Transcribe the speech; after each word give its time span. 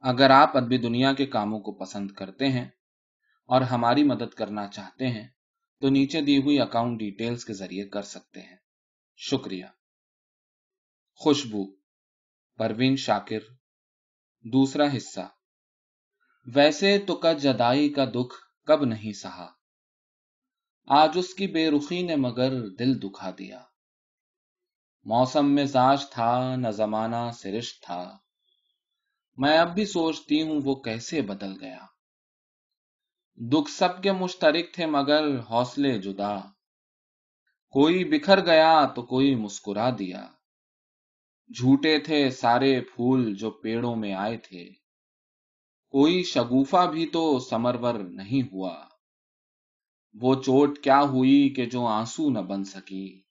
اگر 0.00 0.30
آپ 0.30 0.56
ادبی 0.56 0.78
دنیا 0.78 1.12
کے 1.12 1.26
کاموں 1.26 1.60
کو 1.60 1.72
پسند 1.72 2.10
کرتے 2.10 2.48
ہیں 2.48 2.68
اور 3.46 3.60
ہماری 3.60 4.04
مدد 4.04 4.34
کرنا 4.34 4.66
چاہتے 4.66 5.06
ہیں، 5.06 5.28
تو 5.80 5.88
نیچے 5.88 6.20
دی 6.20 6.38
ہوئی 6.38 6.60
اکاؤنٹ 6.60 6.98
ڈیٹیلز 6.98 7.44
کے 7.44 7.52
ذریعے 7.52 7.88
کر 7.88 8.02
سکتے 8.02 8.40
ہیں۔ 8.40 8.56
شکریہ۔ 9.16 9.66
خوشبو۔ 11.14 11.76
پروین 12.56 12.96
شاکر۔ 12.96 13.38
دوسرا 14.44 14.84
حصہ۔ 14.96 15.28
ویسے 16.46 16.98
تو 16.98 17.16
کا 17.16 17.32
جدائی 17.32 17.88
کا 17.88 18.04
دکھ 18.04 18.66
کب 18.66 18.84
نہیں 18.84 19.12
سہا۔ 19.12 19.52
آج 20.86 21.10
اس 21.14 21.34
کی 21.34 21.46
بے 21.46 21.70
رخی 21.70 22.02
نے 22.02 22.16
مگر 22.16 22.68
دل 22.68 23.02
دکھا 23.02 23.30
دیا۔ 23.38 23.62
موسم 25.04 25.54
مزاج 25.54 26.10
تھا، 26.10 26.56
نہ 26.56 26.68
زمانہ 26.68 27.30
سرشت 27.34 27.82
تھا۔ 27.82 28.18
میں 29.40 29.58
اب 29.58 29.74
بھی 29.74 29.84
سوچتی 29.84 30.42
ہوں 30.42 30.60
وہ 30.64 30.74
کیسے 30.74 31.22
بدل 31.22 31.52
گیا۔ 31.60 31.86
دکھ 33.36 33.70
سب 33.70 34.02
کے 34.02 34.12
مشترک 34.12 34.74
تھے 34.74 34.86
مگر 34.86 35.40
حوصلے 35.40 35.98
جدا۔ 35.98 36.36
کوئی 37.70 38.04
بکھر 38.04 38.46
گیا 38.46 38.86
تو 38.86 39.02
کوئی 39.02 39.34
مسکرا 39.34 39.90
دیا۔ 39.90 40.26
جھوٹے 41.56 41.98
تھے 41.98 42.30
سارے 42.30 42.80
پھول 42.80 43.34
جو 43.34 43.50
پیڑوں 43.50 43.96
میں 43.96 44.14
آئے 44.14 44.36
تھے۔ 44.36 44.70
کوئی 45.88 46.22
شگوفا 46.22 46.84
بھی 46.84 47.06
تو 47.06 47.38
سمرور 47.38 47.94
نہیں 47.94 48.42
ہوا۔ 48.52 48.84
وہ 50.14 50.34
چوٹ 50.34 50.78
کیا 50.78 51.00
ہوئی 51.00 51.54
کہ 51.56 51.66
جو 51.66 51.86
آنسو 51.86 52.30
نہ 52.30 52.38
بن 52.38 52.64
سکی۔ 52.64 53.22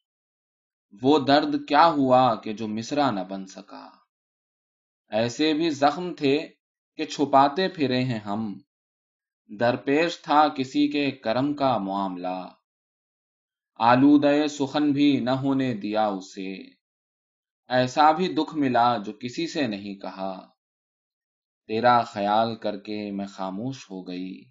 وہ 1.01 1.19
درد 1.19 1.55
کیا 1.67 1.87
ہوا 1.87 2.35
کہ 2.35 2.53
جو 2.53 2.67
مصرا 2.67 3.11
نہ 3.11 3.19
بن 3.19 3.45
سکا۔ 3.45 3.98
ایسے 5.09 5.53
بھی 5.53 5.69
زخم 5.69 6.13
تھے 6.13 6.49
کہ 6.97 7.05
چھپاتے 7.05 7.67
پھرے 7.67 8.03
ہیں 8.03 8.19
ہم۔ 8.19 8.59
درپیش 9.59 10.21
تھا 10.21 10.47
کسی 10.47 10.87
کے 10.87 11.11
کرم 11.11 11.53
کا 11.53 11.77
معاملہ۔ 11.77 12.47
آلودہ 13.75 14.47
سخن 14.47 14.91
بھی 14.91 15.19
نہ 15.19 15.29
ہونے 15.29 15.73
دیا 15.73 16.07
اسے۔ 16.07 16.53
ایسا 17.67 18.11
بھی 18.11 18.33
دکھ 18.33 18.55
ملا 18.55 18.97
جو 18.97 19.13
کسی 19.13 19.47
سے 19.47 19.67
نہیں 19.67 19.95
کہا۔ 19.95 20.49
تیرا 21.67 22.01
خیال 22.01 22.55
کر 22.55 22.79
کے 22.79 23.11
میں 23.11 23.27
خاموش 23.27 23.91
ہو 23.91 24.07
گئی۔ 24.07 24.43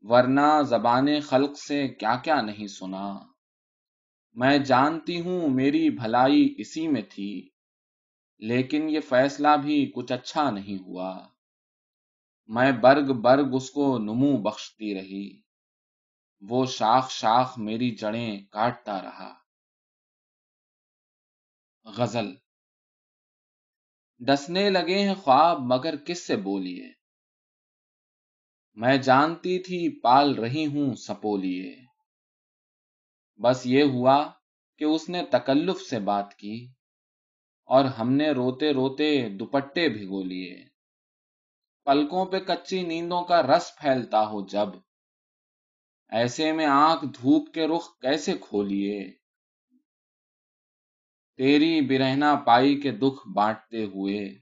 ورنہ 0.00 0.62
زبان 0.62 1.20
خلق 1.20 1.58
سے 1.58 1.88
کیا 1.88 2.16
کیا 2.16 2.40
نہیں 2.40 2.66
سنا۔ 2.66 3.18
میں 4.32 4.58
جانتی 4.58 5.20
ہوں 5.20 5.48
میری 5.48 5.90
بھلائی 5.90 6.54
اسی 6.58 6.88
میں 6.88 7.02
تھی۔ 7.02 7.51
لیکن 8.42 8.90
یہ 8.90 9.00
فیصلہ 9.00 9.48
بھی 9.62 9.92
کچھ 9.94 10.12
اچھا 10.12 10.50
نہیں 10.50 10.82
ہوا۔ 10.82 11.28
میں 12.46 12.72
برگ 12.72 13.20
برگ 13.20 13.54
اس 13.54 13.70
کو 13.70 13.98
نمو 13.98 14.42
بخشتی 14.42 14.94
رہی۔ 14.94 15.40
وہ 16.40 16.66
شاخ 16.66 17.10
شاخ 17.10 17.58
میری 17.58 17.90
جڑیں 17.90 18.40
کاٹتا 18.50 19.02
رہا۔ 19.02 19.34
غزل۔ 21.84 22.34
ڈسنے 24.20 24.70
لگے 24.70 24.98
ہیں 24.98 25.14
خواب 25.14 25.58
مگر 25.60 25.96
کس 25.96 26.26
سے 26.26 26.36
بولیے؟ 26.36 26.92
میں 28.74 28.96
جانتی 28.96 29.58
تھی 29.58 30.00
پال 30.00 30.34
رہی 30.34 30.66
ہوں 30.66 30.94
سپولیے۔ 30.94 31.84
بس 33.36 33.62
یہ 33.64 33.82
ہوا 33.82 34.30
کہ 34.78 34.84
اس 34.84 35.08
نے 35.08 35.24
تکلف 35.32 35.80
سے 35.80 36.00
بات 36.00 36.34
کی۔ 36.34 36.72
اور 37.72 37.84
ہم 37.84 38.12
نے 38.12 38.30
روتے 38.30 38.72
روتے 38.72 39.28
دوپٹے 39.28 39.88
بھگو 39.88 40.22
لیے۔ 40.22 40.64
پلکوں 41.84 42.26
پہ 42.26 42.38
کچی 42.38 42.82
نیندوں 42.82 43.22
کا 43.22 43.42
رس 43.42 43.72
پھیلتا 43.80 44.26
ہو 44.26 44.46
جب۔ 44.46 44.68
ایسے 46.08 46.52
میں 46.52 46.66
آنکھ 46.66 47.04
دھوپ 47.04 47.54
کے 47.54 47.66
رخ 47.66 47.98
کیسے 47.98 48.34
کھولیے 48.40 49.10
تیری 51.36 51.80
برہنا 51.80 52.34
پائی 52.34 52.80
کے 52.80 52.90
دکھ 52.90 53.28
بانٹتے 53.28 53.84
ہوئے۔ 53.84 54.38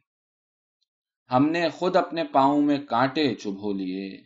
ہم 1.30 1.50
نے 1.50 1.68
خود 1.68 1.96
اپنے 1.96 2.24
پاؤں 2.24 2.62
میں 2.62 2.78
کانٹے 2.78 3.34
چبھو 3.34 3.72
لیے۔ 3.72 4.22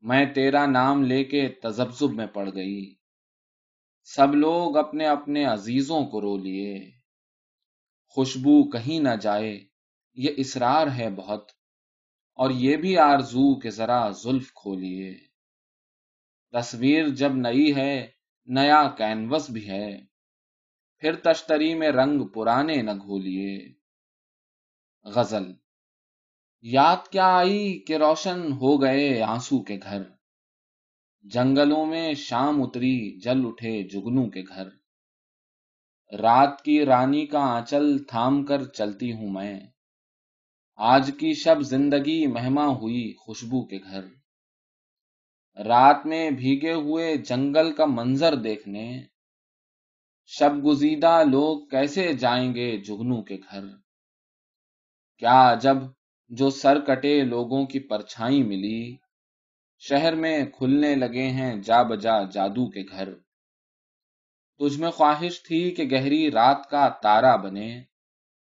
میں 0.00 0.26
تیرا 0.34 0.66
نام 0.66 1.02
لے 1.02 1.24
کے 1.24 1.48
تزبزب 1.48 2.12
میں 2.12 2.26
پڑ 2.26 2.50
گئی۔ 2.54 2.94
سب 4.04 4.34
لوگ 4.34 4.76
اپنے 4.76 5.06
اپنے 5.06 5.44
عزیزوں 5.44 6.06
کو 6.06 6.20
رو 6.20 6.36
لیے۔ 6.36 6.95
خوشبو 8.16 8.70
کہیں 8.70 9.00
نہ 9.00 9.16
جائے، 9.20 9.64
یہ 10.14 10.30
اسرار 10.36 10.86
ہے 10.86 11.10
بہت۔ 11.10 11.50
اور 12.34 12.50
یہ 12.50 12.76
بھی 12.76 12.98
آرزو 12.98 13.58
کہ 13.58 13.70
ذرا 13.70 14.10
زلف 14.10 14.52
کھولیے 14.54 15.18
تصویر 16.52 17.08
جب 17.08 17.32
نئی 17.34 17.76
ہے، 17.76 18.06
نیا 18.46 18.94
کینوس 18.98 19.50
بھی 19.50 19.68
ہے۔ 19.68 20.00
پھر 20.98 21.14
تشتری 21.14 21.74
میں 21.74 21.88
رنگ 21.88 22.26
پرانے 22.26 22.82
نہ 22.82 22.90
گھولیے۔ 22.90 23.72
غزل۔ 25.04 25.52
یاد 26.62 27.08
کیا 27.10 27.36
آئی 27.36 27.78
کہ 27.78 27.96
روشن 27.96 28.52
ہو 28.52 28.82
گئے 28.82 29.22
آنسو 29.22 29.62
کے 29.62 29.78
گھر۔ 29.82 30.02
جنگلوں 31.22 31.86
میں 31.86 32.14
شام 32.14 32.62
اتری، 32.62 33.20
جل 33.20 33.46
اٹھے 33.46 33.82
جگنو 33.82 34.30
کے 34.30 34.42
گھر۔ 34.48 34.85
رات 36.12 36.62
کی 36.62 36.86
رانی 36.86 37.26
کا 37.26 37.38
آنچل 37.38 38.04
تھام 38.04 38.44
کر 38.44 38.64
چلتی 38.64 39.12
ہوں 39.12 39.30
میں۔ 39.30 39.60
آج 40.76 41.10
کی 41.18 41.32
شب 41.34 41.60
زندگی 41.60 42.26
مہما 42.26 42.66
ہوئی 42.66 43.14
خوشبو 43.14 43.66
کے 43.66 43.76
گھر۔ 43.76 44.04
رات 45.64 46.06
میں 46.06 46.30
بھیگے 46.30 46.72
ہوئے 46.72 47.16
جنگل 47.16 47.72
کا 47.72 47.86
منظر 47.86 48.34
دیکھنے۔ 48.34 49.02
شب 50.26 50.66
گزیدہ 50.66 51.22
لوگ 51.30 51.66
کیسے 51.66 52.12
جائیں 52.12 52.54
گے 52.54 52.76
جگنو 52.76 53.22
کے 53.22 53.36
گھر۔ 53.36 53.64
کیا 55.18 55.54
جب 55.60 55.76
جو 56.28 56.50
سر 56.50 56.80
کٹے 56.80 57.22
لوگوں 57.22 57.66
کی 57.66 57.78
پرچھائی 57.78 58.42
ملی۔ 58.42 58.96
شہر 59.78 60.14
میں 60.14 60.44
کھلنے 60.44 60.94
لگے 60.94 61.28
ہیں 61.28 61.56
جا 61.56 61.82
بجا 61.82 62.22
جادو 62.22 62.70
کے 62.70 62.82
گھر۔ 62.82 63.25
تجھ 64.58 64.80
میں 64.80 64.90
خواہش 64.90 65.42
تھی 65.42 65.70
کہ 65.70 65.84
گہری 65.84 66.30
رات 66.30 66.70
کا 66.70 66.88
تارا 66.88 67.36
بنے۔ 67.36 67.82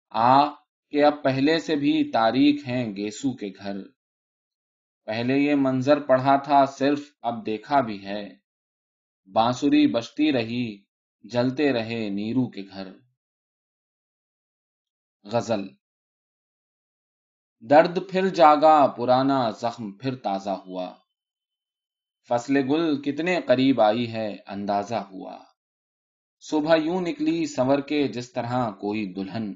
آ 0.10 0.50
کہ 0.90 1.06
اب 1.06 1.24
پہلے 1.24 1.60
سے 1.60 1.76
بھی 1.76 2.12
تاریخ 2.12 2.68
ہیں 2.68 2.96
گیسو 2.96 3.34
کے 3.34 3.48
گھر۔ 3.58 3.76
پہلے 5.06 5.38
یہ 5.38 5.56
منظر 5.56 6.00
پڑھا 6.00 6.36
تھا 6.36 6.66
صرف، 6.66 7.00
اب 7.22 7.46
دیکھا 7.46 7.82
بھی 7.82 8.06
ہے۔ 8.06 8.36
بانسری 9.32 9.88
بچتی 9.88 10.32
رہی، 10.32 10.84
جلتے 11.24 11.74
رہے 11.74 12.10
نیرو 12.10 12.50
کے 12.50 12.62
گھر۔ 12.62 12.88
غزل۔ 15.24 15.68
درد 17.70 18.00
پھر 18.10 18.28
جاگا، 18.28 18.88
پرانا 18.88 19.50
زخم 19.50 19.92
پھر 19.92 20.16
تازہ 20.16 20.50
ہوا۔ 20.50 20.94
فصل 22.30 22.58
گل 22.58 23.02
کتنے 23.02 23.40
قریب 23.48 23.82
آئی 23.82 24.14
ہے، 24.14 24.38
اندازہ 24.48 24.96
ہوا۔ 24.96 25.49
صبح 26.40 26.76
یوں 26.76 27.02
نکلی 27.02 27.46
سنور 27.46 27.80
کے 27.80 28.08
جس 28.08 28.32
طرح 28.32 28.72
کوئی 28.72 29.14
دلہن۔ 29.14 29.54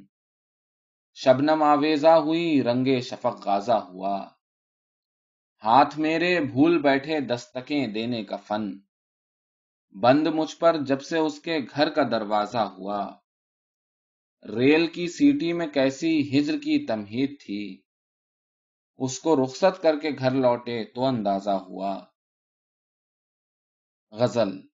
شبنم 1.14 1.64
آویزا 1.64 2.18
ہوئی 2.18 2.64
رنگے 2.64 3.00
شفق 3.00 3.46
غازہ 3.46 3.72
ہوا۔ 3.72 4.28
ہاتھ 5.64 6.00
میرے 6.00 6.40
بھول 6.40 6.82
بیٹھے 6.82 7.20
دستکیں 7.20 7.88
دینے 7.88 8.24
کا 8.24 8.36
فن۔ 8.36 8.78
بند 10.02 10.28
مجھ 10.28 10.58
پر 10.58 10.84
جب 10.84 11.02
سے 11.02 11.18
اس 11.18 11.40
کے 11.40 11.60
گھر 11.76 11.90
کا 11.90 12.04
دروازہ 12.12 12.58
ہوا۔ 12.58 13.12
ریل 14.44 14.88
کی 14.88 15.08
سیٹی 15.08 15.54
میں 15.54 15.68
کیسی 15.68 16.40
ہجر 16.40 16.54
کی 16.54 16.86
تمہید 16.86 17.40
تھی۔ 17.46 17.82
اس 18.98 19.20
کو 19.20 19.44
رخصت 19.44 19.82
کر 19.82 20.00
کے 20.00 20.10
گھر 20.20 20.32
لوٹے 20.32 20.84
تو 20.84 21.06
اندازہ 21.06 21.52
ہوا۔ 21.52 22.06
غزل 24.12 24.73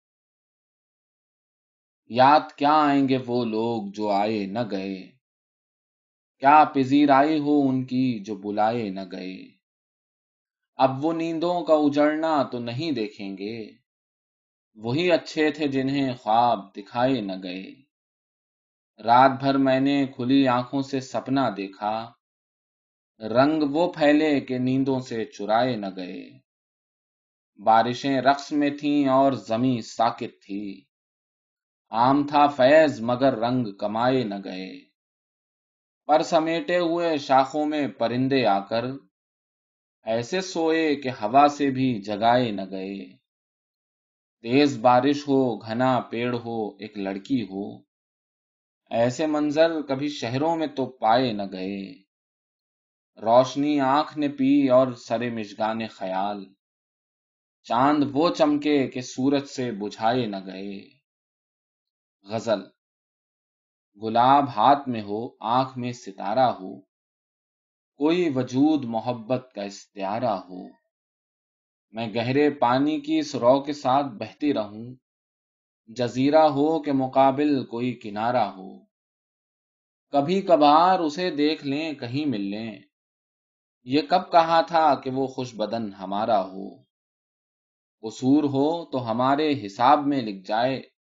یاد 2.08 2.52
کیا 2.56 2.72
آئیں 2.72 3.08
گے 3.08 3.18
وہ 3.26 3.44
لوگ 3.44 3.92
جو 3.94 4.10
آئے 4.10 4.46
نہ 4.46 4.58
گئے؟ 4.70 5.10
کیا 6.38 6.64
پذیر 6.64 7.10
آئے 7.10 7.38
ہو 7.38 7.68
ان 7.68 7.84
کی 7.84 8.18
جو 8.18 8.36
بلائے 8.36 8.90
نہ 8.90 9.00
گئے؟ 9.12 9.48
اب 10.76 11.04
وہ 11.04 11.12
نیندوں 11.12 11.64
کا 11.64 11.74
اجڑنا 11.74 12.42
تو 12.42 12.58
نہیں 12.58 12.92
دیکھیں 12.92 13.38
گے۔ 13.38 13.70
وہی 14.74 15.12
اچھے 15.12 15.50
تھے 15.50 15.68
جنہیں 15.68 16.14
خواب 16.14 16.58
دکھائے 16.76 17.20
نہ 17.20 17.32
گئے۔ 17.42 17.74
رات 19.04 19.30
بھر 19.40 19.58
میں 19.58 19.80
نے 19.80 20.06
کھلی 20.16 20.48
آنکھوں 20.48 20.82
سے 20.82 21.00
سپنا 21.00 21.50
دیکھا۔ 21.56 22.12
رنگ 23.20 23.62
وہ 23.70 23.92
پھیلے 23.92 24.40
کہ 24.40 24.58
نیندوں 24.58 25.00
سے 25.00 25.24
چرائے 25.24 25.76
نہ 25.76 25.86
گئے۔ 25.96 26.38
بارشیں 27.64 28.20
رقص 28.20 28.52
میں 28.52 28.70
تھیں 28.70 29.08
اور 29.08 29.32
زمیں 29.32 29.80
ساکت 29.80 30.42
تھی۔ 30.46 30.84
عام 31.90 32.26
تھا 32.26 32.46
فیض 32.46 33.00
مگر 33.00 33.38
رنگ 33.38 33.72
کمائے 33.72 34.24
نہ 34.24 34.34
گئے۔ 34.44 34.84
پر 36.06 36.22
سمیٹے 36.22 36.78
ہوئے 36.78 37.16
شاخوں 37.16 37.66
میں 37.66 37.88
پرندے 37.88 38.46
آ 38.46 38.58
کر 38.58 38.84
ایسے 40.02 40.40
سوئے 40.40 40.96
کہ 40.96 41.08
ہوا 41.08 41.48
سے 41.48 41.70
بھی 41.70 42.02
جگائے 42.02 42.50
نہ 42.50 42.62
گئے۔ 42.70 43.16
تیز 44.42 44.78
بارش 44.78 45.22
ہو، 45.22 45.58
گھنا 45.58 46.00
پیڑ 46.00 46.34
ہو، 46.34 46.68
ایک 46.68 46.98
لڑکی 46.98 47.42
ہو۔ 47.42 47.78
ایسے 48.90 49.26
منظر 49.26 49.82
کبھی 49.82 50.08
شہروں 50.08 50.56
میں 50.56 50.66
تو 50.66 50.86
پائے 50.86 51.32
نہ 51.32 51.42
گئے۔ 51.52 51.94
روشنی 53.22 53.80
آنکھ 53.80 54.18
نے 54.18 54.28
پی 54.28 54.68
اور 54.68 54.92
سرے 54.92 55.30
مشگان 55.30 55.86
خیال۔ 55.86 56.44
چاند 57.62 58.04
وہ 58.12 58.30
چمکے 58.30 58.86
کہ 58.86 59.00
سورج 59.00 59.46
سے 59.46 59.72
بجھائے 59.72 60.26
نہ 60.26 60.36
گئے۔ 60.46 61.03
غزل۔ 62.24 62.60
گلاب 64.02 64.48
ہاتھ 64.48 64.88
میں 64.88 65.02
ہو، 65.02 65.28
آنکھ 65.40 65.78
میں 65.78 65.92
ستارہ 65.92 66.50
ہو۔ 66.50 66.80
کوئی 67.96 68.28
وجود 68.34 68.84
محبت 68.84 69.52
کا 69.54 69.62
استعارہ 69.62 70.30
ہو۔ 70.30 70.68
میں 71.92 72.14
گہرے 72.14 72.50
پانی 72.50 73.00
کی 73.00 73.22
سرو 73.22 73.62
کے 73.62 73.72
ساتھ 73.72 74.06
بہتی 74.06 74.54
رہوں۔ 74.54 74.94
جزیرہ 75.86 76.42
ہو 76.42 76.82
کہ 76.82 76.92
مقابل 76.92 77.66
کوئی 77.66 77.94
کنارہ 78.02 78.50
ہو۔ 78.50 78.78
کبھی 80.10 80.42
کبھار 80.42 80.98
اسے 80.98 81.30
دیکھ 81.30 81.66
لیں، 81.66 81.92
کہیں 81.92 82.26
مل 82.26 82.40
لیں۔ 82.40 82.80
یہ 83.84 84.02
کب 84.02 84.32
کہا 84.32 84.60
تھا 84.60 84.94
کہ 84.94 85.10
وہ 85.10 85.26
خوش 85.26 85.54
بدن 85.54 85.94
ہمارا 85.94 86.44
ہو۔ 86.44 86.74
قصور 88.02 88.44
ہو 88.44 88.84
تو 88.84 89.10
ہمارے 89.10 89.66
حساب 89.66 90.06
میں 90.06 90.22
لکھ 90.22 90.46
جائے۔ 90.46 90.93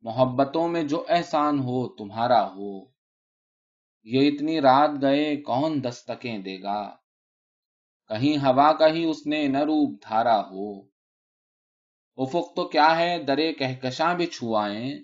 محبتوں 0.00 0.68
میں 0.68 0.82
جو 0.82 1.04
احسان 1.08 1.58
ہو، 1.58 1.88
تمہارا 1.88 2.54
ہو۔ 2.54 2.84
یہ 4.04 4.28
اتنی 4.28 4.60
رات 4.60 4.90
گئے، 5.02 5.36
کون 5.36 5.84
دستکیں 5.84 6.38
دے 6.38 6.62
گا؟ 6.62 6.96
کہیں 8.08 8.36
ہوا 8.38 8.72
کا 8.72 8.88
ہی 8.88 9.04
اس 9.04 9.26
نے 9.26 9.48
نہ 9.48 9.58
روپ 9.58 10.02
دھارا 10.02 10.40
ہو۔ 10.40 10.80
افق 12.16 12.56
تو 12.56 12.68
کیا 12.68 12.98
ہے، 12.98 13.22
درے 13.22 13.52
کہکشاں 13.52 14.14
بھی 14.14 14.26
چھوائیں۔ 14.26 14.94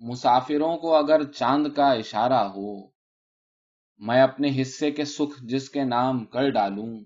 مسافروں 0.00 0.76
کو 0.76 0.94
اگر 0.94 1.32
چاند 1.32 1.66
کا 1.76 1.92
اشارہ 1.92 2.48
ہو۔ 2.48 2.86
میں 3.98 4.22
اپنے 4.22 4.62
حصے 4.62 4.90
کے 4.90 5.04
سکھ 5.04 5.44
جس 5.44 5.70
کے 5.70 5.84
نام 5.84 6.24
کر 6.24 6.50
ڈالوں۔ 6.50 7.04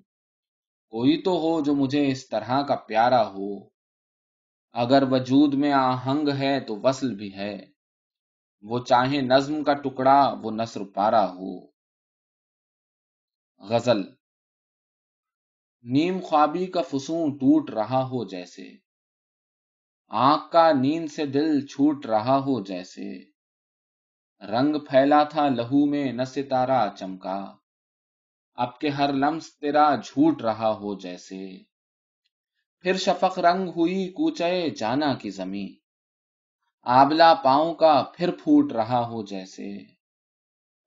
کوئی 0.88 1.22
تو 1.22 1.30
ہو 1.30 1.60
جو 1.60 1.74
مجھے 1.74 2.08
اس 2.08 2.28
طرح 2.28 2.62
کا 2.62 2.76
پیارا 2.76 3.28
ہو۔ 3.28 3.75
اگر 4.78 5.02
وجود 5.10 5.54
میں 5.54 5.72
آہنگ 5.72 6.28
ہے 6.38 6.60
تو 6.60 6.76
وصل 6.76 7.14
بھی 7.14 7.34
ہے۔ 7.34 7.66
وہ 8.62 8.84
چاہے 8.84 9.20
نظم 9.20 9.64
کا 9.64 9.74
ٹکڑا، 9.74 10.34
وہ 10.42 10.50
نصر 10.50 10.80
پارا 10.84 11.30
ہو۔ 11.32 11.66
غزل 13.58 14.02
نیم 15.82 16.20
خوابی 16.20 16.66
کا 16.66 16.82
فسوں 16.82 17.30
ٹوٹ 17.30 17.70
رہا 17.70 18.02
ہو 18.02 18.24
جیسے۔ 18.24 18.76
آنکھ 20.08 20.52
کا 20.52 20.72
نیند 20.72 21.08
سے 21.10 21.26
دل 21.26 21.66
چھوٹ 21.66 22.06
رہا 22.06 22.38
ہو 22.38 22.64
جیسے۔ 22.64 23.18
رنگ 24.40 24.78
پھیلا 24.78 25.24
تھا 25.24 25.48
لہو 25.48 25.86
میں، 25.86 26.12
نہ 26.12 26.22
ستارہ 26.22 26.96
چمکا۔ 26.96 27.56
اب 28.54 28.78
کے 28.78 28.88
ہر 28.88 29.12
لمس 29.12 29.58
تیرا 29.58 29.96
جھوٹ 29.96 30.42
رہا 30.42 30.70
ہو 30.70 30.98
جیسے۔ 30.98 31.75
پھر 32.86 32.96
شفق 32.96 33.38
رنگ 33.38 33.68
ہوئی 33.68 34.08
کوچے 34.08 34.70
جانا 34.70 35.14
کی 35.14 35.30
زمیں 35.30 35.78
آبلا 36.82 37.34
پاؤں 37.34 37.74
کا 37.74 38.04
پھر 38.16 38.30
پھوٹ 38.30 38.72
رہا 38.72 39.06
ہو 39.06 39.24
جیسے۔ 39.24 39.78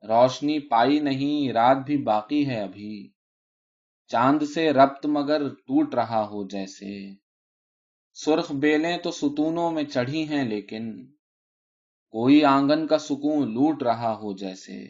روشنی 0.07 0.59
پائی 0.59 0.99
نہیں، 0.99 1.51
رات 1.51 1.77
بھی 1.77 1.97
باقی 1.97 2.47
ہے 2.47 2.61
ابھی۔ 2.61 3.11
چاند 4.07 4.43
سے 4.53 4.73
ربط 4.73 5.05
مگر 5.05 5.49
ٹوٹ 5.49 5.95
رہا 5.95 6.25
ہو 6.25 6.47
جیسے۔ 6.47 7.09
سرخ 8.13 8.51
بیلیں 8.51 8.97
تو 8.97 9.11
ستونوں 9.11 9.71
میں 9.71 9.83
چڑھی 9.83 10.29
ہیں 10.29 10.43
لیکن 10.43 11.05
کوئی 12.09 12.43
آنگن 12.43 12.87
کا 12.87 12.97
سکون 12.97 13.53
لوٹ 13.53 13.83
رہا 13.83 14.13
ہو 14.13 14.37
جیسے۔ 14.37 14.87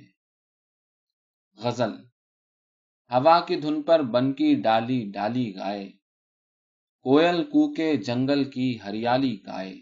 غزل۔ 1.57 1.91
ہوا 3.09 3.39
کی 3.39 3.55
دھن 3.55 3.81
پر 3.81 4.01
بن 4.01 4.33
کی 4.33 4.55
ڈالی 4.55 5.11
ڈالی 5.13 5.55
گائے۔ 5.55 5.98
کوئل 7.03 7.43
کو 7.43 7.73
کے 7.73 7.97
جنگل 7.97 8.43
کی 8.43 8.77
ہریالی 8.83 9.37
گائے۔ 9.45 9.75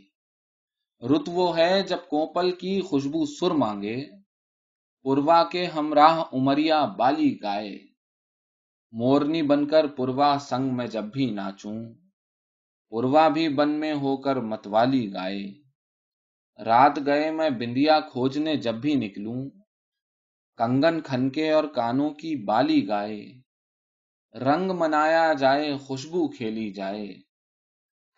رت 1.01 1.29
وہ 1.33 1.57
ہے 1.57 1.81
جب 1.81 1.97
کوپل 2.09 2.51
کی 2.51 2.81
خوشبو 2.81 3.25
سر 3.25 3.51
مانگے۔ 3.51 4.05
پوروا 5.01 5.43
کے 5.43 5.65
ہمراہ 5.65 6.23
امریا 6.31 6.85
بالی 6.85 7.37
گائے۔ 7.43 7.77
مورنی 8.91 9.41
بن 9.41 9.67
کر 9.67 9.87
پوروا 9.87 10.37
سنگ 10.41 10.77
میں 10.77 10.87
جب 10.87 11.03
بھی 11.03 11.25
ناچوں 11.25 11.93
پوروا 12.89 13.27
بھی 13.27 13.49
بن 13.49 13.69
میں 13.69 13.93
ہو 13.93 14.17
کر 14.17 14.35
متوالی 14.35 15.13
گائے۔ 15.13 15.43
رات 16.65 16.99
گئے 17.05 17.31
میں 17.31 17.49
بندیا 17.49 17.99
کھوجنے 17.99 18.55
جب 18.55 18.75
بھی 18.75 18.95
نکلوں۔ 18.95 19.49
کنگن 20.57 21.01
کھنکے 21.01 21.51
اور 21.51 21.63
کانوں 21.63 22.09
کی 22.09 22.35
بالی 22.35 22.87
گائے۔ 22.87 23.46
رنگ 24.35 24.71
منایا 24.71 25.33
جائے، 25.33 25.77
خوشبو 25.77 26.27
کھیلی 26.27 26.71
جائے۔ 26.71 27.07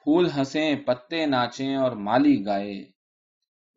پھول 0.03 0.29
ہنسیں، 0.37 0.75
پتے 0.75 1.25
ناچیں 1.25 1.75
اور 1.75 1.91
مالی 1.91 2.45
گائے۔ 2.45 2.85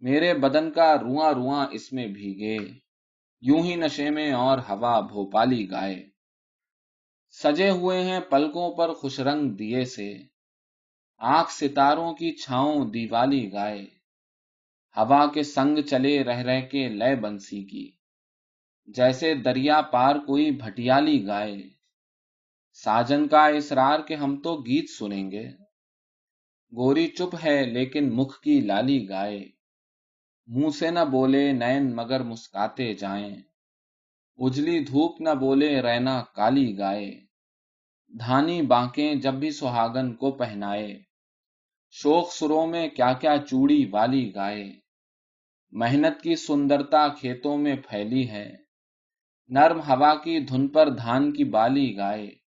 میرے 0.00 0.34
بدن 0.34 0.72
کا 0.72 0.94
رواں 0.94 1.32
رواں 1.32 1.66
اس 1.70 1.92
میں 1.92 2.06
بھیگے۔ 2.06 2.56
یوں 3.40 3.62
ہی 3.62 3.74
نشے 3.74 4.10
میں 4.10 4.32
اور 4.32 4.58
ہوا 4.58 5.00
بھوپالی 5.00 5.70
گائے۔ 5.70 6.08
سجے 7.30 7.70
ہوئے 7.70 8.02
ہیں 8.02 8.20
پلکوں 8.20 8.74
پر 8.74 8.92
خوش 8.92 9.20
رنگ 9.20 9.50
دیے 9.50 9.84
سے۔ 9.84 10.14
آنکھ 11.18 11.52
ستاروں 11.52 12.14
کی 12.14 12.36
چھاؤں 12.36 12.90
دیوالی 12.90 13.52
گائے۔ 13.52 13.82
ہوا 14.96 15.26
کے 15.26 15.42
سنگ 15.42 15.78
چلے 15.80 16.24
رہ 16.24 16.38
رہ 16.38 16.60
کے 16.60 16.88
لے 16.88 17.16
بنسی 17.16 17.64
کی۔ 17.64 17.90
جیسے 18.86 19.34
دریا 19.34 19.80
پار 19.80 20.16
کوئی 20.16 20.50
بھٹیالی 20.50 21.26
گائے۔ 21.26 21.71
ساجن 22.72 23.28
کا 23.28 23.46
اسرار 23.46 24.00
کے 24.00 24.14
ہم 24.14 24.40
تو 24.40 24.56
گیت 24.56 24.90
سنیں 24.90 25.30
گے۔ 25.30 25.48
گوری 26.76 27.08
چپ 27.08 27.36
ہے 27.44 27.64
لیکن 27.64 28.16
مکھ 28.16 28.40
کی 28.40 28.60
لالی 28.60 29.08
گائے۔ 29.08 29.48
منہ 30.46 30.70
سے 30.70 30.90
نہ 30.90 31.04
بولے 31.10 31.52
نین 31.52 31.96
مگر 31.96 32.22
مسکاتے 32.22 32.94
جائیں۔ 32.94 33.36
اجلی 34.36 34.84
دھوپ 34.84 35.20
نہ 35.20 35.30
بولے 35.40 35.82
رینا 35.82 36.22
کالی 36.22 36.78
گائے۔ 36.78 37.20
دھانی 38.08 38.62
بانکیں 38.62 39.14
جب 39.14 39.34
بھی 39.34 39.50
سہاگن 39.50 40.14
کو 40.14 40.30
پہنائے۔ 40.30 41.02
شوق 41.90 42.32
سروں 42.32 42.66
میں 42.66 42.88
کیا 42.88 43.12
کیا 43.12 43.36
چوڑی 43.50 43.88
والی 43.90 44.34
گائے۔ 44.34 44.72
محنت 45.70 46.22
کی 46.22 46.34
سندرتا 46.36 47.08
کھیتوں 47.08 47.58
میں 47.58 47.76
پھیلی 47.88 48.28
ہے۔ 48.30 48.56
نرم 49.48 49.80
ہوا 49.80 50.14
کی 50.14 50.40
دھن 50.40 50.68
پر 50.68 50.90
دھان 50.90 51.32
کی 51.32 51.44
بالی 51.44 51.96
گائے۔ 51.96 52.41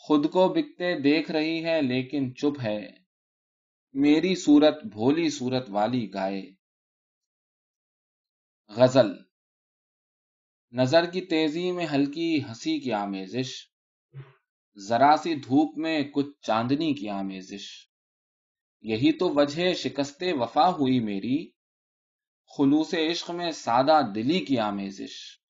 خود 0.00 0.30
کو 0.30 0.48
بکتے 0.48 1.00
دیکھ 1.00 1.30
رہی 1.30 1.64
ہے 1.64 1.82
لیکن 1.82 2.34
چپ 2.34 2.60
ہے۔ 2.62 2.90
میری 3.92 4.34
صورت 4.34 4.84
بھولی 4.84 5.30
صورت 5.30 5.66
والی 5.68 6.14
گائے۔ 6.14 6.52
غزل۔ 8.68 9.10
نظر 10.72 11.10
کی 11.10 11.20
تیزی 11.20 11.72
میں 11.72 11.86
ہلکی 11.86 12.44
ہنسی 12.44 12.80
کی 12.80 12.92
آمیزش۔ 12.92 13.50
ذرا 14.76 15.16
سی 15.22 15.34
دھوپ 15.34 15.78
میں 15.78 16.02
کچھ 16.02 16.40
چاندنی 16.42 16.94
کی 16.94 17.08
آمیزش۔ 17.08 17.88
یہی 18.80 19.12
تو 19.12 19.28
وجہ 19.28 19.74
شکست 19.74 20.22
وفا 20.40 20.68
ہوئی 20.68 21.00
میری۔ 21.00 21.50
خلوص 22.58 22.94
عشق 22.94 23.30
میں 23.30 23.50
سادہ 23.50 24.00
دلی 24.14 24.44
کی 24.44 24.58
آمیزش۔ 24.58 25.40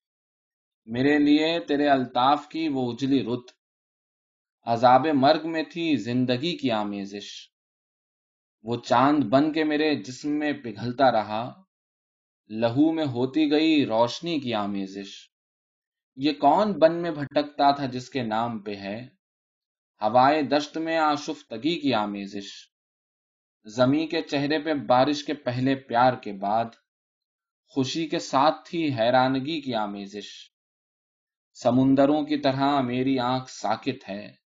میرے 0.86 1.18
لیے 1.18 1.60
تیرے 1.60 1.88
الطاف 1.88 2.48
کی 2.48 2.68
وہ 2.68 2.92
اجلی 2.92 3.22
رت۔ 3.22 3.57
عذاب 4.70 5.06
مرگ 5.14 5.48
میں 5.50 5.62
تھی، 5.62 5.96
زندگی 5.96 6.56
کی 6.56 6.70
آمیزش۔ 6.70 7.48
وہ 8.62 8.76
چاند 8.76 9.24
بن 9.24 9.52
کے 9.52 9.64
میرے 9.64 9.94
جسم 9.94 10.28
میں 10.28 10.52
پگھلتا 10.52 11.12
رہا۔ 11.12 11.62
لہو 12.48 12.92
میں 12.92 13.06
ہوتی 13.06 13.50
گئی 13.50 13.86
روشنی 13.86 14.40
کی 14.40 14.54
آمیزش۔ 14.54 15.30
یہ 16.16 16.32
کون 16.32 16.72
بن 16.72 17.02
میں 17.02 17.10
بھٹکتا 17.10 17.70
تھا 17.70 17.86
جس 17.86 18.10
کے 18.10 18.22
نام 18.22 18.58
پہ 18.58 18.74
ہے؟ 18.74 19.08
ہوائے 20.02 20.42
دشت 20.42 20.78
میں 20.78 20.98
آشفتگی 20.98 21.80
کی 21.80 21.94
آمیزش۔ 21.94 22.72
زمیں 23.64 24.06
کے 24.06 24.22
چہرے 24.22 24.58
پہ 24.58 24.74
بارش 24.74 25.24
کے 25.24 25.34
پہلے 25.34 25.74
پیار 25.74 26.12
کے 26.12 26.32
بعد، 26.32 26.64
خوشی 27.68 28.08
کے 28.08 28.18
ساتھ 28.18 28.68
تھی 28.68 28.92
حیرانگی 28.92 29.60
کی 29.60 29.74
آمیزش۔ 29.74 30.50
سمندروں 31.54 32.22
کی 32.22 32.36
طرح 32.36 32.80
میری 32.80 33.18
آنکھ 33.18 33.50
ساکت 33.50 34.08
ہے۔ 34.08 34.47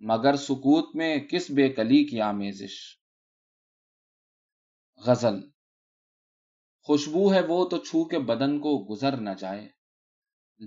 مگر 0.00 0.36
سکوت 0.36 0.96
میں 0.96 1.18
کس 1.18 1.50
بے 1.50 1.68
کلی 1.68 2.04
کی 2.04 2.20
آمیزش؟ 2.20 2.98
غزل 5.06 5.40
خوشبو 6.88 7.34
ہے 7.34 7.40
وہ 7.48 7.64
تو 7.68 7.78
چھو 7.78 8.04
کے 8.04 8.18
بدن 8.18 8.58
کو 8.58 8.86
گزر 8.90 9.16
نہ 9.16 9.30
جائے، 9.38 9.68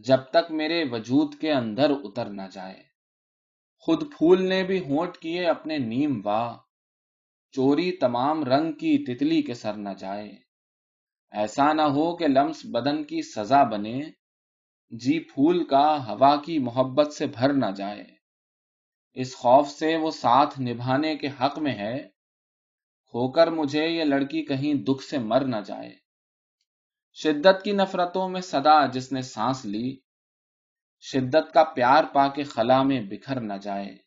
جب 0.05 0.17
تک 0.17 0.51
میرے 0.51 0.83
وجود 0.91 1.35
کے 1.41 1.51
اندر 1.51 1.91
اتر 2.03 2.29
نہ 2.29 2.41
جائے۔ 2.51 2.83
خود 3.79 4.03
پھول 4.17 4.49
نے 4.49 4.63
بھی 4.63 4.79
ہونٹ 4.79 5.17
کیے 5.17 5.45
اپنے 5.45 5.77
نیم 5.77 6.21
واہ 6.25 6.57
چوری 7.51 7.91
تمام 7.91 8.43
رنگ 8.43 8.71
کی 8.71 8.97
تتلی 9.05 9.41
کے 9.41 9.53
سر 9.53 9.73
نہ 9.73 9.89
جائے۔ 9.99 10.31
ایسا 11.31 11.73
نہ 11.73 11.81
ہو 11.81 12.15
کہ 12.17 12.27
لمس 12.27 12.65
بدن 12.65 13.03
کی 13.03 13.21
سزا 13.21 13.63
بنے 13.63 14.01
جی 14.89 15.19
پھول 15.19 15.63
کا 15.63 16.07
ہوا 16.07 16.35
کی 16.35 16.59
محبت 16.59 17.13
سے 17.13 17.27
بھر 17.27 17.53
نہ 17.53 17.71
جائے۔ 17.77 18.20
اس 19.13 19.35
خوف 19.35 19.69
سے 19.69 19.95
وہ 19.95 20.11
ساتھ 20.11 20.61
نبھانے 20.61 21.15
کے 21.17 21.27
حق 21.27 21.59
میں 21.59 21.73
ہے 21.73 22.09
کھو 23.05 23.31
کر 23.31 23.47
مجھے 23.47 23.87
یہ 23.87 24.03
لڑکی 24.03 24.45
کہیں 24.45 24.73
دکھ 24.73 25.03
سے 25.03 25.17
مر 25.17 25.45
نہ 25.45 25.55
جائے۔ 25.65 25.95
شدت 27.13 27.63
کی 27.63 27.71
نفرتوں 27.71 28.29
میں 28.29 28.41
صدا 28.41 28.85
جس 28.85 29.11
نے 29.11 29.21
سانس 29.21 29.65
لی، 29.65 29.97
شدت 30.99 31.53
کا 31.53 31.63
پیار 31.63 32.03
پا 32.13 32.27
کے 32.27 32.43
خلا 32.43 32.83
میں 32.83 33.01
بکھر 33.01 33.39
نہ 33.39 33.53
جائے۔ 33.61 33.97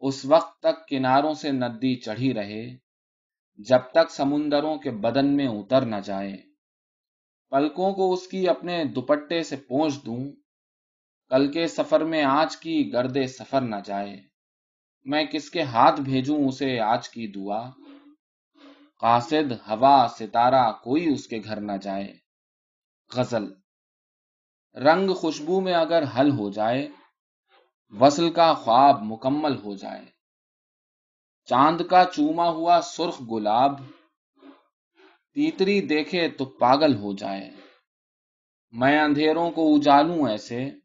اس 0.00 0.24
وقت 0.24 0.62
تک 0.62 0.88
کناروں 0.88 1.34
سے 1.34 1.50
ندی 1.52 2.00
چڑھی 2.00 2.34
رہے، 2.34 2.76
جب 3.56 3.80
تک 3.92 4.10
سمندروں 4.10 4.76
کے 4.76 4.90
بدن 4.90 5.36
میں 5.36 5.46
اتر 5.46 5.86
نہ 5.86 5.96
جائے۔ 6.04 6.36
پلکوں 7.50 7.92
کو 7.92 8.12
اس 8.12 8.26
کی 8.26 8.48
اپنے 8.48 8.84
دوپٹے 8.84 9.42
سے 9.42 9.56
پونچھ 9.56 10.06
دوں۔ 10.06 10.41
کل 11.32 11.52
کے 11.52 11.66
سفر 11.66 12.04
میں 12.04 12.24
آج 12.24 12.56
کی 12.56 12.92
گردے 12.92 13.26
سفر 13.26 13.60
نہ 13.60 13.76
جائے۔ 13.84 14.22
میں 15.04 15.24
کس 15.24 15.50
کے 15.50 15.62
ہاتھ 15.62 16.00
بھیجوں 16.00 16.48
اسے 16.48 16.80
آج 16.80 17.08
کی 17.08 17.26
دعا؟ 17.26 17.70
قاصد 19.00 19.52
ہوا 19.52 20.06
ستارہ 20.18 20.72
کوئی 20.72 21.12
اس 21.12 21.26
کے 21.26 21.38
گھر 21.44 21.60
نہ 21.60 21.72
جائے۔ 21.82 22.14
غزل 23.14 23.44
رنگ 24.74 25.12
خوشبو 25.12 25.60
میں 25.60 25.74
اگر 25.74 26.02
حل 26.02 26.30
ہو 26.30 26.50
جائے، 26.50 26.88
وصل 27.90 28.30
کا 28.30 28.54
خواب 28.54 29.02
مکمل 29.02 29.56
ہو 29.56 29.76
جائے۔ 29.76 30.04
چاند 31.44 31.80
کا 31.80 32.04
چوما 32.04 32.48
ہوا 32.48 32.80
سرخ 32.80 33.22
گلاب، 33.30 33.80
تیتری 35.34 35.80
دیکھے 35.80 36.28
تو 36.28 36.44
پاگل 36.44 36.94
ہو 36.94 37.12
جائے۔ 37.12 37.50
میں 38.72 39.00
اندھیروں 39.00 39.50
کو 39.50 39.74
اجالوں 39.74 40.28
ایسے 40.28 40.81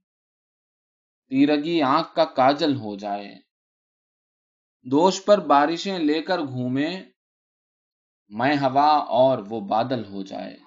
تیرگی 1.29 1.81
آنکھ 1.81 2.15
کا 2.15 2.25
کاجل 2.25 2.75
ہو 2.75 2.95
جائے۔ 2.95 3.35
دوش 4.83 5.25
پر 5.25 5.37
بارشیں 5.37 5.99
لے 5.99 6.21
کر 6.21 6.39
گھومے 6.39 7.03
میں 8.29 8.55
ہوا 8.55 8.89
اور 8.97 9.37
وہ 9.37 9.59
بادل 9.59 10.05
ہو 10.05 10.23
جائے۔ 10.23 10.57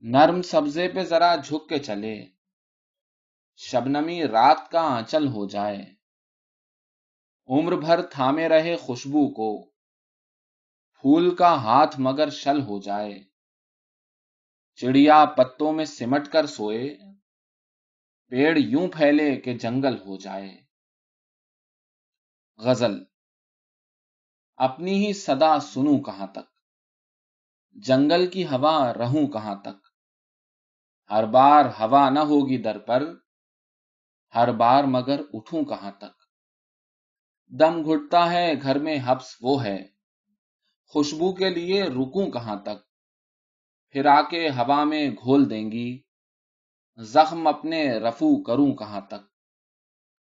نرم 0.00 0.42
سبزے 0.42 0.88
پہ 0.88 1.04
ذرا 1.04 1.36
جھک 1.36 1.68
کے 1.68 1.78
چلے۔ 1.78 2.26
شبنمی 3.56 4.22
رات 4.22 4.70
کا 4.70 4.80
آنچل 4.80 5.26
ہو 5.26 5.46
جائے۔ 5.48 5.94
عمر 7.48 7.76
بھر 7.76 8.02
تھامے 8.02 8.48
رہے 8.48 8.76
خوشبو 8.76 9.34
کو۔ 9.34 9.70
پھول 11.00 11.34
کا 11.34 11.54
ہاتھ 11.54 12.00
مگر 12.00 12.30
شل 12.30 12.62
ہو 12.62 12.80
جائے۔ 12.80 13.24
چڑیا 14.74 15.24
پتوں 15.24 15.72
میں 15.72 15.84
سمٹ 15.84 16.28
کر 16.28 16.46
سوئے۔ 16.46 16.98
پیڑ 18.32 18.58
یوں 18.58 18.88
پھیلے 18.88 19.36
کہ 19.36 19.58
جنگل 19.58 19.98
ہو 19.98 20.16
جائے۔ 20.16 20.62
غزل، 22.58 23.04
اپنی 24.56 25.06
ہی 25.06 25.12
صدا 25.12 25.60
سنوں 25.60 26.02
کہاں 26.02 26.26
تک؟ 26.26 26.48
جنگل 27.74 28.30
کی 28.30 28.44
ہوا 28.44 28.94
رہوں 28.94 29.26
کہاں 29.26 29.54
تک؟ 29.54 29.86
ہر 31.10 31.26
بار 31.26 31.64
ہوا 31.64 32.10
نہ 32.10 32.18
ہوگی 32.18 32.62
در 32.62 32.78
پر، 32.78 33.02
ہر 34.34 34.52
بار 34.52 34.84
مگر 34.84 35.20
اٹھوں 35.32 35.64
کہاں 35.64 35.92
تک؟ 35.92 36.24
دم 37.48 37.82
گھٹتا 37.84 38.32
ہے، 38.32 38.52
گھر 38.62 38.78
میں 38.78 38.98
حبس 39.04 39.36
وہ 39.40 39.64
ہے۔ 39.64 39.86
خوشبو 40.86 41.34
کے 41.34 41.50
لیے 41.50 41.82
رکوں 41.82 42.30
کہاں 42.30 42.56
تک؟ 42.56 42.88
پھر 43.90 44.06
آ 44.06 44.22
کے 44.22 44.48
ہوا 44.48 44.84
میں 44.84 45.10
گھول 45.10 45.50
دیں 45.50 45.72
گی۔ 45.72 46.11
زخم 46.98 47.46
اپنے 47.46 47.98
رفو 47.98 48.42
کروں 48.42 48.74
کہاں 48.74 49.00
تک؟ 49.00 49.22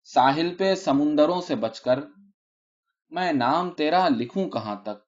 ساحل 0.03 0.55
پہ 0.55 0.75
سمندروں 0.75 1.41
سے 1.41 1.55
بچ 1.55 1.79
کر 1.81 1.99
میں 3.11 3.31
نام 3.33 3.69
تیرا 3.69 4.09
لکھوں 4.09 4.49
کہاں 4.49 4.75
تک؟ 4.75 4.99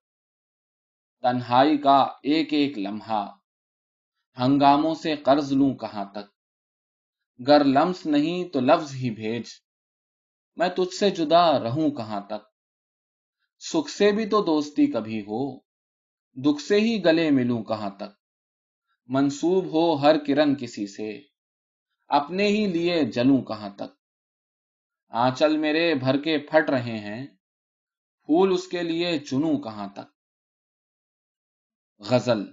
تنہائی 1.21 1.77
کا 1.77 1.97
ایک 2.23 2.53
ایک 2.53 2.77
لمحہ 2.77 3.25
ہنگاموں 4.37 4.95
سے 4.95 5.15
قرض 5.15 5.51
لوں 5.53 5.73
کہاں 5.75 6.05
تک؟ 6.05 6.31
گر 7.47 7.63
لمس 7.63 8.05
نہیں 8.05 8.49
تو 8.49 8.59
لفظ 8.59 8.93
ہی 8.95 9.09
بھیج، 9.09 9.43
میں 10.57 10.69
تجھ 10.69 10.93
سے 10.93 11.09
جدا 11.09 11.59
رہوں 11.59 11.89
کہاں 11.91 12.21
تک؟ 12.21 12.43
سکھ 13.61 13.91
سے 13.91 14.11
بھی 14.11 14.25
تو 14.25 14.41
دوستی 14.41 14.87
کبھی 14.87 15.21
ہو، 15.21 15.57
دکھ 16.37 16.61
سے 16.61 16.79
ہی 16.79 17.05
گلے 17.05 17.29
ملوں 17.31 17.63
کہاں 17.63 17.89
تک؟ 17.89 18.17
منسوب 19.09 19.65
ہو 19.65 19.93
ہر 19.95 20.15
کرن 20.17 20.55
کسی 20.55 20.87
سے 20.87 21.32
اپنے 22.09 22.47
ہی 22.47 22.65
لیے 22.67 23.03
جلوں 23.03 23.41
کہاں 23.41 23.69
تک؟ 23.69 23.91
آنچل 25.09 25.57
میرے 25.57 25.95
بھر 25.95 26.21
کے 26.21 26.37
پھٹ 26.37 26.69
رہے 26.69 26.97
ہیں، 26.99 27.27
پھول 28.25 28.53
اس 28.53 28.67
کے 28.67 28.83
لیے 28.83 29.19
چنوں 29.19 29.57
کہاں 29.57 29.87
تک؟ 29.87 30.07
غزل، 31.99 32.43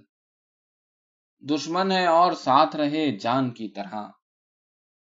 دشمن 1.43 1.91
ہے 1.91 2.05
اور 2.05 2.31
ساتھ 2.33 2.75
رہے 2.75 3.17
جان 3.17 3.51
کی 3.51 3.67
طرح، 3.67 4.07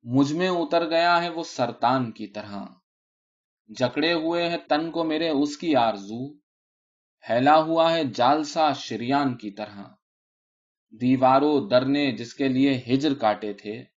مجھ 0.03 0.33
میں 0.33 0.49
اتر 0.49 0.89
گیا 0.89 1.23
ہے 1.23 1.29
وہ 1.29 1.43
سرتان 1.43 2.11
کی 2.11 2.27
طرح، 2.27 2.65
جکڑے 3.69 4.13
ہوئے 4.13 4.49
ہیں 4.49 4.57
تن 4.57 4.91
کو 4.91 5.03
میرے 5.03 5.29
اس 5.29 5.57
کی 5.57 5.75
آرزو، 5.75 6.33
پھیلا 7.23 7.61
ہوا 7.61 7.91
ہے 7.91 8.03
جالسا 8.03 8.73
شریان 8.73 9.37
کی 9.37 9.51
طرح، 9.51 9.83
دیواروں 10.91 11.69
درنے 11.69 12.11
جس 12.11 12.33
کے 12.33 12.47
لیے 12.47 12.81
ہجر 12.87 13.13
کاٹے 13.13 13.53
تھے۔ 13.53 13.90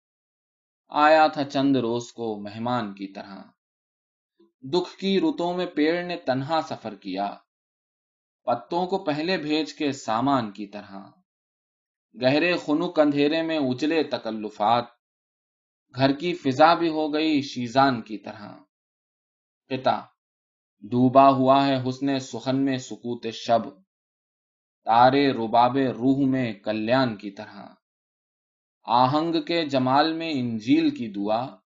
آیا 0.96 1.26
تھا 1.26 1.44
چند 1.44 1.76
روز 1.76 2.12
کو 2.12 2.40
مہمان 2.40 2.94
کی 2.94 3.06
طرح۔ 3.06 3.42
دکھ 4.60 4.96
کی 4.96 5.20
رتوں 5.20 5.54
میں 5.54 5.66
پیڑ 5.66 6.04
نے 6.04 6.16
تنہا 6.16 6.60
سفر 6.68 6.94
کیا۔ 6.94 7.34
پتوں 8.44 8.86
کو 8.86 9.04
پہلے 9.04 9.36
بھیج 9.36 9.74
کے 9.74 9.92
سامان 9.92 10.50
کی 10.50 10.66
طرح۔ 10.66 11.10
گہرے 12.22 12.56
خنک 12.56 13.00
اندھیرے 13.00 13.42
میں 13.42 13.58
اجلے 13.58 14.02
تکلفات۔ 14.02 14.84
گھر 15.96 16.12
کی 16.12 16.34
فضا 16.34 16.74
بھی 16.74 16.88
ہو 16.88 17.14
گئی 17.14 17.42
شیزان 17.42 18.02
کی 18.02 18.18
طرح۔ 18.18 18.56
پتا، 19.68 20.00
ڈوبا 20.80 21.28
ہوا 21.28 21.66
ہے 21.66 21.88
حسن 21.88 22.18
سخن 22.18 22.64
میں 22.64 22.78
سکوت 22.78 23.26
شب۔ 23.32 23.68
تارے 24.84 25.32
رباب 25.32 25.76
روح 25.76 26.26
میں 26.26 26.52
کلیان 26.52 27.16
کی 27.16 27.30
طرح۔ 27.30 27.83
آہنگ 28.84 29.42
کے 29.42 29.66
جمال 29.66 30.12
میں 30.12 30.30
انجیل 30.30 30.90
کی 30.90 31.08
دعا، 31.08 31.56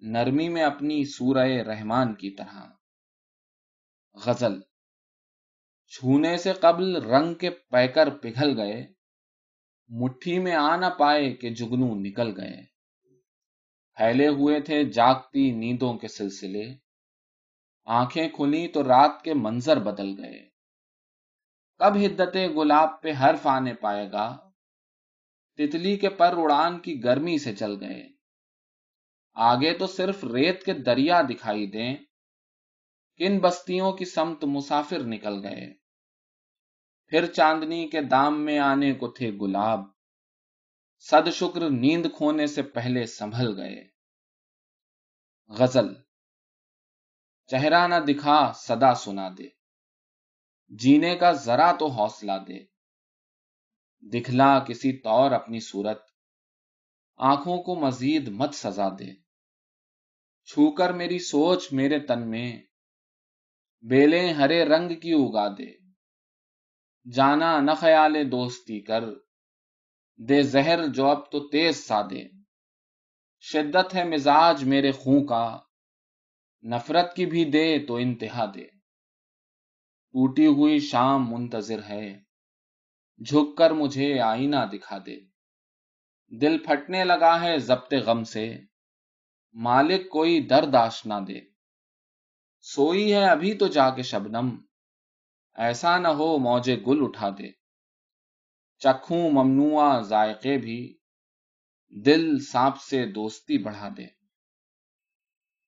نرمی 0.00 0.48
میں 0.48 0.62
اپنی 0.62 1.04
سورہ 1.04 1.46
رحمان 1.66 2.14
کی 2.14 2.30
طرح۔ 2.30 2.66
غزل، 4.14 4.60
چھونے 5.86 6.36
سے 6.36 6.52
قبل 6.52 6.96
رنگ 6.96 7.34
کے 7.34 7.50
پیکر 7.50 8.10
پگھل 8.10 8.60
گئے، 8.60 8.92
مٹھی 9.88 10.38
میں 10.38 10.54
آ 10.54 10.76
نہ 10.76 10.86
پائے 10.86 11.34
کہ 11.34 11.50
جگنو 11.50 11.94
نکل 11.94 12.40
گئے۔ 12.40 12.64
پھیلے 13.94 14.28
ہوئے 14.28 14.60
تھے 14.60 14.84
جاگتی 14.84 15.50
نیندوں 15.50 15.94
کے 15.94 16.08
سلسلے، 16.08 16.74
آنکھیں 17.84 18.28
کھلی 18.28 18.68
تو 18.68 18.82
رات 18.82 19.22
کے 19.22 19.34
منظر 19.34 19.78
بدل 19.78 20.24
گئے۔ 20.24 20.48
کب 21.78 21.96
ہدت 21.96 22.36
گلاب 22.56 23.02
پہ 23.02 23.12
حرف 23.12 23.46
آنے 23.46 23.74
پائے 23.74 24.12
گا؟ 24.12 24.45
تتلی 25.56 25.96
کے 25.96 26.08
پر 26.08 26.34
اڑان 26.36 26.78
کی 26.80 27.04
گرمی 27.04 27.38
سے 27.38 27.56
چل 27.56 27.80
گئے۔ 27.80 28.08
آگے 29.34 29.78
تو 29.78 29.86
صرف 29.86 30.24
ریت 30.24 30.64
کے 30.64 30.72
دریا 30.72 31.22
دکھائی 31.22 31.66
دیں۔ 31.66 31.96
کن 33.16 33.38
بستیوں 33.38 33.92
کی 33.92 34.04
سمت 34.04 34.44
مسافر 34.44 34.98
نکل 34.98 35.46
گئے۔ 35.46 35.74
پھر 37.06 37.26
چاندنی 37.26 37.88
کے 37.88 38.00
دام 38.00 38.44
میں 38.44 38.58
آنے 38.58 38.92
کو 38.92 39.08
تھے 39.08 39.30
گلاب۔ 39.30 39.80
صد 40.98 41.30
شکر 41.32 41.70
نیند 41.70 42.06
کھونے 42.16 42.46
سے 42.46 42.62
پہلے 42.62 43.06
سنبھل 43.06 43.60
گئے۔ 43.60 43.88
غزل۔ 45.48 45.94
چہرہ 47.46 47.86
نہ 47.86 47.94
دکھا، 47.94 48.52
صدا 48.52 48.94
سنا 48.94 49.28
دے۔ 49.38 49.48
جینے 50.68 51.16
کا 51.16 51.32
ذرا 51.32 51.72
تو 51.72 51.86
حوصلہ 51.86 52.32
دے۔ 52.48 52.75
دکھلا 54.02 54.58
کسی 54.58 54.92
طور 54.92 55.30
اپنی 55.30 55.60
صورت۔ 55.60 56.02
آنکھوں 57.16 57.62
کو 57.62 57.74
مزید 57.74 58.28
مت 58.28 58.54
سزا 58.54 58.88
دے۔ 58.88 59.14
چھو 60.44 60.70
کر 60.70 60.92
میری 60.92 61.18
سوچ 61.18 61.72
میرے 61.72 61.98
تن 61.98 62.30
میں۔ 62.30 62.62
بیلیں 63.80 64.32
ہرے 64.32 64.64
رنگ 64.64 65.00
کی 65.00 65.12
اگا 65.12 65.48
دے۔ 65.48 65.78
جانا 67.12 67.60
نہ 67.60 67.70
خیال 67.78 68.32
دوستی 68.32 68.80
کر۔ 68.80 69.04
دے 70.28 70.42
زہر 70.42 70.86
جو 70.86 71.06
اب 71.06 71.30
تو 71.30 71.48
تیز 71.48 71.84
سادے 71.86 72.28
شدت 73.40 73.94
ہے 73.94 74.04
مزاج 74.04 74.64
میرے 74.64 74.92
خون 74.92 75.26
کا۔ 75.26 75.58
نفرت 76.62 77.16
کی 77.16 77.26
بھی 77.26 77.44
دے 77.44 77.86
تو 77.86 77.96
انتہا 77.96 78.46
دے۔ 78.54 78.66
ٹوٹی 80.12 80.46
ہوئی 80.46 80.78
شام 80.78 81.30
منتظر 81.30 81.82
ہے۔ 81.82 82.25
جھک 83.24 83.58
کر 83.58 83.70
مجھے 83.70 84.20
آئینہ 84.20 84.56
دکھا 84.72 84.98
دے۔ 85.06 85.20
دل 86.40 86.58
پھٹنے 86.58 87.04
لگا 87.04 87.40
ہے 87.40 87.58
ضبط 87.58 87.94
غم 87.94 88.24
سے۔ 88.24 88.58
مالک 89.52 90.10
کوئی 90.10 90.46
درداش 90.46 91.06
نہ 91.06 91.14
دے۔ 91.28 91.40
سوئی 92.60 93.14
ہے 93.14 93.24
ابھی 93.24 93.54
تو 93.54 93.66
جا 93.66 93.90
کے 93.90 94.02
شبنم 94.02 94.56
ایسا 95.54 95.98
نہ 95.98 96.08
ہو 96.08 96.38
موجے 96.38 96.76
گل 96.86 96.98
اٹھا 97.02 97.30
دے۔ 97.30 97.52
چکھوں 98.78 99.30
ممنوع 99.30 100.00
ذائقے 100.00 100.58
بھی۔ 100.58 100.98
دل 101.88 102.38
سانپ 102.38 102.80
سے 102.80 103.06
دوستی 103.06 103.58
بڑھا 103.58 103.88
دے۔ 103.96 104.06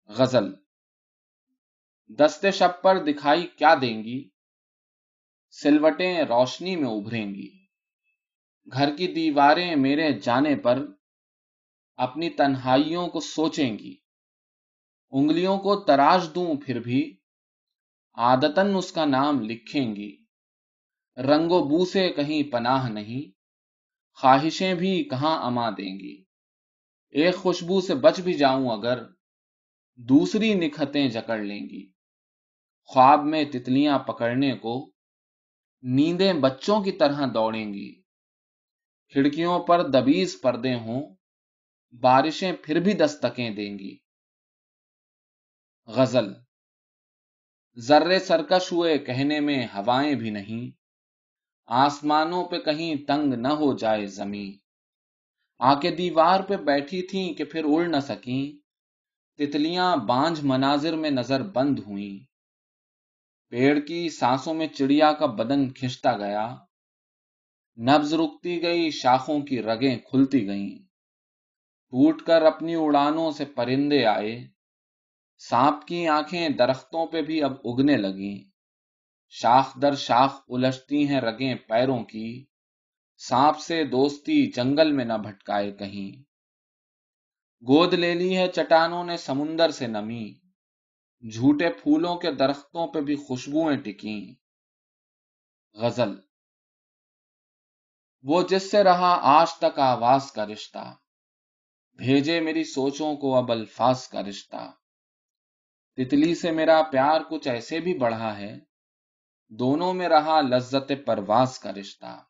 غزل۔ 0.09 0.55
دستے 2.19 2.51
شب 2.51 2.83
پر 2.83 3.05
دکھائی 3.05 3.47
کیا 3.47 3.75
دیں 3.81 4.05
گی؟ 4.05 4.29
سلوٹیں 5.63 6.23
روشنی 6.23 6.77
میں 6.77 6.89
ابھریں 6.89 7.35
گی۔ 7.35 7.67
گھر 8.73 8.97
کی 8.97 9.07
دیواریں 9.07 9.77
میرے 9.77 10.13
جانے 10.13 10.57
پر 10.57 10.87
اپنی 11.97 12.31
تنہائیوں 12.31 13.09
کو 13.09 13.21
سوچیں 13.21 13.79
گی۔ 13.79 13.97
انگلیوں 15.11 15.59
کو 15.59 15.77
تراش 15.77 16.35
دوں 16.35 16.55
پھر 16.67 16.81
بھی 16.81 17.17
عادتن 18.15 18.75
اس 18.77 18.93
کا 18.93 19.05
نام 19.05 19.41
لکھیں 19.41 19.97
گی۔ 19.97 20.25
رنگ 21.17 21.51
و 21.51 21.65
بو 21.65 21.85
سے 21.85 22.09
کہیں 22.09 22.53
پناہ 22.53 22.89
نہیں، 22.89 23.31
خواہشیں 24.15 24.75
بھی 24.75 25.05
کہاں 25.05 25.47
اما 25.47 25.71
دیں 25.71 25.99
گی۔ 25.99 26.25
ایک 27.11 27.35
خوشبو 27.35 27.81
سے 27.81 27.95
بچ 27.95 28.21
بھی 28.21 28.33
جاؤں 28.33 28.71
اگر 28.71 29.03
دوسری 29.97 30.55
نکھتیں 30.55 31.09
جکڑ 31.09 31.39
لیں 31.39 31.61
گی۔ 31.61 31.93
خواب 32.85 33.25
میں 33.25 33.45
تتلیاں 33.45 33.99
پکڑنے 33.99 34.55
کو 34.55 34.93
نیندیں 35.83 36.33
بچوں 36.33 36.83
کی 36.83 36.93
طرح 36.93 37.27
دوڑیں 37.35 37.75
گی۔ 37.75 38.03
کھڑکیوں 39.09 39.59
پر 39.59 39.89
دبیز 39.89 40.41
پردے 40.43 40.75
ہوں، 40.75 41.17
بارشیں 42.01 42.53
پھر 42.63 42.81
بھی 42.81 42.93
دستکیں 42.93 43.51
دیں 43.51 43.79
گی۔ 43.79 43.99
غزل 45.87 46.33
ذرے 47.77 48.19
سرکش 48.19 48.73
ہوئے 48.73 48.99
کہنے 48.99 49.41
میں 49.41 49.67
ہوائیں 49.67 50.15
بھی 50.15 50.31
نہیں، 50.31 50.71
آسمانوں 51.67 52.45
پہ 52.45 52.59
کہیں 52.59 53.07
تنگ 53.07 53.35
نہ 53.35 53.49
ہو 53.49 53.77
جائے 53.77 54.07
زمین۔ 54.07 54.59
آ 55.59 55.81
کے 55.81 55.91
دیوار 55.91 56.41
پہ 56.41 56.57
بیٹھی 56.57 57.03
تھیں 57.03 57.35
کہ 57.35 57.45
پھر 57.45 57.65
اڑ 57.65 57.87
نہ 57.87 58.01
سکیں، 58.01 58.59
تتلیاں 59.37 59.97
بانجھ 59.97 60.41
مناظر 60.45 60.97
میں 60.97 61.11
نظر 61.11 61.43
بند 61.43 61.79
ہوئیں۔ 61.79 62.38
پیڑ 63.49 63.81
کی 63.81 64.09
سانسوں 64.09 64.55
میں 64.55 64.67
چڑیا 64.67 65.13
کا 65.13 65.27
بدن 65.27 65.73
کھنچتا 65.73 66.17
گیا۔ 66.17 66.57
نبز 67.79 68.15
رکتی 68.15 68.63
گئی، 68.63 68.91
شاخوں 68.91 69.41
کی 69.41 69.63
رگیں 69.63 69.99
کھلتی 69.99 70.47
گئیں۔ 70.47 70.79
ٹوٹ 71.89 72.23
کر 72.23 72.43
اپنی 72.43 72.75
اڑانوں 72.75 73.31
سے 73.31 73.45
پرندے 73.45 74.07
آئے۔ 74.07 74.49
سانپ 75.39 75.87
کی 75.87 76.09
آنکھیں 76.09 76.49
درختوں 76.49 77.07
پہ 77.07 77.23
بھی 77.23 77.43
اب 77.43 77.53
اگنے 77.65 77.97
لگیں۔ 77.97 78.51
شاخ 79.29 79.83
در 79.83 79.95
شاخ 79.95 80.41
الجھتی 80.49 81.09
ہیں 81.09 81.21
رگیں 81.21 81.55
پیروں 81.55 82.05
کی۔ 82.05 82.45
سانپ 83.17 83.59
سے 83.59 83.85
دوستی 83.85 84.47
جنگل 84.47 84.93
میں 84.93 85.05
نہ 85.05 85.13
بھٹکائے 85.13 85.73
کہیں۔ 85.73 86.23
گود 87.63 87.95
لے 87.95 88.15
لی 88.15 88.37
ہے 88.37 88.49
چٹانوں 88.49 89.05
نے 89.05 89.17
سمندر 89.17 89.71
سے 89.71 89.87
نمی۔ 89.87 90.48
جھوٹے 91.23 91.73
پھولوں 91.73 92.17
کے 92.17 92.33
درختوں 92.33 92.87
پہ 92.87 93.01
بھی 93.01 93.17
خوشبوئیں 93.17 93.79
ٹکیں۔ 93.79 94.35
غزل۔ 95.75 96.15
وہ 98.23 98.43
جس 98.43 98.71
سے 98.71 98.85
رہا 98.85 99.19
آج 99.23 99.53
تک 99.55 99.79
آواز 99.79 100.33
کا 100.33 100.47
رشتہ۔ 100.47 100.97
بھیجے 101.97 102.41
میری 102.41 102.65
سوچوں 102.65 103.17
کو 103.17 103.37
اب 103.37 103.53
الفاظ 103.53 104.09
کا 104.09 104.23
رشتہ۔ 104.23 104.73
تتلی 105.97 106.35
سے 106.35 106.51
میرا 106.51 106.83
پیار 106.83 107.21
کچھ 107.31 107.49
ایسے 107.49 107.81
بھی 107.81 107.99
بڑھا 107.99 108.39
ہے۔ 108.39 108.59
دونوں 109.49 109.95
میں 109.95 110.09
رہا 110.09 110.41
لذت 110.41 110.93
پرواز 111.07 111.59
کا 111.59 111.73
رشتہ۔ 111.73 112.25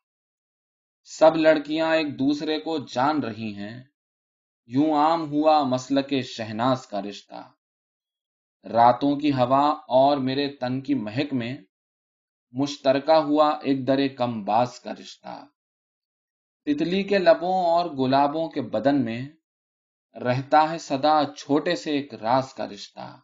سب 1.03 1.35
لڑکیاں 1.35 1.95
ایک 1.95 2.19
دوسرے 2.19 2.59
کو 2.59 2.77
جان 2.77 3.23
رہی 3.23 3.55
ہیں۔ 3.55 3.83
یوں 4.65 4.93
عام 4.93 5.29
ہوا 5.31 5.63
مسل 5.63 6.01
کے 6.01 6.21
شہناز 6.21 6.87
کا 6.87 7.01
رشتہ۔ 7.01 7.58
راتوں 8.63 9.15
کی 9.15 9.31
ہوا 9.31 9.69
اور 9.69 10.17
میرے 10.17 10.55
تن 10.55 10.81
کی 10.81 10.93
مہک 10.93 11.33
میں 11.33 11.57
مشترکہ 12.51 13.11
ہوا 13.11 13.49
ایک 13.49 13.87
درے 13.87 14.09
کم 14.09 14.43
باز 14.43 14.79
کا 14.79 14.93
رشتہ۔ 14.93 15.45
تتلی 16.65 17.03
کے 17.03 17.17
لبوں 17.17 17.65
اور 17.65 17.85
گلابوں 17.85 18.49
کے 18.49 18.61
بدن 18.61 19.05
میں 19.05 19.27
رہتا 20.15 20.71
ہے 20.71 20.77
صدا 20.77 21.33
چھوٹے 21.37 21.75
سے 21.75 21.91
ایک 21.91 22.13
راز 22.13 22.53
کا 22.53 22.67
رشتہ۔ 22.67 23.19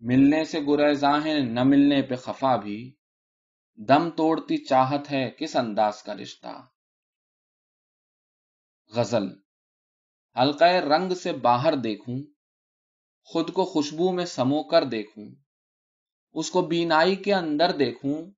ملنے 0.00 0.44
سے 0.44 0.60
گریزاں 0.60 1.20
ہیں 1.24 1.40
نہ 1.40 1.60
ملنے 1.64 2.02
پہ 2.02 2.14
خفا 2.14 2.56
بھی۔ 2.56 2.94
دم 3.88 4.10
توڑتی 4.10 4.56
چاہت 4.64 5.12
ہے 5.12 5.30
کس 5.30 5.56
انداز 5.56 6.02
کا 6.02 6.14
رشتہ۔ 6.14 6.66
غزل، 8.94 9.26
حلقہ 10.40 10.64
رنگ 10.64 11.14
سے 11.14 11.32
باہر 11.32 11.76
دیکھوں۔ 11.76 12.35
خود 13.26 13.52
کو 13.52 13.64
خوشبو 13.64 14.12
میں 14.12 14.24
سمو 14.24 14.62
کر 14.62 14.84
دیکھوں، 14.84 15.28
اس 16.32 16.50
کو 16.50 16.62
بینائی 16.62 17.16
کے 17.16 17.34
اندر 17.34 17.76
دیکھوں، 17.76 18.30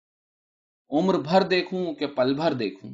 عمر 0.91 1.15
بھر 1.15 1.43
دیکھوں 1.43 1.95
کہ 1.95 2.07
پل 2.07 2.35
بھر 2.35 2.53
دیکھوں۔ 2.53 2.91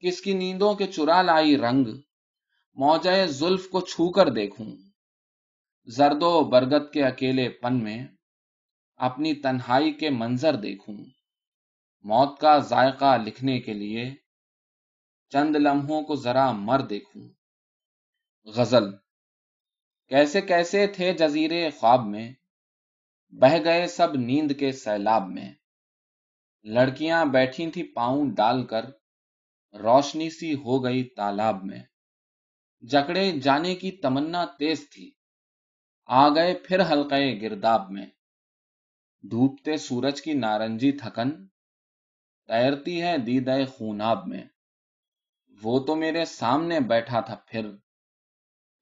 کس 0.00 0.20
کی 0.20 0.32
نیندوں 0.34 0.74
کے 0.74 0.86
چرا 0.86 1.22
لائی 1.22 1.56
رنگ، 1.56 1.86
موجہ 2.74 3.26
زلف 3.26 3.68
کو 3.68 3.80
چھو 3.80 4.12
کر 4.12 4.28
دیکھوں۔ 4.28 4.76
زرد 5.86 6.22
و 6.22 6.44
برگد 6.44 6.92
کے 6.92 7.04
اکیلے 7.04 7.48
پن 7.48 7.84
میں 7.84 8.06
اپنی 8.96 9.34
تنہائی 9.34 9.92
کے 9.92 10.10
منظر 10.10 10.54
دیکھوں۔ 10.56 10.96
موت 12.04 12.40
کا 12.40 12.58
ذائقہ 12.58 13.16
لکھنے 13.16 13.60
کے 13.60 13.74
لیے 13.74 14.14
چند 15.28 15.56
لمحوں 15.56 16.02
کو 16.02 16.14
ذرا 16.14 16.52
مر 16.52 16.80
دیکھوں۔ 16.80 17.28
غزل 18.44 19.05
کیسے 20.08 20.40
کیسے 20.40 20.86
تھے 20.86 21.12
جزیرے 21.12 21.70
خواب 21.70 22.06
میں، 22.06 22.32
بہ 23.30 23.64
گئے 23.64 23.86
سب 23.86 24.14
نیند 24.14 24.52
کے 24.58 24.72
سیلاب 24.72 25.28
میں۔ 25.28 25.52
لڑکیاں 26.64 27.24
بیٹھی 27.24 27.70
تھی 27.70 27.82
پاؤں 27.82 28.30
ڈال 28.34 28.66
کر، 28.66 28.84
روشنی 29.74 30.30
سی 30.30 30.54
ہو 30.54 30.84
گئی 30.84 31.04
تالاب 31.04 31.64
میں۔ 31.64 31.80
جکڑے 32.80 33.32
جانے 33.32 33.74
کی 33.74 33.90
تمنا 33.90 34.44
تیز 34.44 34.90
تھی۔ 34.90 35.10
آ 36.06 36.28
گئے 36.28 36.54
پھر 36.54 36.92
حلقے 36.92 37.40
گرداب 37.40 37.90
میں۔ 37.90 38.06
ڈوبتے 39.22 39.76
سورج 39.76 40.22
کی 40.22 40.32
نارنجی 40.32 40.92
تھکن۔ 40.92 41.46
تیرتی 42.46 43.02
ہے 43.02 43.18
دیدہ 43.18 43.56
خوناب 43.72 44.26
میں۔ 44.26 44.44
وہ 45.62 45.78
تو 45.78 45.96
میرے 45.96 46.24
سامنے 46.24 46.80
بیٹھا 46.80 47.20
تھا 47.20 47.34
پھر۔ 47.34 47.70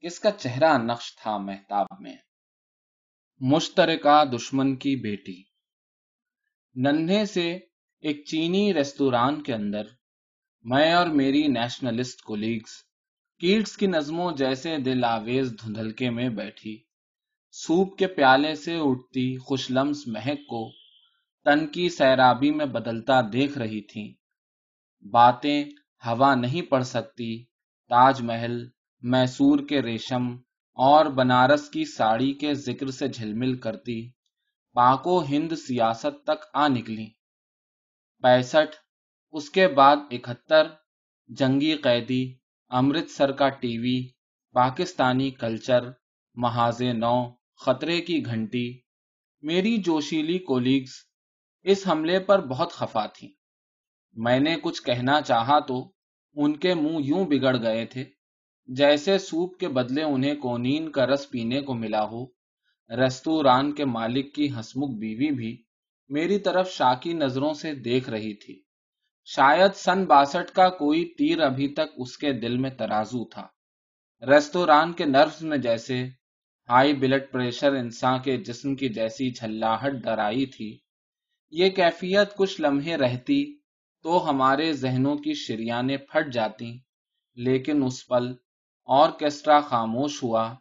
کس 0.05 0.21
کا 0.21 0.31
چہرہ 0.31 0.79
نقش 0.79 1.17
تھا 1.17 1.39
محتاب 1.39 1.87
میں۔ 2.01 2.17
مشترکہ 3.41 4.25
دشمن 4.25 4.77
کی 4.77 4.97
بیٹی۔ 4.97 5.43
ننھے 6.75 7.25
سے 7.25 7.59
ایک 8.01 8.25
چینی 8.27 8.75
ریستوران 8.75 9.43
کے 9.43 9.55
اندر 9.55 9.83
میں 10.63 10.93
اور 10.93 11.07
میری 11.07 11.49
نیشنلسٹ 11.49 12.23
کولیگز 12.23 12.71
کیٹس 13.39 13.77
کی 13.77 13.87
نظموں 13.87 14.33
جیسے 14.33 14.77
دل 14.79 15.05
آویز 15.05 15.55
دھندلکے 15.63 16.11
میں 16.11 16.29
بیٹھی۔ 16.29 16.83
سوپ 17.51 17.99
کے 17.99 18.07
پیالے 18.07 18.55
سے 18.55 18.77
اٹھتی 18.77 19.37
خوش 19.37 19.71
لمس 19.71 20.07
مہک 20.07 20.39
کو 20.47 20.71
تن 21.45 21.67
کی 21.67 21.89
سیرابی 21.89 22.51
میں 22.51 22.67
بدلتا 22.67 23.21
دیکھ 23.21 23.59
رہی 23.59 23.81
تھی 23.81 24.15
باتیں 25.11 25.65
ہوا 26.07 26.35
نہیں 26.35 26.63
پڑ 26.63 26.83
سکتی۔ 26.83 27.45
تاج 27.89 28.23
محل 28.23 28.67
میسور 29.05 29.59
کے 29.69 29.83
ریشم 29.83 30.37
اور 30.79 31.07
بنارس 31.07 31.69
کی 31.71 31.85
ساڑی 31.85 32.33
کے 32.33 32.55
ذکر 32.55 32.91
سے 32.91 33.09
جھلمل 33.09 33.57
کرتی، 33.57 34.11
پاکو 34.77 35.23
ہند 35.23 35.53
سیاست 35.53 36.25
تک 36.25 36.45
آ 36.55 36.69
نکلی۔ 36.69 37.07
پینسٹھ، 38.23 38.77
اس 39.35 39.51
کے 39.51 39.69
بعد 39.69 39.97
اکہتر، 40.11 40.67
جنگی 41.29 41.75
قیدی، 41.77 42.35
امرتسر 42.69 43.33
کا 43.33 43.49
ٹی 43.49 43.79
وی، 43.79 44.09
پاکستانی 44.55 45.31
کلچر، 45.31 45.91
محاذ 46.35 46.81
نو، 46.81 47.17
خطرے 47.61 48.01
کی 48.01 48.25
گھنٹی۔ 48.27 48.67
میری 49.43 49.77
جوشیلی 49.77 50.39
کولیگز 50.39 50.93
اس 51.63 51.87
حملے 51.89 52.19
پر 52.21 52.47
بہت 52.47 52.73
خفا 52.73 53.07
تھی 53.07 53.35
میں 54.17 54.41
نے 54.41 54.57
کچھ 54.63 54.83
کہنا 54.83 55.21
چاہا 55.21 55.59
تو 55.59 55.93
ان 56.37 56.57
کے 56.57 56.75
منہ 56.75 56.99
یوں 57.01 57.25
بگڑ 57.25 57.57
گئے 57.63 57.87
تھے۔ 57.87 58.05
جیسے 58.69 59.19
سوپ 59.19 59.59
کے 59.59 59.69
بدلے 59.69 60.03
انہیں 60.03 60.35
کونین 60.35 60.91
کا 60.91 61.07
رس 61.07 61.31
پینے 61.31 61.61
کو 61.61 61.75
ملا 61.75 62.05
ہو 62.05 62.25
ریستوران 62.91 63.73
کے 63.73 63.85
مالک 63.85 64.35
کی 64.35 64.51
ہسمکھ 64.51 64.99
بیوی 64.99 65.31
بھی 65.31 65.63
میری 66.09 66.39
طرف 66.39 66.71
شاکی 66.71 67.13
نظروں 67.13 67.53
سے 67.53 67.75
دیکھ 67.75 68.11
رہی 68.11 68.35
تھی۔ 68.35 68.63
شاید 69.25 69.75
سن 69.75 70.05
باسٹھ 70.05 70.53
کا 70.53 70.69
کوئی 70.69 71.05
تیر 71.05 71.41
ابھی 71.41 71.69
تک 71.69 71.95
اس 71.97 72.19
کے 72.19 72.33
دل 72.33 72.57
میں 72.57 72.71
ترازو 72.71 73.25
تھا۔ 73.29 73.47
ریستوران 74.23 74.93
کے 74.93 75.05
نرفز 75.05 75.43
میں 75.43 75.59
جیسے 75.59 76.05
ہائی 76.69 76.93
بلڈ 76.93 77.23
پریشر 77.33 77.73
انسان 77.73 78.23
کے 78.23 78.37
جسم 78.37 78.75
کی 78.75 78.89
جیسی 78.89 79.31
جھلاہٹ 79.31 79.93
ڈرائی 79.93 80.47
تھی۔ 80.47 80.79
یہ 81.51 81.71
کیفیت 81.71 82.37
کچھ 82.37 82.61
لمحے 82.61 82.97
رہتی 82.97 83.57
تو 84.05 84.31
ہمارے 84.31 84.73
ذہنوں 84.73 85.17
کی 85.17 85.33
شریانیں 85.35 85.97
پھٹ 85.97 86.33
جاتی، 86.33 86.79
لیکن 87.37 87.83
اس 87.83 88.07
پل 88.07 88.33
اور 88.85 89.11
خاموش 89.69 90.23
ہوا 90.23 90.55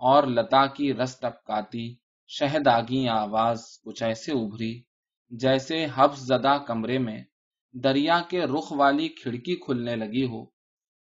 اور 0.00 0.24
لتا 0.24 0.66
کی 0.66 0.94
رس 0.94 1.18
ٹپکاتی، 1.18 1.94
شہداگی 2.28 3.08
آواز 3.08 3.62
کچھ 3.84 4.02
ایسے 4.02 4.32
ابھری 4.32 4.82
جیسے 5.30 5.86
حفظ 5.96 6.22
زدہ 6.22 6.58
کمرے 6.66 6.98
میں 6.98 7.22
دریا 7.74 8.20
کے 8.28 8.40
رخ 8.44 8.72
والی 8.72 9.08
کھڑکی 9.08 9.56
کھلنے 9.56 9.96
لگی 9.96 10.26
ہو۔ 10.26 10.44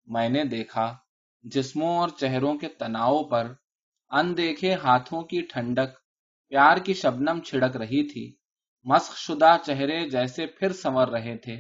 میں 0.07 0.29
نے 0.29 0.45
دیکھا 0.45 0.97
جسموں 1.43 1.97
اور 1.97 2.09
چہروں 2.09 2.59
کے 2.59 2.69
تناؤ 2.69 3.25
پر 3.25 3.53
اندیکھے 4.11 4.75
ہاتھوں 4.75 5.23
کی 5.23 5.41
ٹھنڈک، 5.41 5.91
پیار 6.49 6.77
کی 6.77 6.95
شبنم 6.95 7.41
چھڑک 7.41 7.77
رہی 7.77 8.09
تھی۔ 8.09 8.37
مسخ 8.85 9.17
شدہ 9.17 9.57
چہرے 9.67 10.09
جیسے 10.09 10.47
پھر 10.47 10.73
سنور 10.73 11.09
رہے 11.09 11.37
تھے۔ 11.37 11.57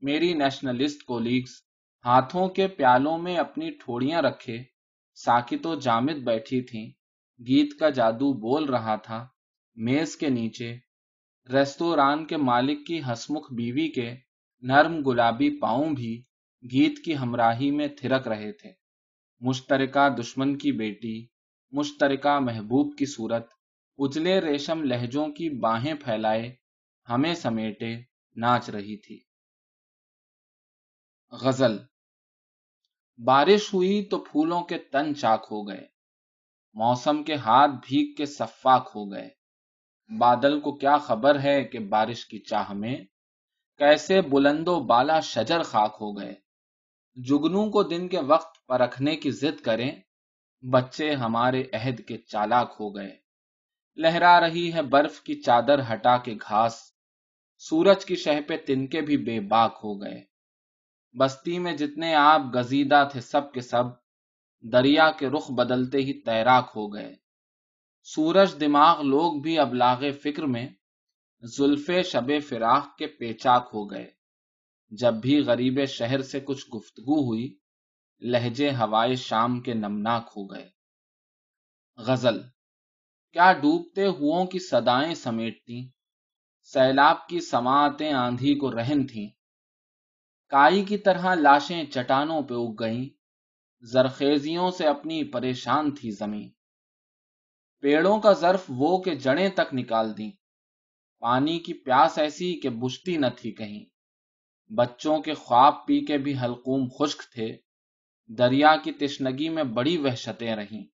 میری 0.00 0.34
نیشنلسٹ 0.34 1.02
کولیگز 1.02 1.50
ہاتھوں 2.04 2.48
کے 2.48 2.66
پیالوں 2.68 3.18
میں 3.18 3.36
اپنی 3.36 3.70
ٹھوڑیاں 3.70 4.22
رکھے 4.22 4.62
ساکت 5.14 5.66
و 5.66 5.74
جامد 5.74 6.24
بیٹھی 6.24 6.60
تھیں، 6.60 6.86
گیت 7.40 7.78
کا 7.78 7.88
جادو 7.90 8.32
بول 8.32 8.64
رہا 8.64 8.96
تھا، 8.96 9.26
میز 9.76 10.16
کے 10.16 10.28
نیچے، 10.28 10.76
ریستوران 11.52 12.26
کے 12.26 12.36
مالک 12.36 12.86
کی 12.86 13.00
ہسمکھ 13.00 13.52
بیوی 13.54 13.88
کے 13.88 14.14
نرم 14.62 15.00
گلابی 15.02 15.60
پاؤں 15.60 15.90
بھی 15.90 16.22
گیت 16.62 17.04
کی 17.04 17.16
ہمراہی 17.16 17.70
میں 17.70 17.88
تھرک 17.88 18.28
رہے 18.28 18.52
تھے۔ 18.52 18.72
مشترکہ 19.40 20.08
دشمن 20.08 20.58
کی 20.58 20.72
بیٹی، 20.72 21.26
مشترکہ 21.72 22.38
محبوب 22.38 22.96
کی 22.98 23.06
صورت، 23.06 23.48
اجلے 23.98 24.40
ریشم 24.40 24.82
لہجوں 24.82 25.26
کی 25.28 25.48
باہیں 25.48 25.94
پھیلائے، 25.94 26.54
ہمیں 27.08 27.34
سمیٹے 27.34 27.94
ناچ 28.36 28.70
رہی 28.70 28.96
تھی۔ 28.96 29.20
غزل 31.32 31.76
بارش 33.18 33.74
ہوئی 33.74 34.04
تو 34.04 34.18
پھولوں 34.18 34.60
کے 34.60 34.78
تن 34.78 35.14
چاک 35.14 35.46
ہو 35.50 35.68
گئے۔ 35.68 35.86
موسم 36.74 37.22
کے 37.22 37.34
ہاتھ 37.34 37.70
بھیگ 37.70 38.14
کے 38.14 38.26
صفاق 38.26 38.96
ہو 38.96 39.12
گئے۔ 39.12 39.28
بادل 40.18 40.60
کو 40.60 40.72
کیا 40.72 40.96
خبر 40.96 41.40
ہے 41.40 41.64
کہ 41.64 41.78
بارش 41.78 42.26
کی 42.26 42.38
چاہ 42.38 42.72
میں 42.72 42.96
کیسے 43.78 44.20
بلند 44.20 44.68
و 44.68 44.80
بالا 44.80 45.20
شجر 45.20 45.62
خاک 45.62 45.96
ہو 46.00 46.12
گئے۔ 46.12 46.34
جگنوں 47.16 47.70
کو 47.70 47.82
دن 47.82 48.08
کے 48.08 48.20
وقت 48.20 48.66
پرکھنے 48.66 49.16
کی 49.16 49.30
ضد 49.30 49.60
کریں۔ 49.60 49.90
بچے 50.70 51.14
ہمارے 51.14 51.62
عہد 51.72 52.00
کے 52.08 52.16
چالاک 52.18 52.76
ہو 52.80 52.96
گئے۔ 52.96 53.16
لہرا 53.96 54.40
رہی 54.40 54.72
ہے 54.72 54.82
برف 54.82 55.20
کی 55.20 55.34
چادر 55.34 55.92
ہٹا 55.92 56.16
کے 56.16 56.34
گھاس۔ 56.34 56.92
سورج 57.58 58.04
کی 58.04 58.16
شہ 58.16 58.40
پہ 58.48 58.56
تنکے 58.66 59.00
بھی 59.00 59.16
بے 59.16 59.40
باک 59.40 59.80
ہو 59.84 60.00
گئے۔ 60.00 60.33
بستی 61.18 61.58
میں 61.58 61.76
جتنے 61.76 62.14
آپ 62.14 62.40
گزیدہ 62.54 63.08
تھے 63.12 63.20
سب 63.20 63.52
کے 63.52 63.60
سب، 63.60 63.84
دریا 64.62 65.10
کے 65.10 65.28
رخ 65.28 65.50
بدلتے 65.50 65.98
ہی 65.98 66.20
تیراک 66.20 66.72
ہو 66.76 66.94
گئے۔ 66.94 67.14
سورج 68.02 68.60
دماغ 68.60 69.02
لوگ 69.02 69.40
بھی 69.40 69.58
ابلاغ 69.58 70.04
فکر 70.22 70.42
میں 70.42 70.68
زلف 71.42 71.90
شب 72.04 72.32
فراق 72.48 72.96
کے 72.96 73.06
پیچاک 73.06 73.70
ہو 73.74 73.90
گئے۔ 73.90 74.10
جب 74.90 75.14
بھی 75.14 75.40
غریب 75.40 75.84
شہر 75.84 76.22
سے 76.22 76.40
کچھ 76.40 76.66
گفتگو 76.76 77.26
ہوئی، 77.26 77.56
لہجے 78.20 78.70
ہوائے 78.70 79.14
شام 79.14 79.60
کے 79.60 79.74
نمناک 79.74 80.32
ہو 80.36 80.44
گئے۔ 80.44 80.68
غزل، 81.96 82.40
کیا 83.32 83.52
ڈوبتے 83.52 84.06
ہو 84.06 84.46
کی 84.46 84.58
سدائیں 84.58 85.14
سمیٹتی 85.14 85.88
سیلاب 86.62 87.28
کی 87.28 87.40
سماعتیں 87.40 88.12
آندھی 88.12 88.54
کو 88.54 88.70
رہن 88.70 89.06
تھیں۔ 89.06 89.28
کائی 90.54 90.84
کی 90.84 90.98
طرح 90.98 91.34
لاشیں 91.34 91.84
چٹانوں 91.84 92.42
پہ 92.42 92.54
اگ 92.54 92.74
گئیں۔ 92.80 93.08
زرخیزیوں 93.82 94.70
سے 94.70 94.86
اپنی 94.86 95.24
پریشان 95.24 95.94
تھی 95.94 96.10
زمین۔ 96.10 96.48
پیڑوں 97.80 98.20
کا 98.20 98.32
ظرف 98.32 98.64
وہ 98.68 99.02
کہ 99.02 99.14
جڑیں 99.14 99.48
تک 99.48 99.74
نکال 99.74 100.18
دیں۔ 100.18 100.30
پانی 101.20 101.58
کی 101.58 101.72
پیاس 101.72 102.18
ایسی 102.18 102.60
کہ 102.60 102.68
بشتی 102.68 103.16
نہ 103.16 103.26
تھی 103.36 103.52
کہیں۔ 103.52 103.84
بچوں 104.74 105.22
کے 105.22 105.34
خواب 105.34 105.86
پی 105.86 106.04
کے 106.04 106.18
بھی 106.18 106.34
حلقوم 106.38 106.88
خشک 106.98 107.32
تھے۔ 107.32 107.56
دریا 108.26 108.76
کی 108.76 108.92
تشنگی 108.92 109.48
میں 109.48 109.64
بڑی 109.64 109.96
وحشتیں 109.96 110.56
رہیں۔ 110.56 110.84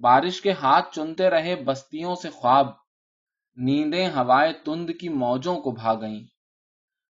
بارش 0.00 0.40
کے 0.40 0.52
ہاتھ 0.52 0.94
چنتے 0.94 1.30
رہے 1.30 1.56
بستیوں 1.56 2.14
سے 2.14 2.30
خواب۔ 2.30 2.66
نیندیں 3.56 4.08
ہوائے 4.08 4.52
تند 4.52 4.90
کی 5.00 5.08
موجوں 5.08 5.60
کو 5.60 5.70
بھاگئیں۔ 5.70 6.29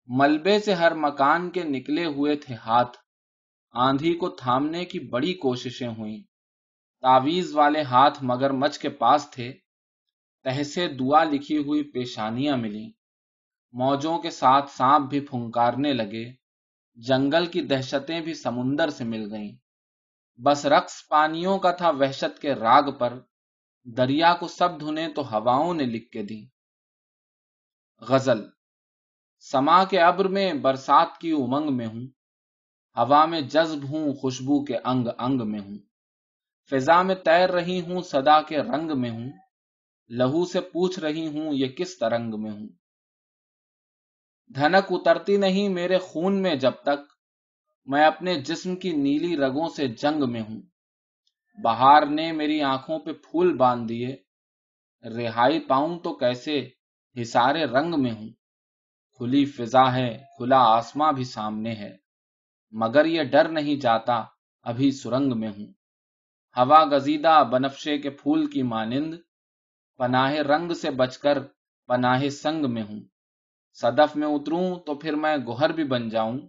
ملبے 0.08 0.60
سے 0.60 0.74
ہر 0.74 0.94
مکان 0.94 1.50
کے 1.50 1.64
نکلے 1.64 2.06
ہوئے 2.06 2.36
تھے 2.36 2.56
ہاتھ۔ 2.56 2.98
آندھی 3.74 4.14
کو 4.14 4.30
تھامنے 4.30 4.86
کی 4.86 5.00
بڑی 5.00 5.34
کوششیں 5.34 5.88
ہوئیں۔ 5.88 6.24
تعویز 7.02 7.56
والے 7.56 7.82
ہاتھ 7.82 8.24
مگر 8.24 8.50
مچ 8.52 8.80
کے 8.80 8.90
پاس 8.90 9.30
تھے۔ 9.32 9.54
سے 10.64 10.88
دعا 10.88 11.24
لکھی 11.24 11.58
ہوئی 11.58 11.84
پیشانیاں 11.84 12.58
ملی 12.58 12.92
موجوں 13.72 14.20
کے 14.20 14.30
ساتھ 14.30 14.70
سانپ 14.72 15.10
بھی 15.10 15.20
پھنکارنے 15.20 15.94
لگے۔ 15.94 16.34
جنگل 16.96 17.46
کی 17.46 17.62
دہشتیں 17.62 18.22
بھی 18.22 18.34
سمندر 18.34 18.90
سے 18.90 19.04
مل 19.04 19.34
گئیں۔ 19.34 19.56
بس 20.44 20.66
رقص 20.66 21.08
پانیوں 21.08 21.60
کا 21.60 21.72
تھا 21.72 21.90
وحشت 21.90 22.40
کے 22.40 22.56
راگ 22.56 22.92
پر۔ 22.92 23.20
دریا 23.86 24.34
کو 24.34 24.48
سب 24.48 24.80
دھنے 24.80 25.08
تو 25.14 25.22
ہواؤں 25.32 25.74
نے 25.74 25.86
لکھ 25.86 26.10
کے 26.12 26.24
دی 26.24 26.46
غزل 28.02 28.57
سما 29.40 29.84
کے 29.84 30.00
ابر 30.00 30.26
میں 30.26 30.54
برسات 30.54 31.18
کی 31.22 31.32
امنگ 31.32 31.76
میں 31.76 31.88
ہوں، 31.88 32.08
ہوا 32.98 33.26
میں 33.26 33.42
جذب 33.42 33.90
ہوں، 33.90 34.14
خوشبو 34.14 34.66
کے 34.66 34.78
انگ 34.78 35.08
انگ 35.18 35.42
میں 35.46 35.60
ہوں۔ 35.60 35.78
فضا 36.70 37.02
میں 37.02 37.16
تیر 37.16 37.50
رہی 37.50 37.82
ہوں، 37.82 38.02
صدا 38.02 38.42
کے 38.42 38.58
رنگ 38.58 39.00
میں 39.00 39.10
ہوں۔ 39.10 39.32
لہو 40.10 40.46
سے 40.46 40.62
پوچھ 40.62 41.00
رہی 41.00 41.28
ہوں، 41.28 41.54
یہ 41.54 41.68
کس 41.68 41.98
ترنگ 41.98 42.34
میں 42.38 42.52
ہوں؟ 42.52 42.68
دھنک 44.56 44.86
اترتی 44.90 45.38
نہیں 45.38 45.70
میرے 45.70 45.98
خون 45.98 46.42
میں 46.42 46.56
جب 46.56 46.72
تک 46.72 47.14
میں 47.86 48.06
اپنے 48.06 48.42
جسم 48.42 48.76
کی 48.76 48.92
نیلی 48.92 49.38
رگوں 49.38 49.68
سے 49.68 49.88
جنگ 49.88 50.32
میں 50.32 50.42
ہوں۔ 50.42 50.62
بہار 51.64 52.06
نے 52.06 52.32
میری 52.32 52.62
آنکھوں 52.62 53.00
پہ 53.00 53.14
پھول 53.14 53.58
باندھ 53.58 53.90
دیے، 53.90 54.16
رہائی 55.04 55.60
پاؤں 55.60 56.00
تو 56.00 56.14
کیسے 56.14 56.70
ہسارے 57.22 57.66
رنگ 57.66 57.94
میں 57.98 58.12
ہوں؟ 58.12 58.30
کھلی 59.18 59.46
فضا 59.46 59.94
ہے، 59.94 60.18
کھلا 60.38 60.60
آسماں 60.60 61.12
بھی 61.12 61.24
سامنے 61.24 61.76
ہے۔ 61.76 61.98
مگر 62.72 63.06
یہ 63.06 63.24
ڈر 63.24 63.50
نہیں 63.50 63.76
جاتا، 63.76 64.24
ابھی 64.64 64.92
سرنگ 64.92 65.40
میں 65.40 65.50
ہوں۔ 65.50 65.66
ہوا 66.58 66.86
گزیدہ 66.92 67.44
بنفشے 67.52 67.98
کے 67.98 68.10
پھول 68.10 68.50
کی 68.50 68.64
مانند، 68.64 69.14
پناہ 69.98 70.34
رنگ 70.34 70.74
سے 70.74 70.92
بچ 70.92 71.18
کر 71.18 71.38
پناہ 71.88 72.30
سنگ 72.30 72.66
میں 72.70 72.84
ہوں۔ 72.84 73.00
صدف 73.74 74.16
میں 74.16 74.28
اتروں 74.28 74.76
تو 74.76 74.96
پھر 74.96 75.16
میں 75.16 75.38
گوہر 75.46 75.72
بھی 75.72 75.84
بن 75.84 76.10
جاؤں۔ 76.10 76.40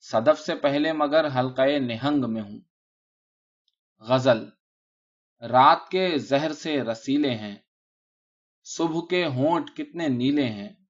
صدف 0.00 0.40
سے 0.40 0.54
پہلے 0.54 0.92
مگر 0.92 1.26
حلقے 1.38 1.78
نہنگ 1.78 2.24
میں 2.28 2.42
ہوں۔ 2.42 2.60
غزل 4.00 4.44
رات 5.42 5.88
کے 5.90 6.18
زہر 6.18 6.52
سے 6.52 6.82
رسیلے 6.82 7.34
ہیں۔ 7.34 7.56
صبح 8.64 9.00
کے 9.10 9.26
ہونٹ 9.26 9.70
کتنے 9.76 10.08
نیلے 10.08 10.48
ہیں۔ 10.48 10.81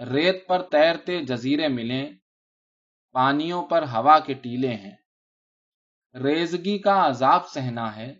ریت 0.00 0.46
پر 0.46 0.62
تیرتے 0.62 1.24
جزیرے 1.24 1.68
ملیں، 1.68 2.12
پانیوں 3.12 3.66
پر 3.66 3.82
ہوا 3.82 4.18
کے 4.18 4.34
ٹیلے 4.34 4.74
ہیں۔ 4.74 4.96
ریزگی 6.14 6.78
کا 6.78 7.08
عذاب 7.08 7.48
سہنا 7.48 7.96
ہے، 7.96 8.14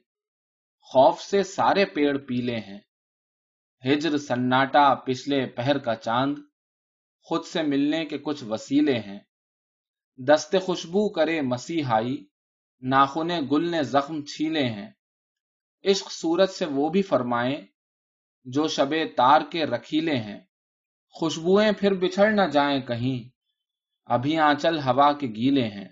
خوف 0.80 1.20
سے 1.20 1.42
سارے 1.42 1.84
پیڑ 1.84 2.18
پیلے 2.18 2.56
ہیں۔ 2.56 2.78
ہجر 3.84 4.18
سناٹا 4.18 4.94
پچھلے 4.94 5.46
پہر 5.46 5.78
کا 5.78 5.94
چاند، 5.94 6.38
خود 7.22 7.44
سے 7.44 7.62
ملنے 7.62 8.04
کے 8.04 8.18
کچھ 8.18 8.44
وسیلے 8.44 8.98
ہیں۔ 8.98 9.18
دست 10.18 10.56
خوشبو 10.62 11.08
کرے 11.08 11.40
مسیحائی 11.40 12.26
ناخن 12.80 13.30
گل 13.50 13.70
نے 13.70 13.82
زخم 13.82 14.22
چھیلے 14.22 14.64
ہیں۔ 14.68 14.90
عشق 15.84 16.12
صورت 16.12 16.50
سے 16.50 16.64
وہ 16.64 16.88
بھی 16.88 17.02
فرمائیں، 17.02 17.66
جو 18.44 18.68
شب 18.68 18.94
تار 19.16 19.40
کے 19.52 19.66
رکھیلے 19.66 20.16
ہیں۔ 20.16 20.40
خوشبوئیں 21.11 21.73
پھر 21.73 21.94
بچھڑ 21.94 22.31
نہ 22.31 22.42
جائیں 22.53 22.81
کہیں۔ 22.81 23.29
ابھی 24.07 24.38
آنچل 24.38 24.79
ہوا 24.79 25.12
کے 25.12 25.27
گیلے 25.27 25.68
ہیں۔ 25.68 25.88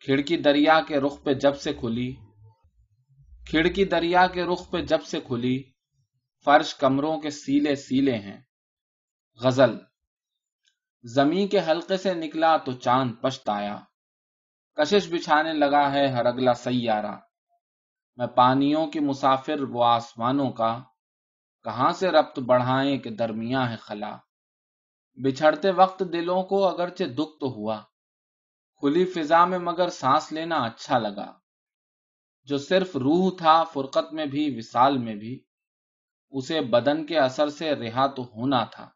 کھڑکی 0.00 0.36
دریا 0.36 0.80
کے 0.88 1.00
رخ 1.00 1.22
پہ 1.22 1.32
جب 1.32 1.56
سے 1.56 1.72
کھلی۔ 1.72 2.14
کھڑکی 3.50 3.84
دریا 3.84 4.26
کے 4.26 4.44
رخ 4.44 4.70
پہ 4.70 4.82
جب 4.82 5.02
سے 5.02 5.20
کھلی۔ 5.20 5.62
فرش 6.44 6.74
کمروں 6.74 7.20
کے 7.20 7.30
سیلے 7.30 7.74
سیلے 7.74 8.18
ہیں۔ 8.18 8.40
غزل۔ 9.42 9.78
زمیں 11.04 11.46
کے 11.46 11.60
حلقے 11.60 11.96
سے 11.96 12.14
نکلا 12.14 12.56
تو 12.56 12.72
چاند 12.72 13.12
پشت 13.22 13.48
آیا۔ 13.48 13.78
کشش 14.74 15.12
بچھانے 15.12 15.52
لگا 15.52 15.92
ہے 15.92 16.06
ہر 16.08 16.26
اگلا 16.26 16.54
سیارہ۔ 16.54 17.16
میں 18.16 18.26
پانیوں 18.26 18.86
کی 18.86 19.00
مسافر 19.00 19.62
وہ 19.62 19.84
آسمانوں 19.84 20.50
کا۔ 20.50 20.82
کہاں 21.64 21.92
سے 21.92 22.08
ربط 22.08 22.38
بڑھائیں 22.38 22.98
کہ 22.98 23.10
درمیاں 23.10 23.70
ہے 23.70 23.76
خلا؟ 23.76 24.16
بچھڑتے 25.14 25.70
وقت 25.70 26.02
دلوں 26.12 26.42
کو 26.42 26.64
اگرچہ 26.64 27.04
دکھ 27.04 27.38
تو 27.40 27.46
ہوا، 27.46 27.80
کھلی 28.76 29.04
فضا 29.04 29.44
میں 29.44 29.58
مگر 29.58 29.88
سانس 29.88 30.32
لینا 30.32 30.56
اچھا 30.56 30.98
لگا۔ 30.98 31.32
جو 32.44 32.58
صرف 32.58 32.96
روح 32.96 33.30
تھا 33.38 33.64
فرقت 33.64 34.12
میں 34.12 34.26
بھی، 34.26 34.58
وصال 34.58 34.98
میں 34.98 35.14
بھی، 35.14 35.40
اسے 36.30 36.60
بدن 36.60 37.06
کے 37.06 37.18
اثر 37.18 37.48
سے 37.48 37.74
رہا 37.74 38.06
تو 38.06 38.22
ہونا 38.22 38.64
تھا۔ 38.64 38.90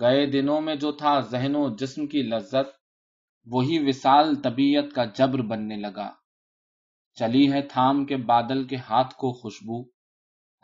گئے 0.00 0.26
دنوں 0.26 0.60
میں 0.60 0.74
جو 0.74 0.92
تھا 0.92 1.20
ذہن 1.20 1.56
و 1.56 1.76
جسم 1.76 2.06
کی 2.06 2.22
لذت، 2.22 2.76
وہی 3.46 3.88
وصال 3.88 4.34
طبیعت 4.34 4.94
کا 4.94 5.04
جبر 5.04 5.38
بننے 5.38 5.76
لگا۔ 5.76 6.12
چلی 7.14 7.52
ہے 7.52 7.62
تھام 7.62 8.04
کے 8.04 8.16
بادل 8.16 8.64
کے 8.64 8.76
ہاتھ 8.76 9.14
کو 9.14 9.32
خوشبو۔ 9.32 9.95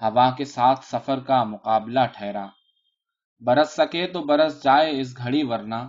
ہوا 0.03 0.31
کے 0.31 0.45
ساتھ 0.45 0.85
سفر 0.85 1.21
کا 1.21 1.45
مقابلہ 1.45 2.01
ٹھہرا۔ 2.17 2.47
برس 3.41 3.71
سکے 3.71 4.07
تو 4.07 4.23
برس 4.23 4.63
جائے 4.63 5.01
اس 5.01 5.17
گھڑی 5.17 5.43
ورنہ۔ 5.43 5.89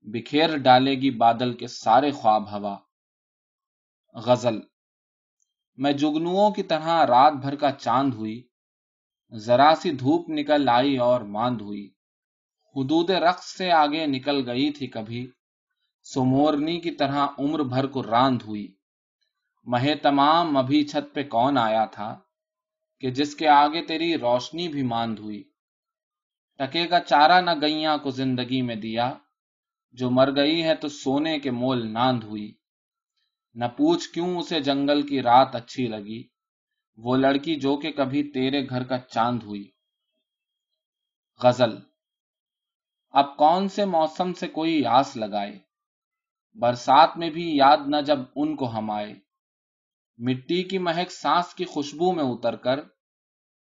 بکھیر 0.00 0.56
ڈالے 0.56 0.94
گی 0.94 1.10
بادل 1.10 1.56
کے 1.56 1.66
سارے 1.66 2.10
خواب 2.10 2.52
ہوا۔ 2.52 2.78
غزل۔ 4.14 4.60
میں 5.76 5.92
جگنوؤں 5.92 6.50
کی 6.50 6.62
طرح 6.62 7.06
رات 7.06 7.32
بھر 7.32 7.54
کا 7.56 7.70
چاند 7.70 8.14
ہوئی۔ 8.14 8.48
ذرا 9.34 9.72
سی 9.80 9.90
دھوپ 9.90 10.28
نکل 10.28 10.68
آئی 10.68 10.96
اور 10.96 11.20
ماند 11.20 11.60
ہوئی۔ 11.60 11.90
حدود 12.76 13.10
رقص 13.10 13.44
سے 13.44 13.72
آگے 13.72 14.06
نکل 14.06 14.50
گئی 14.50 14.70
تھی 14.70 14.86
کبھی۔ 14.86 15.30
سمورنی 16.02 16.80
کی 16.80 16.90
طرح 16.90 17.26
عمر 17.38 17.62
بھر 17.62 17.86
کو 17.86 18.02
راند 18.02 18.42
ہوئی۔ 18.46 18.74
مہے 19.64 19.94
تمام 19.94 20.56
ابھی 20.56 20.84
چھت 20.84 21.14
پہ 21.14 21.22
کون 21.22 21.58
آیا 21.58 21.84
تھا؟ 21.84 22.18
کہ 23.02 23.10
جس 23.10 23.34
کے 23.34 23.48
آگے 23.48 23.84
تیری 23.86 24.18
روشنی 24.18 24.68
بھی 24.68 24.82
ماند 24.82 25.18
ہوئی۔ 25.18 25.42
ٹکے 26.58 26.86
کا 26.86 27.00
چارہ 27.00 27.40
نہ 27.40 27.50
گئیاں 27.60 27.98
کو 27.98 28.10
زندگی 28.10 28.62
میں 28.62 28.76
دیا۔ 28.76 29.14
جو 29.92 30.10
مر 30.10 30.36
گئی 30.36 30.62
ہے 30.62 30.74
تو 30.74 30.88
سونے 30.88 31.38
کے 31.38 31.50
مول 31.50 31.92
ناند 31.92 32.24
ہوئی۔ 32.24 32.54
نہ 33.54 33.64
پوچھ 33.64 34.08
کیوں 34.08 34.38
اسے 34.38 34.60
جنگل 34.60 35.06
کی 35.06 35.22
رات 35.22 35.56
اچھی 35.56 35.86
لگی۔ 35.86 36.28
وہ 36.96 37.16
لڑکی 37.16 37.54
جو 37.54 37.76
کہ 37.76 37.92
کبھی 37.92 38.22
تیرے 38.22 38.68
گھر 38.68 38.82
کا 38.82 38.98
چاند 38.98 39.42
ہوئی۔ 39.42 39.70
غزل۔ 41.42 41.78
اب 43.10 43.36
کون 43.36 43.68
سے 43.68 43.84
موسم 43.84 44.32
سے 44.32 44.48
کوئی 44.48 44.84
آس 44.84 45.16
لگائے؟ 45.16 45.58
برسات 46.54 47.16
میں 47.16 47.30
بھی 47.30 47.56
یاد 47.56 47.78
نہ 47.86 47.96
جب 48.06 48.18
ان 48.36 48.56
کو 48.56 48.78
ہم 48.78 48.90
آئے۔ 48.90 49.31
مٹی 50.18 50.62
کی 50.62 50.78
مہک 50.78 51.12
سانس 51.12 51.54
کی 51.54 51.64
خوشبو 51.64 52.12
میں 52.12 52.24
اتر 52.24 52.56
کر 52.56 52.80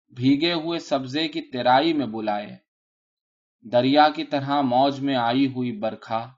بھیگے 0.08 0.52
ہوئے 0.52 0.78
سبزے 0.78 1.28
کی 1.28 1.42
تیرائی 1.42 1.92
میں 1.92 2.06
بلائے۔ 2.06 2.56
دریا 3.62 4.08
کی 4.08 4.24
طرح 4.24 4.60
موج 4.60 5.00
میں 5.00 5.16
آئی 5.16 5.46
ہوئی 5.46 5.72
برکھا، 5.72 6.32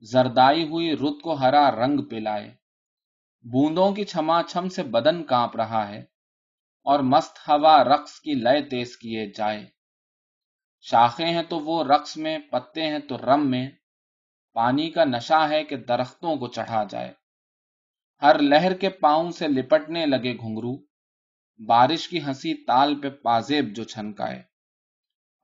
زردائی 0.00 0.64
ہوئی 0.64 0.96
رت 0.96 1.22
کو 1.22 1.34
ہرا 1.34 1.70
رنگ 1.70 2.00
پلائے۔ 2.04 2.54
بوندوں 3.44 3.92
کی 3.92 4.04
چھما 4.04 4.42
چھم 4.42 4.68
سے 4.68 4.82
بدن 4.82 5.24
کانپ 5.24 5.56
رہا 5.56 5.88
ہے 5.88 6.00
اور 6.84 7.00
مست 7.00 7.38
ہوا 7.48 7.84
رقص 7.84 8.20
کی 8.20 8.34
لیے 8.34 8.62
تیز 8.62 8.96
کیے 8.96 9.26
جائے۔ 9.26 9.66
شاخیں 10.80 11.26
ہیں 11.26 11.42
تو 11.42 11.58
وہ 11.60 11.84
رقص 11.84 12.16
میں، 12.16 12.38
پتے 12.38 12.82
ہیں 12.82 12.98
تو 12.98 13.18
رم 13.18 13.50
میں۔ 13.50 13.70
پانی 14.52 14.90
کا 14.90 15.04
نشہ 15.04 15.46
ہے 15.50 15.64
کہ 15.64 15.76
درختوں 15.76 16.36
کو 16.36 16.46
چڑھا 16.46 16.84
جائے۔ 16.84 17.21
ہر 18.22 18.38
لہر 18.38 18.76
کے 18.76 18.88
پاؤں 18.88 19.30
سے 19.30 19.48
لپٹنے 19.48 20.06
لگے 20.06 20.36
گھنگرو۔ 20.36 20.76
بارش 21.66 22.08
کی 22.08 22.22
ہنسی 22.22 22.64
تال 22.64 23.00
پہ 23.00 23.10
پازیب 23.10 23.74
جو 23.76 23.84
چھنکائے۔ 23.84 24.42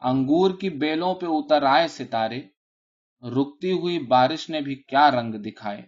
انگور 0.01 0.51
کی 0.61 0.71
بیلوں 0.71 1.15
پہ 1.15 1.27
اتر 1.29 1.63
آئے 1.63 1.89
ستارے۔ 1.89 2.41
رکتی 3.23 3.73
ہوئی 3.73 3.99
بارش 3.99 4.51
نے 4.51 4.61
بھی 4.61 4.75
کیا 4.75 5.11
رنگ 5.11 5.35
دکھائے۔ 5.35 5.83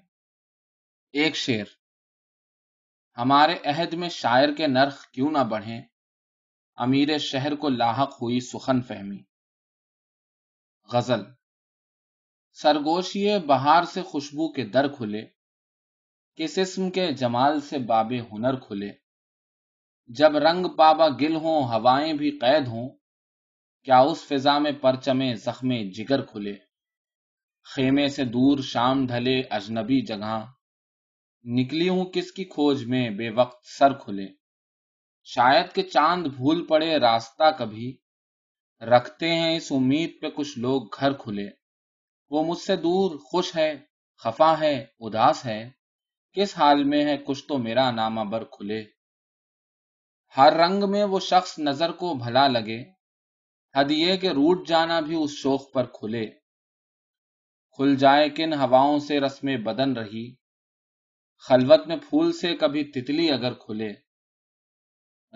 ایک 1.12 1.36
شیر 1.36 1.64
ہمارے 3.18 3.58
عہد 3.64 3.94
میں 3.94 4.08
شاعر 4.08 4.48
کے 4.56 4.66
نرخ 4.66 5.06
کیوں 5.10 5.30
نہ 5.30 5.38
بڑھیں۔ 5.38 5.82
امیر 6.76 7.18
شہر 7.18 7.54
کو 7.54 7.68
لاحق 7.68 8.12
ہوئی 8.12 8.40
سخن 8.40 8.82
فہمی۔ 8.82 9.22
غزل۔ 10.92 11.22
سرگوشی 12.52 13.38
بہار 13.38 13.82
سے 13.84 14.02
خوشبو 14.02 14.52
کے 14.52 14.64
در 14.64 14.88
کھلے۔ 14.88 15.39
کس 16.36 16.58
اسم 16.58 16.90
کے 16.90 17.12
جمال 17.12 17.60
سے 17.60 17.78
باب 17.78 18.12
ہنر 18.32 18.56
کھلے؟ 18.56 18.90
جب 20.06 20.36
رنگ 20.36 20.66
بابا 20.66 21.08
گل 21.08 21.36
ہوں، 21.36 21.62
ہوائیں 21.64 22.12
بھی 22.12 22.30
قید 22.30 22.68
ہوں، 22.68 22.88
کیا 23.84 23.98
اس 23.98 24.24
فضا 24.24 24.58
میں 24.58 24.72
پرچمے 24.72 25.34
زخم 25.34 25.68
جگر 25.94 26.22
کھلے؟ 26.22 26.54
خیمے 27.64 28.08
سے 28.08 28.24
دور 28.24 28.58
شام 28.58 29.06
ڈھلے 29.06 29.42
اجنبی 29.50 30.00
جگہ 30.00 30.46
نکلی 31.44 31.88
ہوں 31.88 32.04
کس 32.04 32.32
کی 32.32 32.44
کھوج 32.44 32.84
میں 32.84 33.10
بے 33.10 33.30
وقت 33.30 33.66
سر 33.78 33.92
کھلے؟ 33.92 34.26
شاید 35.24 35.74
کہ 35.74 35.82
چاند 35.82 36.26
بھول 36.26 36.66
پڑے 36.66 36.98
راستہ 36.98 37.50
کبھی، 37.58 37.96
رکھتے 38.80 39.28
ہیں 39.34 39.56
اس 39.56 39.72
امید 39.72 40.10
پہ 40.22 40.28
کچھ 40.28 40.58
لوگ 40.58 40.82
گھر 41.00 41.12
کھلے۔ 41.12 41.48
وہ 42.30 42.44
مجھ 42.44 42.58
سے 42.58 42.76
دور 42.76 43.18
خوش 43.18 43.56
ہے، 43.56 43.78
خفا 44.18 44.60
ہے، 44.60 44.86
اداس 45.00 45.46
ہے۔ 45.46 45.79
کس 46.32 46.58
حال 46.58 46.84
میں 46.84 47.04
ہے 47.04 47.16
کچھ 47.16 47.46
تو 47.48 47.58
میرا 47.58 47.90
نامہ 47.90 48.20
بر 48.20 48.44
کھلے؟ 48.44 48.84
ہر 50.36 50.52
رنگ 50.52 50.90
میں 50.90 51.04
وہ 51.04 51.20
شخص 51.20 51.58
نظر 51.58 51.92
کو 51.92 52.14
بھلا 52.14 52.48
لگے 52.48 52.82
ہدیے 53.74 54.16
کے 54.16 54.30
روٹ 54.30 54.68
جانا 54.68 55.00
بھی 55.00 55.14
اس 55.14 55.30
شوق 55.30 55.72
پر 55.72 55.86
کھلے۔ 55.86 56.30
کھل 57.76 57.96
جائے 57.96 58.30
کن 58.30 58.52
ہواؤں 58.52 58.98
سے 58.98 59.20
رسم 59.20 59.48
بدن 59.64 59.92
رہی، 59.92 60.34
خلوت 61.38 61.86
میں 61.86 61.96
پھول 61.96 62.32
سے 62.32 62.56
کبھی 62.56 62.84
تتلی 62.84 63.30
اگر 63.30 63.54
کھلے۔ 63.54 63.92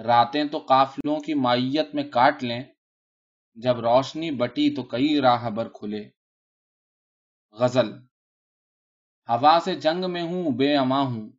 راتیں 0.02 0.44
تو 0.44 0.58
قافلوں 0.58 1.20
کی 1.20 1.34
مائیت 1.34 1.94
میں 1.94 2.04
کاٹ 2.04 2.44
لیں، 2.44 2.62
جب 3.54 3.80
روشنی 3.80 4.30
بٹی 4.30 4.74
تو 4.74 4.82
کئی 4.82 5.20
راہ 5.20 5.50
بر 5.50 5.68
کھلے۔ 5.68 6.08
غزل 7.52 8.13
ہوا 9.28 9.58
سے 9.64 9.74
جنگ 9.74 10.10
میں 10.10 10.22
ہوں، 10.22 10.50
بے 10.50 10.76
اما 10.76 11.00
ہوں۔ 11.00 11.30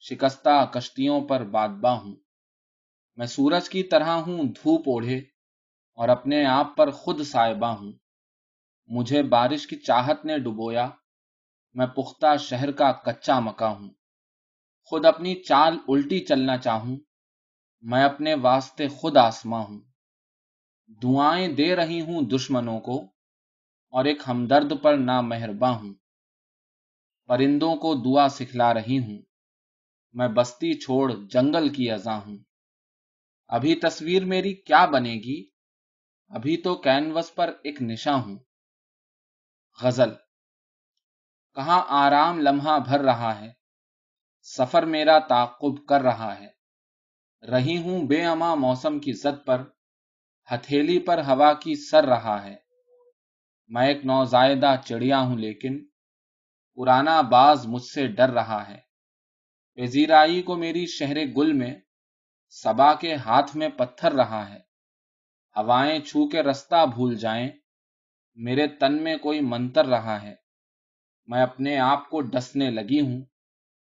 شکستہ 0.00 0.66
کشتیوں 0.72 1.20
پر 1.20 1.44
بادباں 1.44 2.00
ہوں۔ 2.00 2.14
میں 3.16 3.26
سورج 3.26 3.68
کی 3.68 3.82
طرح 3.82 4.08
ہوں، 4.08 4.44
دھوپ 4.44 4.80
اوڑھے 4.80 5.18
اور 5.94 6.08
اپنے 6.08 6.44
آپ 6.44 6.76
پر 6.76 6.90
خود 6.90 7.20
سائبہ 7.22 7.66
ہوں۔ 7.66 7.92
مجھے 8.86 9.22
بارش 9.22 9.66
کی 9.66 9.76
چاہت 9.76 10.24
نے 10.24 10.38
ڈبویا، 10.38 10.88
میں 11.74 11.86
پختہ 11.86 12.36
شہر 12.36 12.72
کا 12.72 12.92
کچا 12.92 13.40
مکا 13.40 13.68
ہوں۔ 13.68 13.90
خود 14.84 15.04
اپنی 15.04 15.34
چال 15.34 15.78
الٹی 15.88 16.20
چلنا 16.20 16.58
چاہوں، 16.58 16.96
میں 17.80 18.04
اپنے 18.04 18.34
واسطے 18.34 18.88
خود 18.88 19.16
آسماں 19.16 19.64
ہوں۔ 19.64 19.80
دعائیں 20.88 21.48
دے 21.48 21.76
رہی 21.76 22.00
ہوں 22.00 22.22
دشمنوں 22.22 22.80
کو 22.80 23.02
اور 23.90 24.04
ایک 24.04 24.22
ہمدرد 24.28 24.72
پر 24.82 24.96
نہ 24.96 25.20
مہرباں 25.20 25.74
ہوں۔ 25.74 25.94
پرندوں 27.30 27.76
کو 27.76 27.94
دعا 27.94 28.28
سکھلا 28.28 28.74
رہی 28.74 28.98
ہوں۔ 28.98 29.22
میں 30.12 30.28
بستی 30.28 30.80
چھوڑ 30.80 31.12
جنگل 31.30 31.68
کی 31.68 31.90
ازاں 31.90 32.20
ہوں۔ 32.26 32.36
ابھی 33.48 33.74
تصویر 33.74 34.24
میری 34.24 34.54
کیا 34.54 34.86
بنے 34.86 35.14
گی؟ 35.14 35.48
ابھی 36.28 36.56
تو 36.56 36.74
کینوس 36.74 37.34
پر 37.34 37.48
ایک 37.64 37.82
نشاں 37.82 38.22
ہوں۔ 38.22 38.38
غزل۔ 39.82 40.10
کہاں 41.54 41.84
آرام 41.88 42.40
لمحہ 42.40 42.78
بھر 42.78 43.00
رہا 43.00 43.40
ہے؟ 43.40 43.52
سفر 44.42 44.82
میرا 44.82 45.18
تعقب 45.18 45.86
کر 45.86 46.00
رہا 46.00 46.40
ہے۔ 46.40 46.48
رہی 47.46 47.78
ہوں 47.78 48.06
بے 48.06 48.24
اما 48.24 48.54
موسم 48.54 48.98
کی 48.98 49.12
زد 49.12 49.46
پر۔ 49.46 49.62
ہتھیلی 50.54 50.98
پر 50.98 51.18
ہوا 51.18 51.52
کی 51.52 51.88
سر 51.90 52.04
رہا 52.04 52.44
ہے۔ 52.44 52.56
میں 53.68 53.88
ایک 53.88 54.04
نوزائیدہ 54.04 54.74
چڑیا 54.84 55.20
ہوں 55.20 55.38
لیکن 55.38 55.89
پرانا 56.80 57.20
باز 57.20 57.66
مجھ 57.66 57.82
سے 57.82 58.06
ڈر 58.06 58.30
رہا 58.30 58.68
ہے۔ 58.68 58.78
وزیرائی 59.76 60.42
کو 60.42 60.56
میری 60.56 60.86
شہر 60.86 61.16
گل 61.26 61.52
میں 61.52 61.74
سبا 62.48 62.94
کے 62.94 63.14
ہاتھ 63.14 63.56
میں 63.56 63.68
پتھر 63.68 64.12
رہا 64.12 64.48
ہے۔ 64.48 64.58
ہوائیں 65.56 66.00
چھو 66.00 66.28
کے 66.28 66.42
رستہ 66.42 66.86
بھول 66.94 67.16
جائیں، 67.16 67.48
میرے 68.34 68.66
تن 68.66 69.04
میں 69.04 69.16
کوئی 69.16 69.40
منتر 69.40 69.86
رہا 69.86 70.22
ہے۔ 70.22 70.34
میں 71.26 71.42
اپنے 71.42 71.78
آپ 71.78 72.10
کو 72.10 72.20
ڈسنے 72.20 72.70
لگی 72.70 73.00
ہوں، 73.00 73.24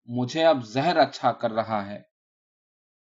مجھے 0.05 0.45
اب 0.45 0.65
زہر 0.65 0.97
اچھا 0.97 1.31
کر 1.31 1.51
رہا 1.51 1.85
ہے۔ 1.85 2.01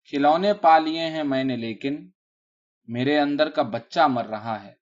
کھلونے 0.04 0.54
پا 0.54 0.78
لیے 0.78 1.06
ہیں 1.06 1.24
میں 1.24 1.44
نے 1.44 1.56
لیکن 1.56 2.10
میرے 2.86 3.18
اندر 3.18 3.50
کا 3.50 3.62
بچہ 3.62 4.00
مر 4.00 4.26
رہا 4.26 4.64
ہے۔ 4.64 4.74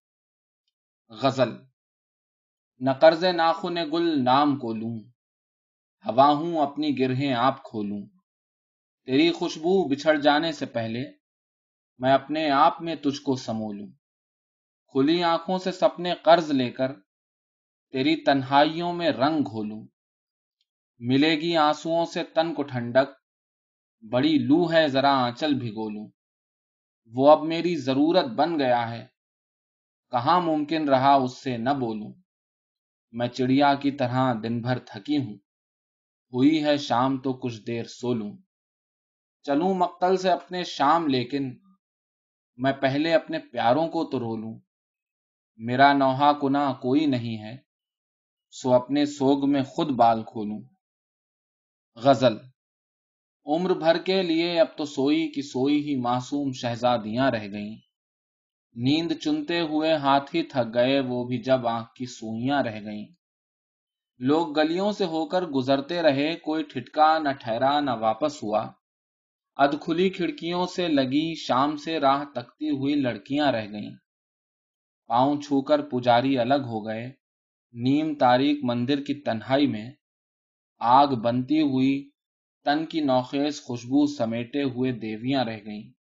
غزل 1.08 1.65
نہ 2.80 2.90
قرض 2.90 3.24
ناخن 3.24 3.76
گل 3.92 4.24
نام 4.24 4.56
کو 4.56 4.72
لوں، 4.72 4.98
ہوا 6.04 6.28
ہوں 6.28 6.58
اپنی 6.58 6.98
گرہیں 6.98 7.32
آپ 7.32 7.62
کھولوں۔ 7.62 8.06
تیری 9.06 9.30
خوشبو 9.30 9.88
بچھڑ 9.88 10.16
جانے 10.16 10.52
سے 10.52 10.66
پہلے 10.66 11.04
میں 11.98 12.12
اپنے 12.12 12.50
آپ 12.50 12.82
میں 12.82 12.94
تجھ 12.94 13.22
کو 13.22 13.36
سمولوں 13.36 13.86
کھلی 14.92 15.22
آنکھوں 15.22 15.58
سے 15.58 15.72
سپنے 15.72 16.14
قرض 16.22 16.50
لے 16.50 16.70
کر 16.70 16.92
تیری 17.92 18.16
تنہائیوں 18.16 18.92
میں 18.92 19.10
رنگ 19.10 19.42
گھولوں۔ 19.42 19.86
ملے 20.98 21.34
گی 21.40 21.56
آنسوؤں 21.56 22.04
سے 22.04 22.24
تن 22.24 22.54
کو 22.54 22.62
ٹھنڈک، 22.62 23.08
بڑی 24.12 24.38
لو 24.38 24.72
ہے 24.72 24.88
ذرا 24.88 25.12
آنچل 25.24 25.54
بھگولوں۔ 25.54 26.08
وہ 27.12 27.30
اب 27.30 27.42
میری 27.42 27.76
ضرورت 27.76 28.24
بن 28.24 28.58
گیا 28.58 28.90
ہے، 28.90 29.06
کہاں 30.10 30.40
ممکن 30.40 30.88
رہا 30.88 31.14
اس 31.14 31.42
سے 31.42 31.56
نہ 31.56 31.70
بولوں۔ 31.70 32.12
میں 33.16 33.28
چڑیا 33.28 33.74
کی 33.74 33.90
طرح 33.90 34.34
دن 34.42 34.62
بھر 34.62 34.78
تھکی 34.78 35.16
ہوں۔ 35.16 35.34
ہوئی 36.32 36.64
ہے 36.64 36.76
شام 36.76 37.18
تو 37.18 37.32
کچھ 37.32 37.60
دیر 37.66 37.84
سو 37.84 38.14
لوں۔ 38.14 38.36
چلوں 39.42 39.74
مقتل 39.74 40.16
سے 40.16 40.30
اپنے 40.30 40.64
شام، 40.64 41.06
لیکن 41.06 41.58
میں 42.56 42.72
پہلے 42.72 43.14
اپنے 43.14 43.38
پیاروں 43.38 43.88
کو 43.88 44.04
تو 44.04 44.18
رو 44.20 44.36
لوں۔ 44.36 44.58
میرا 45.56 45.92
نوحا 45.92 46.32
کنا 46.32 46.72
کوئی 46.72 47.06
نہیں 47.06 47.42
ہے، 47.42 47.56
سو 48.50 48.74
اپنے 48.74 49.06
سوگ 49.06 49.50
میں 49.50 49.62
خود 49.62 49.90
بال 49.90 50.22
کھولوں۔ 50.22 50.60
غزل 51.96 52.36
عمر 53.46 53.70
بھر 53.70 53.98
کے 53.98 54.22
لیے 54.22 54.60
اب 54.60 54.66
تو 54.76 54.84
سوئی 54.84 55.32
کی 55.32 55.42
سوئی 55.42 55.88
ہی 55.88 55.96
معصوم 55.96 56.52
شہزادیاں 56.52 57.30
رہ 57.30 57.50
گئیں۔ 57.52 57.85
نیند 58.78 59.12
چنتے 59.12 59.60
ہوئے 59.60 59.92
ہاتھ 59.92 60.36
ہی 60.36 60.42
تھک 60.42 60.74
گئے، 60.74 61.00
وہ 61.00 61.24
بھی 61.24 61.42
جب 61.42 61.66
آنکھ 61.66 61.94
کی 61.94 62.06
سوئیاں 62.06 62.62
رہ 62.62 62.84
گئیں۔ 62.84 63.06
لوگ 64.18 64.60
گلیوں 64.60 64.92
سے 64.92 65.04
ہو 65.04 65.26
کر 65.26 65.46
گزرتے 65.46 66.02
رہے، 66.02 66.36
کوئی 66.36 66.62
ٹھٹکا 66.62 67.18
نہ 67.18 67.28
ٹھہرا، 67.40 67.80
نہ 67.80 67.90
واپس 67.90 68.42
ہوا۔ 68.42 68.72
اد 69.56 69.68
کھلی 69.80 70.10
کھڑکیوں 70.10 70.66
سے 70.66 70.88
لگی، 70.88 71.34
شام 71.34 71.76
سے 71.76 72.00
راہ 72.00 72.24
تکتی 72.34 72.70
ہوئی 72.70 72.94
لڑکیاں 72.94 73.52
رہ 73.52 73.66
گئیں۔ 73.72 73.90
پاؤں 75.06 75.40
چھو 75.40 75.62
کر 75.62 75.82
پجاری 75.82 76.38
الگ 76.38 76.62
ہو 76.64 76.86
گئے۔ 76.86 77.12
نیم 77.74 78.14
تاریخ 78.14 78.58
مندر 78.62 79.00
کی 79.00 79.14
تنہائی 79.14 79.66
میں 79.66 79.90
آگ 80.78 81.06
بنتی 81.06 81.60
ہوئی، 81.60 82.10
تن 82.64 82.86
کی 82.86 83.00
نوخیز 83.00 83.62
خوشبو 83.62 84.06
سمیٹے 84.06 84.62
ہوئے 84.62 84.92
دیویاں 84.92 85.44
رہ 85.44 85.58
گئیں۔ 85.64 85.95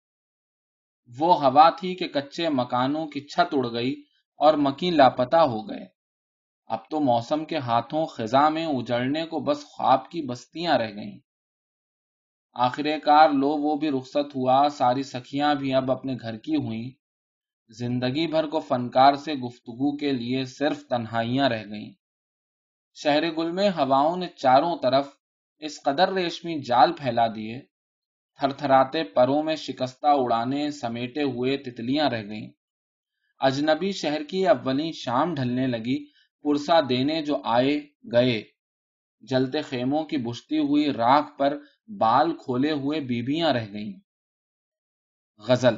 وہ 1.19 1.45
ہوا 1.45 1.71
تھی 1.71 1.95
کہ 1.95 2.09
کچے 2.09 2.49
مکانوں 2.49 3.07
کی 3.07 3.21
چھت 3.21 3.55
اڑ 3.57 3.73
گئی 3.73 4.03
اور 4.37 4.55
مکین 4.55 4.97
لاپتا 4.97 5.43
ہو 5.43 5.69
گئے۔ 5.69 5.87
اب 6.67 6.79
تو 6.91 7.01
موسم 7.01 7.45
کے 7.45 7.57
ہاتھوں 7.57 8.07
خزاں 8.07 8.51
میں 8.51 8.67
اجڑنے 8.67 9.27
کو 9.27 9.41
بس 9.41 9.65
خواب 9.65 10.11
کی 10.11 10.23
بستیاں 10.23 10.79
رہ 10.79 10.95
گئیں۔ 10.95 11.19
آخر 12.53 12.99
کار 13.05 13.31
لو 13.31 13.49
وہ 13.49 13.77
بھی 13.77 13.91
رخصت 13.91 14.37
ہوا، 14.37 14.69
ساری 14.73 15.03
سکھیاں 15.03 15.55
بھی 15.55 15.75
اب 15.75 15.91
اپنے 15.91 16.17
گھر 16.23 16.37
کی 16.37 16.57
ہوئیں۔ 16.57 16.91
زندگی 17.69 18.27
بھر 18.27 18.47
کو 18.47 18.61
فنکار 18.61 19.15
سے 19.15 19.35
گفتگو 19.35 19.97
کے 19.97 20.13
لیے 20.13 20.45
صرف 20.45 20.87
تنہائیاں 20.89 21.49
رہ 21.49 21.65
گئیں۔ 21.65 21.93
شہر 22.95 23.37
گل 23.37 23.51
میں 23.51 23.69
ہواؤں 23.69 24.17
نے 24.17 24.27
چاروں 24.27 24.77
طرف 24.83 25.09
اس 25.59 25.83
قدر 25.83 26.13
ریشمی 26.13 26.63
جال 26.63 26.93
پھیلا 26.93 27.27
دیے 27.27 27.74
تھر 28.39 28.53
تھراتے 28.53 29.05
پروں 29.05 29.43
میں 29.43 29.57
شکستہ 29.57 30.07
اڑانے 30.07 30.71
سمیٹے 30.71 31.23
ہوئے 31.23 31.57
تتلیاں 31.57 32.11
رہ 32.11 32.23
گئیں۔ 32.23 32.51
اجنبی 33.41 33.93
شہر 33.93 34.25
کی 34.25 34.49
اولین 34.49 34.93
شام 34.93 35.35
ڈھلنے 35.35 35.67
لگی 35.67 36.07
پرسا 36.43 36.81
دینے 36.89 37.23
جو 37.23 37.43
آئے 37.45 37.81
گئے۔ 38.13 38.43
جلتے 39.21 39.63
خیموں 39.63 40.05
کی 40.05 40.17
بجھتی 40.17 40.59
ہوئی 40.59 40.93
راکھ 40.93 41.39
پر 41.39 41.59
بال 41.99 42.37
کھولے 42.37 42.73
ہوئے 42.73 43.01
بیبیاں 43.01 43.53
رہ 43.53 43.67
گئیں۔ 43.73 43.93
غزل 45.39 45.77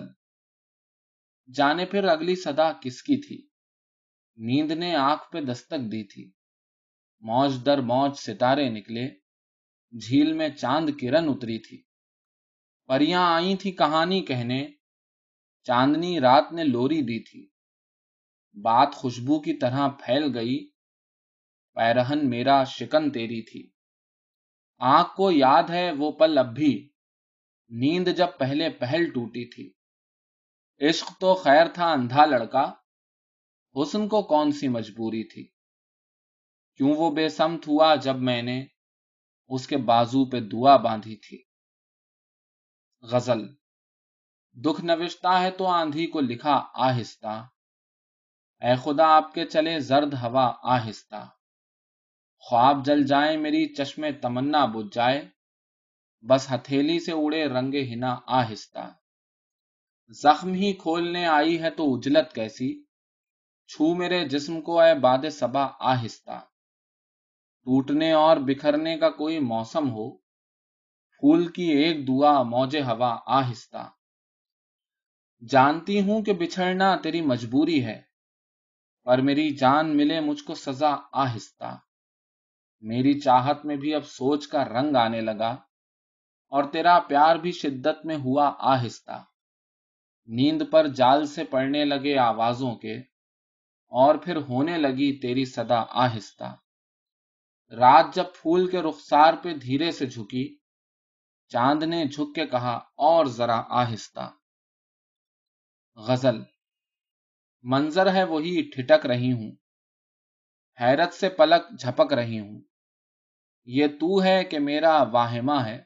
جانے 1.54 1.84
پھر 1.84 2.04
اگلی 2.04 2.34
صدا 2.34 2.72
کس 2.72 3.02
کی 3.02 3.16
تھی؟ 3.16 3.48
نیند 4.36 4.70
نے 4.70 4.94
آنکھ 4.94 5.32
پہ 5.32 5.40
دستک 5.40 5.92
دی 5.92 6.04
تھی۔ 6.04 6.30
موج 7.20 7.66
در 7.66 7.80
موج 7.80 8.10
ستارے 8.16 8.68
نکلے، 8.68 9.08
جھیل 9.98 10.32
میں 10.32 10.48
چاند 10.48 10.90
کرن 11.00 11.28
اتری 11.28 11.58
تھی۔ 11.58 11.85
پریاں 12.86 13.34
آئی 13.34 13.56
تھی 13.56 13.72
کہانی 13.72 14.22
کہنے، 14.22 14.66
چاندنی 15.62 16.20
رات 16.20 16.52
نے 16.52 16.64
لوری 16.64 17.02
دی 17.02 17.22
تھی۔ 17.22 17.48
بات 18.62 18.94
خوشبو 18.94 19.40
کی 19.40 19.52
طرح 19.52 19.88
پھیل 19.88 20.24
گئی، 20.34 20.70
پیرہن 21.74 22.30
میرا 22.30 22.64
شکن 22.64 23.10
تیری 23.10 23.42
تھی۔ 23.42 23.70
آنکھ 24.78 25.16
کو 25.16 25.30
یاد 25.30 25.62
ہے 25.62 25.92
وہ 25.92 26.12
پل 26.12 26.38
اب 26.38 26.54
بھی، 26.54 26.90
نیند 27.70 28.08
جب 28.16 28.26
پہلے 28.38 28.70
پہل 28.70 29.10
ٹوٹی 29.10 29.44
تھی۔ 29.44 29.72
عشق 30.88 31.20
تو 31.20 31.34
خیر 31.34 31.66
تھا 31.68 31.92
اندھا 31.92 32.26
لڑکا، 32.26 32.72
حسن 33.74 34.08
کو 34.08 34.22
کون 34.22 34.52
سی 34.52 34.68
مجبوری 34.68 35.24
تھی؟ 35.24 35.48
کیوں 36.76 36.94
وہ 36.96 37.10
بے 37.10 37.28
سمت 37.28 37.68
ہوا 37.68 37.94
جب 37.94 38.16
میں 38.16 38.42
نے 38.42 38.66
اس 39.48 39.66
کے 39.66 39.76
بازو 39.76 40.30
پہ 40.30 40.40
دعا 40.40 40.76
باندھی 40.76 41.16
تھی؟ 41.16 41.45
غزل۔ 43.10 43.54
دکھ 44.52 44.84
نوشتا 44.84 45.42
ہے 45.42 45.50
تو 45.50 45.66
آندھی 45.66 46.06
کو 46.06 46.20
لکھا 46.20 46.66
آہستہ۔ 46.74 47.46
اے 48.60 48.76
خدا، 48.76 49.16
آپ 49.16 49.34
کے 49.34 49.44
چلے 49.44 49.80
زرد 49.80 50.14
ہوا 50.14 50.54
آہستہ۔ 50.62 51.28
خواب 52.38 52.84
جل 52.84 53.06
جائیں 53.06 53.36
میری 53.38 53.74
چشمے 53.74 54.12
تمنا 54.12 54.64
بج 54.64 54.94
جائے۔ 54.94 55.28
بس 56.28 56.52
ہتھیلی 56.52 57.00
سے 57.00 57.12
اڑے 57.12 57.48
رنگ 57.48 57.74
ہنا 57.74 58.18
آہستہ۔ 58.26 58.92
زخم 60.08 60.52
ہی 60.52 60.72
کھولنے 60.72 61.26
آئی 61.26 61.62
ہے 61.62 61.70
تو 61.70 61.94
اجلت 61.94 62.34
کیسی؟ 62.34 62.82
چھو 63.68 63.94
میرے 63.94 64.28
جسم 64.28 64.60
کو 64.60 64.80
اے 64.80 64.94
باد 64.94 65.30
سبا 65.32 65.66
آہستہ۔ 65.80 66.40
ٹوٹنے 67.64 68.12
اور 68.12 68.36
بکھرنے 68.36 68.98
کا 68.98 69.10
کوئی 69.10 69.38
موسم 69.38 69.90
ہو۔ 69.90 70.25
پھول 71.20 71.46
کی 71.48 71.68
ایک 71.72 72.06
دعا 72.08 72.42
موج 72.42 72.76
ہوا 72.76 73.16
آہستہ۔ 73.26 73.88
جانتی 75.42 76.00
ہوں 76.00 76.22
کہ 76.22 76.32
بچھڑنا 76.32 76.94
تیری 76.96 77.20
مجبوری 77.20 77.84
ہے، 77.84 78.00
پر 79.06 79.18
میری 79.18 79.48
جان 79.56 79.96
ملے 79.96 80.20
مجھ 80.20 80.42
کو 80.44 80.54
سزا 80.54 80.94
آہستہ۔ 81.12 81.76
میری 82.82 83.12
چاہت 83.20 83.64
میں 83.64 83.76
بھی 83.76 83.94
اب 83.94 84.04
سوچ 84.06 84.46
کا 84.48 84.64
رنگ 84.64 84.96
آنے 84.96 85.20
لگا، 85.20 85.50
اور 86.52 86.64
تیرا 86.64 86.98
پیار 86.98 87.36
بھی 87.36 87.52
شدت 87.52 88.04
میں 88.06 88.16
ہوا 88.16 88.52
آہستہ۔ 88.72 89.22
نیند 90.28 90.62
پر 90.70 90.86
جال 90.88 91.26
سے 91.26 91.44
پڑنے 91.44 91.84
لگے 91.84 92.16
آوازوں 92.18 92.74
کے، 92.74 92.96
اور 93.92 94.14
پھر 94.14 94.36
ہونے 94.36 94.76
لگی 94.78 95.12
تیری 95.18 95.44
صدا 95.44 95.82
آہستہ۔ 96.04 96.54
رات 97.72 98.14
جب 98.14 98.24
پھول 98.34 98.68
کے 98.70 98.82
رخسار 98.82 99.34
پہ 99.42 99.54
دھیرے 99.54 99.90
سے 99.90 100.06
جھکی 100.06 100.46
چاند 101.48 101.82
نے 101.82 102.04
جھک 102.04 102.34
کے 102.34 102.46
کہا، 102.46 102.74
اور 102.98 103.26
ذرا 103.26 103.62
آہستہ۔ 103.68 104.30
غزل 105.96 106.38
منظر 107.64 108.12
ہے 108.14 108.24
وہی 108.24 108.70
ٹھٹک 108.70 109.06
رہی 109.06 109.32
ہوں، 109.32 109.50
حیرت 110.78 111.12
سے 111.14 111.28
پلک 111.28 111.78
جھپک 111.78 112.12
رہی 112.12 112.38
ہوں۔ 112.40 112.60
یہ 113.64 113.86
تو 113.86 114.22
ہے 114.22 114.44
کہ 114.44 114.58
میرا 114.58 115.02
واہمہ 115.02 115.60
ہے، 115.66 115.82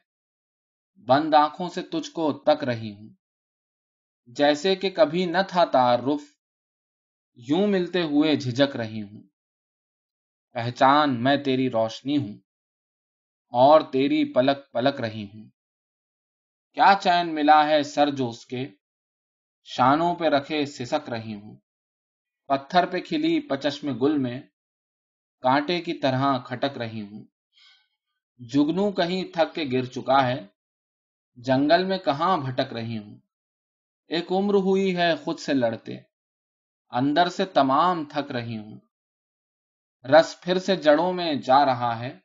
بند 1.07 1.33
آنکھوں 1.33 1.69
سے 1.69 1.81
تجھ 1.81 2.11
کو 2.11 2.31
تک 2.39 2.63
رہی 2.63 2.93
ہوں۔ 2.93 3.09
جیسے 4.25 4.75
کہ 4.75 4.89
کبھی 4.89 5.25
نہ 5.25 5.41
تھا 5.47 5.65
تعارف، 5.65 6.21
یوں 7.33 7.67
ملتے 7.67 8.01
ہوئے 8.01 8.35
جھجک 8.35 8.75
رہی 8.75 9.01
ہوں۔ 9.01 9.21
پہچان، 10.51 11.23
میں 11.23 11.37
تیری 11.37 11.69
روشنی 11.69 12.17
ہوں۔ 12.17 12.50
اور 13.51 13.81
تیری 13.81 14.33
پلک 14.33 14.71
پلک 14.71 15.01
رہی 15.01 15.27
ہوں۔ 15.33 15.49
کیا 16.73 16.93
چین 17.01 17.35
ملا 17.35 17.67
ہے 17.67 17.83
سر 17.83 18.09
جو 18.09 18.29
اس 18.29 18.45
کے؟ 18.45 18.67
شانوں 19.63 20.15
پہ 20.15 20.25
رکھے 20.25 20.65
سسک 20.65 21.09
رہی 21.09 21.33
ہوں۔ 21.33 21.55
پتھر 22.47 22.85
پہ 22.85 22.99
کھلی 22.99 23.39
پچشم 23.39 23.97
گل 23.97 24.17
میں 24.17 24.41
کانٹے 25.41 25.81
کی 25.81 25.93
طرح 25.93 26.39
کھٹک 26.39 26.77
رہی 26.77 27.01
ہوں۔ 27.01 27.25
جگنو 28.39 28.91
کہیں 28.91 29.23
تھک 29.33 29.55
کے 29.55 29.65
گر 29.71 29.85
چکا 29.85 30.27
ہے۔ 30.27 30.47
جنگل 31.35 31.85
میں 31.85 31.97
کہاں 31.97 32.37
بھٹک 32.37 32.73
رہی 32.73 32.97
ہوں؟ 32.97 33.17
ایک 34.07 34.31
عمر 34.31 34.53
ہوئی 34.53 34.97
ہے 34.97 35.15
خود 35.15 35.39
سے 35.39 35.53
لڑتے۔ 35.53 35.97
اندر 36.91 37.29
سے 37.29 37.45
تمام 37.45 38.05
تھک 38.05 38.31
رہی 38.31 38.57
ہوں۔ 38.57 38.79
رس 40.05 40.41
پھر 40.41 40.59
سے 40.59 40.75
جڑوں 40.75 41.13
میں 41.13 41.35
جا 41.35 41.65
رہا 41.65 41.99
ہے۔ 41.99 42.19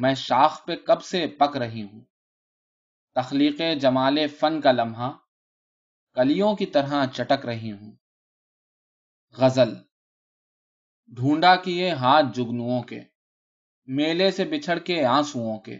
میں 0.00 0.14
شاخ 0.14 0.66
پہ 0.66 0.76
کب 0.76 1.02
سے 1.02 1.26
پک 1.26 1.56
رہی 1.56 1.82
ہوں؟ 1.82 2.00
تخلیق 3.14 3.60
جمال 3.80 4.26
فن 4.26 4.60
کا 4.60 4.72
لمحہ، 4.72 5.12
کلیوں 6.14 6.56
کی 6.56 6.66
طرح 6.66 7.06
چٹک 7.06 7.46
رہی 7.46 7.72
ہوں۔ 7.72 7.92
غزل، 9.38 9.74
ڈھونڈا 11.06 11.56
کیے 11.56 11.90
ہاتھ 11.90 12.26
جگنوؤں 12.34 12.82
کے، 12.82 13.00
میلے 13.86 14.30
سے 14.30 14.44
بچھڑ 14.44 14.78
کے 14.78 15.04
آنسوؤں 15.04 15.60
کے۔ 15.60 15.78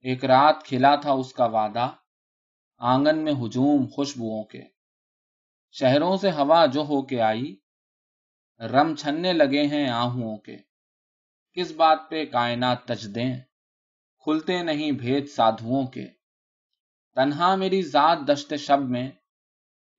ایک 0.00 0.24
رات 0.24 0.62
کھلا 0.64 0.94
تھا 0.96 1.12
اس 1.12 1.32
کا 1.32 1.44
وعدہ، 1.44 1.90
آنگن 2.78 3.24
میں 3.24 3.32
ہجوم 3.32 3.86
خوشبوؤں 3.86 4.44
کے۔ 4.44 4.62
شہروں 5.70 6.16
سے 6.16 6.30
ہوا 6.30 6.66
جو 6.66 6.80
ہو 6.80 7.02
کے 7.02 7.20
آئی، 7.20 7.56
رم 8.60 8.94
چھننے 8.94 9.32
لگے 9.32 9.66
ہیں 9.66 9.88
آہوں 9.88 10.36
کے۔ 10.36 10.69
کس 11.52 11.72
بات 11.72 11.98
پہ 12.10 12.24
کائنات 12.24 12.84
تج 12.84 13.14
دیں؟ 13.14 13.38
کھلتے 14.18 14.62
نہیں 14.62 14.92
بھید 14.92 15.28
سادھوؤں 15.28 15.86
کے۔ 15.86 16.06
تنہا 17.14 17.54
میری 17.54 17.82
ذات 17.82 18.18
دشت 18.28 18.54
شب 18.54 18.78
میں، 18.80 19.10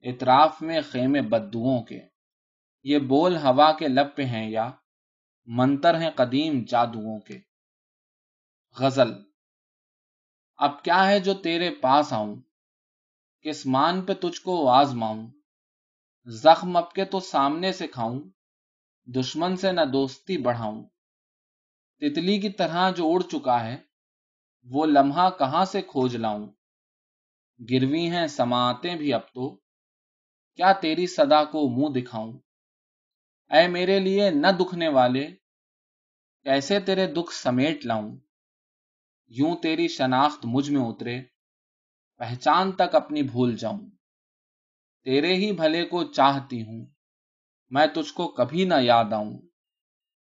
اطراف 0.01 0.61
میں 0.61 0.81
خیمے 0.81 1.21
بدوؤں 1.21 1.83
کے۔ 1.83 1.99
یہ 2.83 2.99
بول 2.99 3.37
ہوا 3.37 3.71
کے 3.71 3.87
لب 3.87 4.15
پہ 4.15 4.23
ہیں 4.23 4.49
یا 4.49 4.71
منتر 5.45 6.01
ہیں 6.01 6.09
قدیم 6.09 6.63
جادوؤں 6.67 7.19
کے۔ 7.19 7.39
غزل، 8.79 9.13
اب 10.57 10.83
کیا 10.83 11.07
ہے 11.07 11.19
جو 11.19 11.33
تیرے 11.33 11.75
پاس 11.75 12.13
آؤں؟ 12.13 12.35
کس 13.41 13.65
مان 13.65 14.01
پہ 14.01 14.13
تجھ 14.13 14.41
کو 14.41 14.69
آزماؤں؟ 14.69 15.27
زخم 16.25 16.75
اب 16.75 16.93
کے 16.93 17.05
تو 17.05 17.19
سامنے 17.19 17.71
سے 17.71 17.87
کھاؤں، 17.87 18.19
دشمن 19.05 19.57
سے 19.57 19.71
نہ 19.71 19.81
دوستی 19.93 20.37
بڑھاؤں۔ 20.37 20.83
تتلی 22.01 22.39
کی 22.39 22.49
طرح 22.49 22.91
جو 22.91 23.13
اڑ 23.13 23.21
چکا 23.21 23.65
ہے، 23.65 23.77
وہ 24.63 24.85
لمحہ 24.85 25.29
کہاں 25.29 25.65
سے 25.65 25.81
کھوج 25.81 26.15
لاؤں؟ 26.15 26.47
گروی 27.71 28.09
ہیں، 28.09 28.27
سماعتیں 28.27 28.95
بھی 28.95 29.13
اب 29.13 29.21
تو۔ 29.33 29.55
کیا 30.55 30.73
تیری 30.73 31.07
صدا 31.07 31.43
کو 31.43 31.69
منہ 31.69 32.01
دکھاؤں؟ 32.01 32.33
اے 33.49 33.67
میرے 33.67 33.99
لیے 33.99 34.29
نہ 34.29 34.47
دکھنے 34.47 34.87
والے، 34.87 35.27
کیسے 36.43 36.79
تیرے 36.79 37.07
دکھ 37.07 37.33
سمیٹ 37.33 37.85
لاؤں؟ 37.85 38.17
یوں 39.27 39.55
تیری 39.55 39.87
شناخت 39.87 40.45
مجھ 40.45 40.71
میں 40.71 40.81
اترے، 40.81 41.21
پہچان 42.17 42.71
تک 42.71 42.95
اپنی 42.95 43.23
بھول 43.23 43.57
جاؤں۔ 43.57 43.89
تیرے 45.03 45.33
ہی 45.33 45.51
بھلے 45.51 45.85
کو 45.85 46.03
چاہتی 46.03 46.61
ہوں، 46.61 46.85
میں 47.69 47.87
تجھ 47.87 48.13
کو 48.13 48.27
کبھی 48.27 48.65
نہ 48.65 48.73
یاد 48.81 49.13
آؤں۔ 49.13 49.50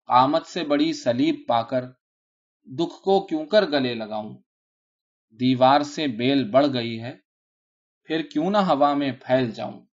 قامت 0.07 0.45
سے 0.47 0.63
بڑی 0.63 0.93
سلیب 0.93 1.35
پا 1.47 1.61
کر 1.61 1.85
دکھ 2.65 3.01
کو 3.03 3.25
کیوں 3.25 3.45
کر 3.45 3.65
گلے 3.71 3.93
لگاؤں؟ 3.93 4.37
دیوار 5.39 5.81
سے 5.81 6.07
بیل 6.07 6.51
بڑھ 6.51 6.67
گئی 6.73 7.01
ہے، 7.01 7.17
پھر 8.03 8.21
کیوں 8.21 8.51
نہ 8.51 8.57
ہوا 8.57 8.93
میں 8.93 9.11
پھیل 9.11 9.51
جاؤں؟ 9.51 9.85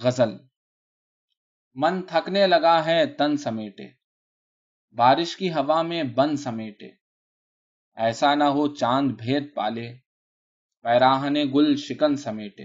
غزل، 0.00 0.32
من 1.74 2.02
تھکنے 2.02 2.46
لگا 2.46 2.84
ہے 2.84 3.06
تن 3.06 3.36
سمیٹے، 3.36 3.88
بارش 4.96 5.36
کی 5.36 5.52
ہوا 5.52 5.82
میں 5.82 6.02
بن 6.02 6.36
سمیٹے، 6.36 6.90
ایسا 7.96 8.34
نہ 8.34 8.44
ہو 8.44 8.74
چاند 8.74 9.12
بھید 9.12 9.54
پالے، 9.54 9.94
پیراہن 10.82 11.36
گل 11.54 11.76
شکن 11.76 12.16
سمیٹے۔ 12.16 12.64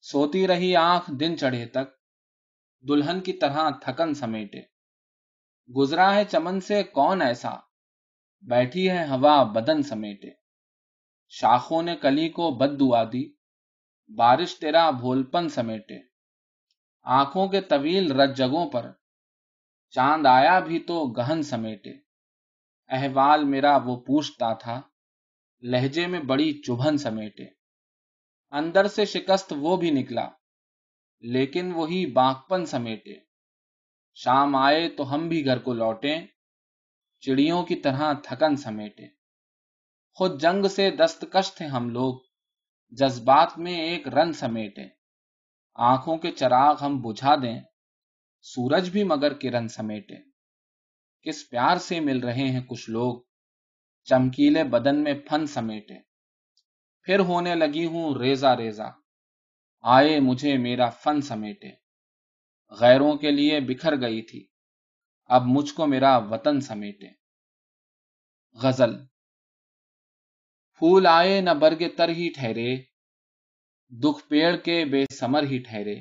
سوتی 0.00 0.46
رہی 0.46 0.76
آنکھ 0.76 1.10
دن 1.20 1.38
چڑھے 1.38 1.66
تک، 1.66 1.88
دلہن 2.88 3.20
کی 3.20 3.32
طرح 3.32 3.70
تھکن 3.70 4.14
سمیٹے۔ 4.14 4.75
گزرا 5.74 6.14
ہے 6.14 6.24
چمن 6.24 6.60
سے 6.60 6.82
کون 6.82 7.22
ایسا؟ 7.22 7.50
بیٹھی 8.40 8.90
ہے 8.90 9.06
ہوا 9.06 9.42
بدن 9.42 9.82
سمیٹے۔ 9.82 10.30
شاخوں 11.28 11.82
نے 11.82 11.96
کلی 11.96 12.28
کو 12.28 12.50
بد 12.50 12.80
دعا 12.80 13.04
دی۔ 13.04 13.32
بارش 14.16 14.58
تیرا 14.58 14.90
بھولپن 14.90 15.48
سمیٹے۔ 15.48 15.98
آنکھوں 17.02 17.48
کے 17.48 17.60
طویل 17.60 18.12
رج 18.12 18.36
جگوں 18.36 18.70
پر۔ 18.70 18.92
چاند 19.90 20.26
آیا 20.26 20.58
بھی 20.58 20.78
تو 20.78 21.06
گہن 21.06 21.42
سمیٹے۔ 21.42 21.90
احوال 22.88 23.44
میرا 23.44 23.76
وہ 23.76 23.96
پوچھتا 23.96 24.52
تھا۔ 24.52 24.80
لہجے 25.62 26.06
میں 26.06 26.20
بڑی 26.20 26.62
چبھن 26.62 26.96
سمیٹے۔ 26.96 27.44
اندر 28.50 28.86
سے 28.86 29.04
شکست 29.04 29.52
وہ 29.56 29.76
بھی 29.76 29.90
نکلا۔ 29.90 30.28
لیکن 31.20 31.72
وہی 31.72 32.06
بانکپن 32.06 32.66
سمیٹے۔ 32.66 33.25
شام 34.18 34.54
آئے 34.56 34.88
تو 34.88 35.14
ہم 35.14 35.28
بھی 35.28 35.44
گھر 35.44 35.58
کو 35.58 35.72
لوٹیں، 35.74 36.26
چڑیوں 37.20 37.62
کی 37.62 37.76
طرح 37.76 38.12
تھکن 38.12 38.56
سمیٹے 38.56 39.06
خود 40.18 40.40
جنگ 40.40 40.66
سے 40.66 40.90
دستکش 40.90 41.54
تھے 41.54 41.66
ہم 41.66 41.88
لوگ، 41.88 42.14
جذبات 42.90 43.58
میں 43.58 43.80
ایک 43.80 44.08
رن 44.08 44.32
سمیٹے 44.32 44.86
آنکھوں 45.78 46.16
کے 46.18 46.30
چراغ 46.30 46.74
ہم 46.82 47.00
بجھا 47.02 47.34
دیں، 47.42 47.60
سورج 48.40 48.90
بھی 48.90 49.04
مگر 49.04 49.32
کرن 49.32 49.68
سمیٹے 49.68 50.14
کس 51.26 51.48
پیار 51.50 51.76
سے 51.76 52.00
مل 52.00 52.20
رہے 52.20 52.48
ہیں 52.48 52.60
کچھ 52.66 52.90
لوگ، 52.90 53.20
چمکیلے 54.08 54.64
بدن 54.64 55.02
میں 55.04 55.14
پھن 55.14 55.46
سمیٹے 55.46 55.94
پھر 57.02 57.18
ہونے 57.18 57.54
لگی 57.54 57.86
ہوں 57.86 58.14
ریزا 58.14 58.56
ریزا 58.56 58.88
آئے 59.84 60.20
مجھے 60.20 60.56
میرا 60.56 60.88
فن 60.88 61.20
سمیٹے 61.20 61.85
غیروں 62.70 63.16
کے 63.16 63.30
لیے 63.30 63.60
بکھر 63.60 64.00
گئی 64.00 64.22
تھی۔ 64.22 64.46
اب 65.24 65.42
مجھ 65.46 65.74
کو 65.74 65.86
میرا 65.86 66.16
وطن 66.16 66.60
سمیٹے 66.60 67.08
غزل۔ 68.54 69.06
پھول 70.74 71.06
آئے 71.06 71.40
نہ 71.40 71.50
برگ 71.50 71.82
تر 71.96 72.08
ہی 72.08 72.28
ٹھہرے، 72.28 72.76
دکھ 73.90 74.28
پیڑ 74.28 74.56
کے 74.56 74.84
بے 74.84 75.04
سمر 75.14 75.42
ہی 75.42 75.58
ٹھہرے۔ 75.58 75.94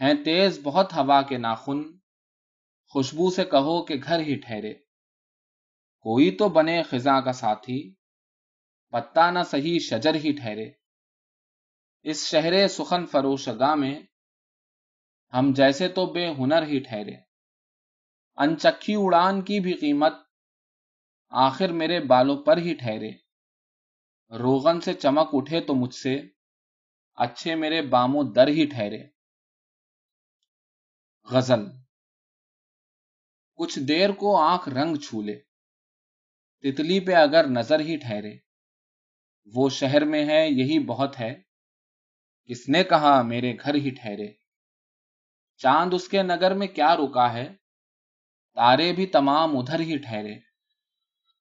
ہیں 0.00 0.14
تیز 0.24 0.60
بہت 0.62 0.92
ہوا 0.92 1.22
کے 1.22 1.38
ناخن، 1.38 1.98
خوشبو 2.86 3.30
سے 3.30 3.44
کہو 3.44 3.84
کہ 3.84 3.94
گھر 4.04 4.20
ہی 4.20 4.36
ٹھہرے۔ 4.36 4.74
کوئی 6.04 6.30
تو 6.30 6.48
بنے 6.48 6.82
خزاں 6.82 7.20
کا 7.20 7.32
ساتھی 7.32 7.94
پتا 8.90 9.30
نہ 9.30 9.38
صحیح 9.46 9.78
شجر 9.78 10.14
ہی 10.14 10.32
ٹھہرے۔ 10.32 10.70
اس 12.02 12.26
شہر 12.26 12.68
سخن 12.68 13.06
فروشگاہ 13.06 13.74
میں 13.74 14.00
ہم 15.32 15.52
جیسے 15.52 15.88
تو 15.88 16.06
بے 16.06 16.30
ہنر 16.30 16.62
ہی 16.62 16.78
ٹھہرے۔ 16.78 17.16
انچکھی 18.36 18.94
اڑان 18.94 19.42
کی 19.42 19.60
بھی 19.60 19.72
قیمت 19.72 20.12
آخر 21.28 21.68
میرے 21.72 22.00
بالوں 22.00 22.42
پر 22.42 22.56
ہی 22.56 22.74
ٹھہرے۔ 22.74 23.10
روغن 24.38 24.80
سے 24.80 24.94
چمک 24.94 25.28
اٹھے 25.32 25.60
تو 25.60 25.74
مجھ 25.74 25.94
سے، 25.94 26.20
اچھے 27.14 27.54
میرے 27.54 27.82
باموں 27.82 28.24
در 28.24 28.48
ہی 28.48 28.66
ٹھہرے۔ 28.66 29.02
غزل۔ 31.30 31.64
کچھ 33.54 33.78
دیر 33.78 34.10
کو 34.10 34.36
آنکھ 34.36 34.68
رنگ 34.68 34.96
چھولے، 34.96 35.40
تتلی 36.64 37.00
پہ 37.00 37.12
اگر 37.12 37.46
نظر 37.46 37.80
ہی 37.80 37.96
ٹھہرے۔ 37.96 38.38
وہ 39.54 39.68
شہر 39.68 40.04
میں 40.04 40.26
ہے، 40.26 40.48
یہی 40.48 40.84
بہت 40.84 41.20
ہے۔ 41.20 41.42
کس 42.44 42.68
نے 42.68 42.84
کہا 42.84 43.22
میرے 43.22 43.54
گھر 43.54 43.74
ہی 43.74 43.90
ٹھہرے؟ 43.90 44.47
چاند 45.58 45.94
اس 45.94 46.08
کے 46.08 46.22
نگر 46.22 46.54
میں 46.54 46.66
کیا 46.66 46.96
رکا 46.96 47.32
ہے؟ 47.32 47.54
تارے 48.54 48.92
بھی 48.92 49.06
تمام 49.06 49.58
ادھر 49.58 49.80
ہی 49.80 49.98
ٹھہرے۔ 49.98 50.34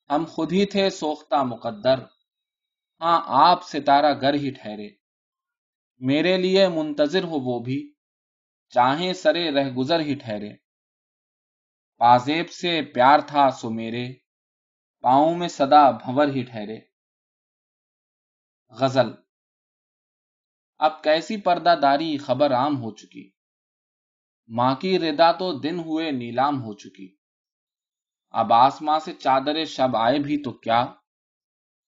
ہم 0.09 0.25
خود 0.27 0.51
ہی 0.51 0.65
تھے 0.65 0.89
سوختہ 0.89 1.43
مقدر۔ 1.43 1.99
ہاں 3.01 3.21
آپ 3.27 3.63
ستارہ 3.63 4.13
گر 4.21 4.33
ہی 4.33 4.51
ٹھہرے۔ 4.51 4.89
میرے 5.99 6.37
لیے 6.37 6.67
منتظر 6.67 7.23
ہو 7.23 7.39
وہ 7.39 7.59
بھی۔ 7.59 7.93
چاہیں 8.69 9.13
سرے 9.13 9.51
رہ 9.51 9.69
گزر 9.71 9.99
ہی 9.99 10.15
ٹھہرے۔ 10.15 10.49
پازیب 11.97 12.51
سے 12.51 12.81
پیار 12.81 13.19
تھا 13.27 13.49
سو 13.49 13.69
میرے۔ 13.69 14.13
پاؤں 15.01 15.35
میں 15.35 15.47
صدا 15.47 15.91
بھور 15.91 16.27
ہی 16.27 16.43
ٹھہرے۔ 16.43 16.79
غزل۔ 18.69 19.11
اب 20.77 21.03
کیسی 21.03 21.37
پردہ 21.37 21.75
داری 21.81 22.17
خبر 22.17 22.53
عام 22.53 22.81
ہو 22.81 22.91
چکی۔ 22.91 23.36
ماں 24.47 24.75
کی 24.75 24.99
ردا 24.99 25.31
تو 25.31 25.59
دن 25.59 25.79
ہوئے 25.79 26.11
نیلام 26.11 26.63
ہو 26.63 26.73
چکی۔ 26.73 27.15
اب 28.29 28.53
آسماں 28.53 28.99
سے 28.99 29.13
چادر 29.13 29.65
شب 29.65 29.95
آئے 29.95 30.19
بھی 30.19 30.43
تو 30.43 30.51
کیا؟ 30.51 30.85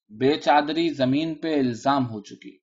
بے 0.09 0.39
چادری 0.39 0.89
زمین 0.89 1.35
پہ 1.35 1.59
الزام 1.59 2.09
ہو 2.09 2.21
چکی۔ 2.21 2.57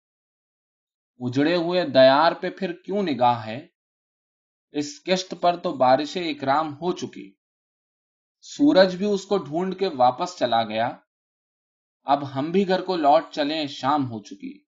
اجڑے 1.18 1.56
ہوئے 1.56 1.86
دیار 1.86 2.32
پہ 2.32 2.50
پھر 2.50 2.72
کیوں 2.72 3.02
نگاہ 3.02 3.46
ہے؟ 3.46 3.66
اس 4.72 5.02
قسط 5.04 5.34
پر 5.40 5.56
تو 5.56 5.72
بارش 5.72 6.16
اکرام 6.16 6.74
ہو 6.74 6.92
چکی۔ 6.92 7.34
سورج 8.40 8.96
بھی 8.96 9.06
اس 9.06 9.24
کو 9.24 9.38
ڈھونڈ 9.38 9.78
کے 9.78 9.88
واپس 9.88 10.38
چلا 10.38 10.64
گیا۔ 10.64 10.96
اب 12.04 12.34
ہم 12.34 12.50
بھی 12.50 12.68
گھر 12.68 12.84
کو 12.84 12.96
لوٹ 12.96 13.22
چلیں 13.30 13.66
شام 13.66 14.10
ہو 14.10 14.22
چکی۔ 14.22 14.64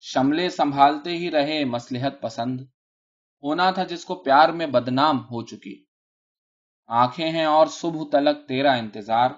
شملے 0.00 0.48
سنبھالتے 0.48 1.10
ہی 1.10 1.30
رہے 1.30 1.64
مسلحت 1.64 2.22
پسند۔ 2.22 2.60
ہونا 3.44 3.70
تھا 3.70 3.84
جس 3.84 4.04
کو 4.04 4.14
پیار 4.14 4.48
میں 4.48 4.66
بدنام 4.66 5.18
ہو 5.18 5.46
چکی۔ 5.46 5.84
آنکھیں 6.86 7.30
ہیں 7.30 7.44
اور 7.44 7.66
صبح 7.66 8.04
تلک 8.12 8.48
تیرا 8.48 8.72
انتظار۔ 8.72 9.30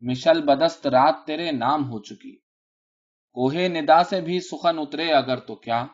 مشل 0.00 0.42
بدست 0.42 0.86
رات 0.86 1.26
تیرے 1.26 1.50
نام 1.50 1.90
ہو 1.90 2.02
چکی۔ 2.02 2.36
کوہے 3.32 3.68
ندا 3.68 4.04
سے 4.04 4.20
بھی 4.20 4.40
سخن 4.40 4.78
اترے 4.78 5.12
اگر 5.12 5.38
تو 5.38 5.54
کیا۔ 5.54 5.86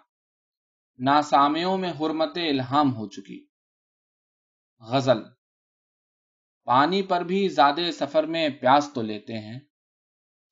ناسامیوں 0.98 1.78
میں 1.78 1.92
حرمت 2.00 2.36
الہام 2.36 2.94
ہو 2.94 3.08
چکی۔ 3.08 3.46
غزل۔ 4.80 5.22
پانی 6.64 7.02
پر 7.02 7.20
بھی 7.20 7.48
زیادہ 7.48 7.90
سفر 7.90 8.24
میں 8.24 8.48
پیاس 8.48 8.90
تو 8.94 9.02
لیتے 9.02 9.38
ہیں۔ 9.38 9.60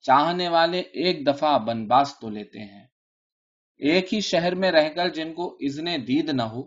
چاہنے 0.01 0.49
والے 0.49 0.79
ایک 0.79 1.27
دفعہ 1.27 1.59
بنباس 1.59 2.19
تو 2.21 2.29
لیتے 2.29 2.59
ہیں۔ 2.59 2.87
ایک 3.81 4.13
ہی 4.13 4.21
شہر 4.21 4.55
میں 4.55 4.71
رہ 4.71 4.89
کر 4.89 5.09
جن 5.09 5.33
کو 5.33 5.57
ازن 5.59 5.85
دید 6.07 6.29
نہ 6.29 6.41
ہو، 6.41 6.63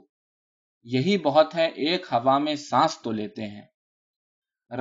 یہی 0.83 1.19
بہت 1.19 1.55
ہے 1.55 1.67
ایک 1.67 2.07
ہوا 2.12 2.39
میں 2.39 2.55
سانس 2.55 3.03
تو 3.03 3.12
لیتے 3.12 3.47
ہیں۔ 3.47 3.62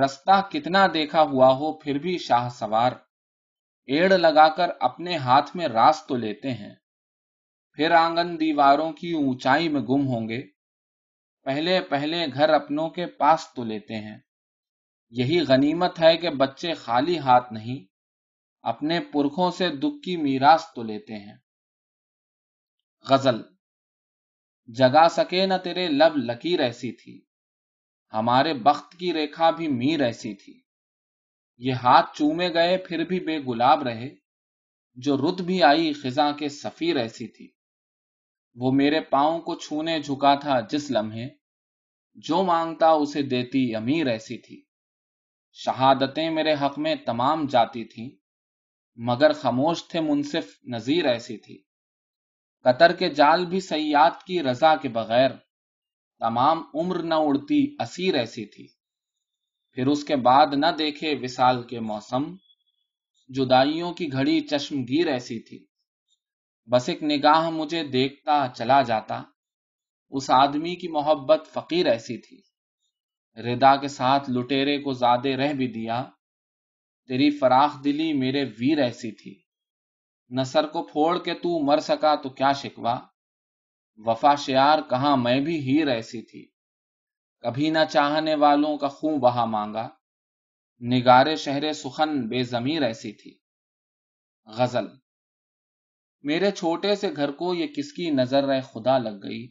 رستہ 0.04 0.48
کتنا 0.50 0.86
دیکھا 0.94 1.22
ہوا 1.22 1.54
ہو، 1.54 1.72
پھر 1.72 1.98
بھی 1.98 2.18
شاہ 2.18 2.48
سوار۔ 2.48 2.92
ایڑ 3.86 4.18
لگا 4.18 4.48
کر 4.48 4.68
اپنے 4.80 5.16
ہاتھ 5.16 5.56
میں 5.56 5.68
راس 5.68 6.06
تو 6.08 6.16
لیتے 6.16 6.50
ہیں۔ 6.50 6.74
پھر 7.72 7.90
آنگن 7.90 8.40
دیواروں 8.40 8.92
کی 8.92 9.12
اونچائی 9.12 9.68
میں 9.68 9.80
گم 9.80 10.06
ہوں 10.06 10.28
گے۔ 10.28 10.42
پہلے 11.44 11.80
پہلے 11.80 12.26
گھر 12.34 12.48
اپنوں 12.48 12.90
کے 12.90 13.06
پاس 13.06 13.48
تو 13.56 13.64
لیتے 13.64 13.94
ہیں۔ 13.94 14.18
یہی 15.10 15.40
غنیمت 15.40 16.00
ہے 16.00 16.16
کہ 16.16 16.30
بچے 16.30 16.74
خالی 16.74 17.18
ہاتھ 17.18 17.52
نہیں، 17.52 17.84
اپنے 18.62 19.00
پرکھوں 19.00 19.50
سے 19.50 19.68
دکھ 19.68 20.02
کی 20.04 20.16
میراث 20.16 20.64
تو 20.74 20.82
لیتے 20.82 21.14
ہیں۔ 21.14 21.43
غزل۔ 23.10 23.42
جگا 24.66 25.08
سکے 25.08 25.46
نہ 25.46 25.54
تیرے 25.64 25.88
لب 25.88 26.16
لکیر 26.16 26.60
ایسی 26.60 26.92
تھی، 26.92 27.20
ہمارے 28.12 28.54
بخت 28.54 28.92
کی 28.92 29.12
ریکھا 29.12 29.50
بھی 29.50 29.68
میر 29.68 30.02
ایسی 30.02 30.34
تھی۔ 30.34 30.62
یہ 31.58 31.72
ہاتھ 31.72 32.16
چومے 32.16 32.54
گئے 32.54 32.78
پھر 32.78 33.04
بھی 33.04 33.20
بے 33.20 33.38
گلاب 33.38 33.82
رہے، 33.82 34.14
جو 34.94 35.16
رد 35.16 35.40
بھی 35.40 35.62
آئی 35.62 35.92
خزاں 35.92 36.32
کے 36.32 36.48
سفیر 36.48 36.96
ایسی 36.96 37.28
تھی۔ 37.28 37.52
وہ 38.54 38.72
میرے 38.72 39.00
پاؤں 39.00 39.40
کو 39.40 39.54
چھونے 39.54 40.00
جھکا 40.00 40.34
تھا 40.34 40.60
جس 40.60 40.90
لمحے، 40.90 41.28
جو 42.14 42.42
مانگتا 42.42 42.88
اسے 42.88 43.22
دیتی 43.22 43.74
امیر 43.74 44.06
ایسی 44.06 44.38
تھی۔ 44.38 44.64
شہادتیں 45.52 46.30
میرے 46.30 46.54
حق 46.54 46.78
میں 46.78 46.94
تمام 46.94 47.46
جاتی 47.46 47.84
تھیں، 47.84 48.10
مگر 48.96 49.32
خاموش 49.32 49.88
تھے 49.88 50.00
منصف 50.00 50.64
نظیر 50.64 51.06
ایسی 51.06 51.36
تھی۔ 51.36 51.62
قطر 52.64 52.92
کے 52.92 53.08
جال 53.08 53.46
بھی 53.46 53.60
سیاد 53.60 54.10
کی 54.26 54.42
رضا 54.42 54.76
کے 54.76 54.88
بغیر 54.88 55.30
تمام 56.18 56.62
عمر 56.74 57.02
نہ 57.02 57.14
اڑتی 57.14 57.76
اسیر 57.80 58.14
ایسی 58.14 58.46
تھی۔ 58.46 58.66
پھر 59.72 59.86
اس 59.86 60.04
کے 60.04 60.16
بعد 60.16 60.46
نہ 60.52 60.66
دیکھے 60.78 61.14
وسال 61.22 61.62
کے 61.62 61.80
موسم، 61.80 62.36
جدائیوں 63.28 63.92
کی 63.92 64.12
گھڑی 64.12 64.40
چشم 64.40 64.82
گیر 64.82 65.06
ایسی 65.06 65.40
تھی۔ 65.40 65.66
بس 66.66 66.88
ایک 66.88 67.02
نگاہ 67.02 67.50
مجھے 67.50 67.84
دیکھتا 67.84 68.46
چلا 68.56 68.82
جاتا، 68.82 69.22
اس 70.10 70.30
آدمی 70.30 70.76
کی 70.76 70.88
محبت 70.88 71.40
فقیر 71.52 71.86
ایسی 71.86 72.18
تھی۔ 72.18 72.40
ردا 73.42 73.76
کے 73.76 73.88
ساتھ 73.88 74.30
لٹیرے 74.30 74.78
کو 74.78 74.92
زیادہ 74.92 75.28
رہ 75.28 75.52
بھی 75.52 75.66
دیا، 75.66 76.04
تیری 77.08 77.30
فراخ 77.30 77.84
دلی 77.84 78.12
میرے 78.12 78.44
ویر 78.44 78.78
ایسی 78.78 79.12
تھی۔ 79.12 79.43
نصر 80.30 80.66
کو 80.66 80.82
پھوڑ 80.82 81.22
کے 81.22 81.34
تو 81.34 81.64
مر 81.64 81.78
سکا 81.78 82.14
تو 82.14 82.28
کیا 82.28 82.52
شکوا 82.52 83.00
وفا 83.96 84.34
شیار 84.34 84.78
کہاں 84.90 85.16
میں 85.16 85.40
بھی 85.40 85.58
ہیر 85.60 85.88
ایسی 85.88 86.22
تھی۔ 86.22 86.48
کبھی 87.40 87.70
نہ 87.70 87.78
چاہنے 87.90 88.34
والوں 88.34 88.78
کا 88.78 88.88
خون 88.88 89.18
بہا 89.18 89.44
مانگا۔ 89.44 89.88
نگارے 90.80 91.36
شہر 91.36 91.72
سخن 91.72 92.28
بے 92.28 92.42
ضمیر 92.42 92.82
ایسی 92.82 93.12
تھی۔ 93.12 93.38
غزل۔ 94.46 94.86
میرے 96.22 96.50
چھوٹے 96.50 96.96
سے 96.96 97.16
گھر 97.16 97.32
کو 97.32 97.54
یہ 97.54 97.66
کس 97.66 97.92
کی 97.92 98.10
نظر 98.10 98.44
رہ 98.44 98.60
خدا 98.60 98.98
لگ 98.98 99.22
گئی۔ 99.22 99.48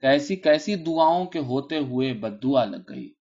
کیسی 0.00 0.36
کیسی 0.36 0.76
دعاؤں 0.76 1.26
کے 1.26 1.38
ہوتے 1.38 1.78
ہوئے 1.78 2.12
بدعا 2.12 2.64
لگ 2.64 2.82
گئی۔ 2.88 3.14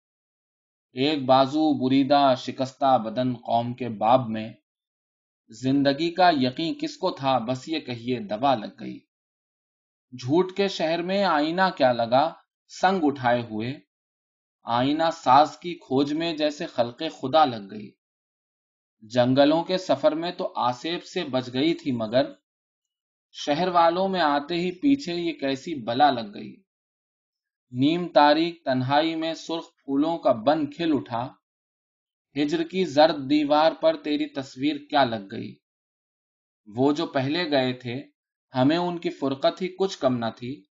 ایک 0.93 1.25
بازو 1.25 1.87
بریدہ 1.87 2.35
شکستہ 2.37 2.99
بدن 2.99 3.35
قوم 3.35 3.75
کے 3.75 3.89
باب 3.89 4.29
میں۔ 4.29 4.53
زندگی 5.61 6.11
کا 6.11 6.31
یقین 6.33 6.75
کس 6.75 6.97
کو 6.97 7.11
تھا؟ 7.11 7.39
بس 7.39 7.69
یہ 7.69 7.79
کہیے 7.79 8.19
دبا 8.21 8.55
لگ 8.55 8.81
گئی۔ 8.81 8.99
جھوٹ 10.13 10.57
کے 10.57 10.69
شہر 10.69 11.03
میں 11.03 11.25
آئینہ 11.25 11.63
کیا 11.77 11.93
لگا؟ 11.93 12.33
سنگ 12.81 13.01
اٹھائے 13.03 13.43
ہوئے۔ 13.43 13.81
آئینہ 14.65 15.03
ساز 15.13 15.59
کی 15.59 15.75
کھوج 15.75 16.13
میں 16.13 16.37
جیسے 16.37 16.67
خلق 16.67 17.03
خدا 17.21 17.45
لگ 17.45 17.71
گئی۔ 17.71 17.91
جنگلوں 19.01 19.65
کے 19.65 19.79
سفر 19.79 20.15
میں 20.15 20.33
تو 20.33 20.53
آسیب 20.57 21.05
سے 21.05 21.25
بچ 21.25 21.49
گئی 21.53 21.75
تھی، 21.75 21.93
مگر 21.93 22.33
شہر 23.33 23.69
والوں 23.69 24.09
میں 24.09 24.21
آتے 24.21 24.55
ہی 24.55 24.71
پیچھے 24.71 25.15
یہ 25.15 25.33
کیسی 25.33 25.75
بلا 25.75 26.11
لگ 26.11 26.35
گئی۔ 26.35 26.57
نیم 27.71 28.09
تاریخ 28.09 28.55
تنہائی 28.65 29.15
میں 29.15 29.35
سرخ 29.35 29.65
پھولوں 29.65 30.19
کا 30.19 30.33
بن 30.33 30.71
کھل 30.71 30.93
اٹھا۔ 30.95 31.33
ہجر 32.37 32.63
کی 32.63 32.85
زرد 32.85 33.31
دیوار 33.31 33.73
پر 33.73 33.97
تیری 33.97 34.27
تصویر 34.27 34.77
کیا 34.91 35.05
لگ 35.05 35.27
گئی؟ 35.31 35.57
وہ 36.67 36.93
جو 36.93 37.07
پہلے 37.07 37.51
گئے 37.51 37.73
تھے، 37.73 38.03
ہمیں 38.55 38.77
ان 38.77 38.99
کی 38.99 39.11
فرقت 39.11 39.63
ہی 39.63 39.69
کچھ 39.69 39.99
کم 39.99 40.19
نہ 40.19 40.27
تھی۔ 40.37 40.65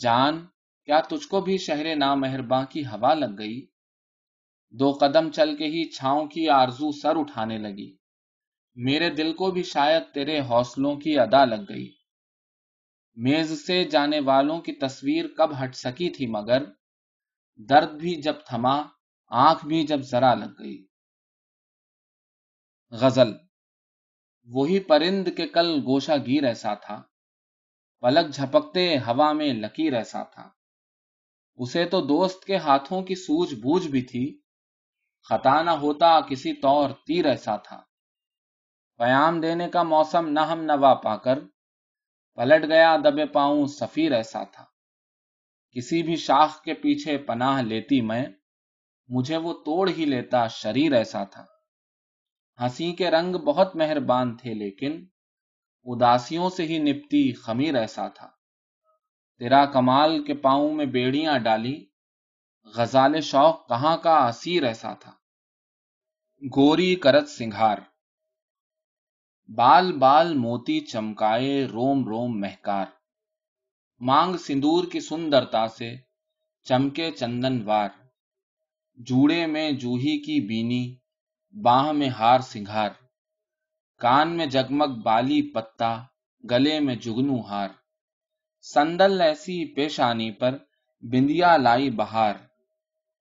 جان، 0.00 0.46
کیا 0.84 1.00
تجھ 1.00 1.28
کو 1.28 1.40
بھی 1.40 1.58
شہر 1.58 1.96
نامہرباں 1.96 2.64
کی 2.64 2.86
ہوا 2.86 3.14
لگ 3.14 3.38
گئی؟ 3.38 3.66
دو 4.70 4.92
قدم 4.92 5.30
چل 5.30 5.56
کے 5.56 5.64
ہی 5.64 5.90
چھاؤں 5.90 6.26
کی 6.26 6.48
آرزو 6.48 6.92
سر 6.92 7.16
اٹھانے 7.16 7.58
لگی۔ 7.58 7.96
میرے 8.74 9.10
دل 9.10 9.32
کو 9.32 9.50
بھی 9.50 9.62
شاید 9.62 10.02
تیرے 10.14 10.40
حوصلوں 10.40 10.96
کی 10.96 11.18
ادا 11.18 11.44
لگ 11.44 11.62
گئی۔ 11.68 11.92
میز 13.14 13.66
سے 13.66 13.84
جانے 13.84 14.20
والوں 14.20 14.60
کی 14.60 14.72
تصویر 14.72 15.26
کب 15.36 15.64
ہٹ 15.64 15.74
سکی 15.74 16.10
تھی 16.10 16.26
مگر؟ 16.26 16.64
درد 17.56 18.00
بھی 18.00 18.22
جب 18.22 18.34
تھما 18.48 18.99
آنکھ 19.30 19.66
بھی 19.66 19.86
جب 19.86 20.00
ذرا 20.00 20.34
لگ 20.34 20.52
گئی۔ 20.58 20.86
غزل، 22.90 23.32
وہی 24.44 24.80
پرند 24.80 25.28
کے 25.36 25.46
کل 25.46 25.80
گوشہ 25.86 26.12
گیر 26.26 26.44
ایسا 26.44 26.74
تھا، 26.74 27.02
پلک 28.00 28.34
جھپکتے 28.34 28.98
ہوا 28.98 29.32
میں 29.32 29.54
لکیر 29.54 29.94
ایسا 29.94 30.22
تھا۔ 30.22 30.50
اسے 31.56 31.84
تو 31.84 32.00
دوست 32.00 32.44
کے 32.44 32.56
ہاتھوں 32.56 33.02
کی 33.02 33.14
سوج 33.14 33.54
بوجھ 33.54 33.88
بھی 33.88 34.02
تھی، 34.02 34.40
خطا 35.28 35.62
نہ 35.62 35.70
ہوتا 35.70 36.20
کسی 36.20 36.52
طور 36.52 36.90
تیر 36.90 37.26
ایسا 37.26 37.56
تھا۔ 37.56 37.80
پیام 38.96 39.40
دینے 39.40 39.68
کا 39.68 39.82
موسم 39.82 40.28
نہ 40.28 40.40
ہم 40.40 40.62
نوا 40.62 40.94
پا 40.94 41.16
کر، 41.16 41.38
پلٹ 42.34 42.68
گیا 42.68 42.96
دبے 42.96 43.26
پاؤں 43.26 43.66
سفیر 43.66 44.12
ایسا 44.12 44.44
تھا۔ 44.44 44.64
کسی 45.70 46.02
بھی 46.02 46.16
شاخ 46.16 46.62
کے 46.62 46.74
پیچھے 46.74 47.18
پناہ 47.18 47.62
لیتی 47.62 48.00
میں 48.00 48.26
مجھے 49.10 49.36
وہ 49.36 49.52
توڑ 49.52 49.90
ہی 49.90 50.04
لیتا 50.04 50.46
شریر 50.46 50.92
ایسا 50.92 51.24
تھا۔ 51.24 51.44
ہنسی 52.60 52.92
کے 52.92 53.10
رنگ 53.10 53.36
بہت 53.36 53.76
مہربان 53.76 54.36
تھے، 54.36 54.54
لیکن 54.54 55.06
اداسیوں 55.84 56.50
سے 56.50 56.66
ہی 56.66 56.78
نپتی 56.78 57.32
خمیر 57.32 57.74
ایسا 57.74 58.08
تھا۔ 58.08 58.30
تیرا 59.38 59.66
کمال 59.66 60.24
کے 60.24 60.34
پاؤں 60.34 60.74
میں 60.74 60.86
بیڑیاں 60.86 61.38
ڈالی، 61.38 61.86
غزال 62.76 63.20
شوق 63.20 63.68
کہاں 63.68 63.96
کا 63.96 64.16
اسیر 64.26 64.62
ایسا 64.62 64.94
تھا۔ 64.94 65.12
گوری 66.56 66.94
کرت 66.94 67.28
سنگھار۔ 67.28 67.78
بال 69.48 69.98
بال 69.98 70.34
موتی 70.34 70.80
چمکائے، 70.80 71.64
روم 71.64 72.04
روم 72.04 72.40
مہکار۔ 72.40 72.86
مانگ 74.00 74.36
سندور 74.36 74.84
کی 74.92 75.00
سندرتا 75.00 75.68
سے 75.68 75.96
چمکے 76.64 77.10
چندن 77.10 77.62
وار۔ 77.62 77.88
جوڑے 78.96 79.46
میں 79.46 79.72
جوہی 79.72 80.18
کی 80.18 80.40
بینی، 80.40 80.94
باہ 81.62 81.92
میں 81.92 82.08
ہار 82.08 82.40
سنگھار، 82.40 82.90
کان 83.98 84.36
میں 84.36 84.46
جگمگ 84.46 85.00
بالی 85.00 85.52
پتا، 85.52 86.02
گلے 86.50 86.80
میں 86.80 86.94
جگنو 86.94 87.40
ہار۔ 87.40 87.68
سندل 88.62 89.20
ایسی 89.20 89.74
پیشانی 89.74 90.30
پر 90.30 90.56
بندیا 91.02 91.56
لائی 91.56 91.90
بہار۔ 91.90 92.34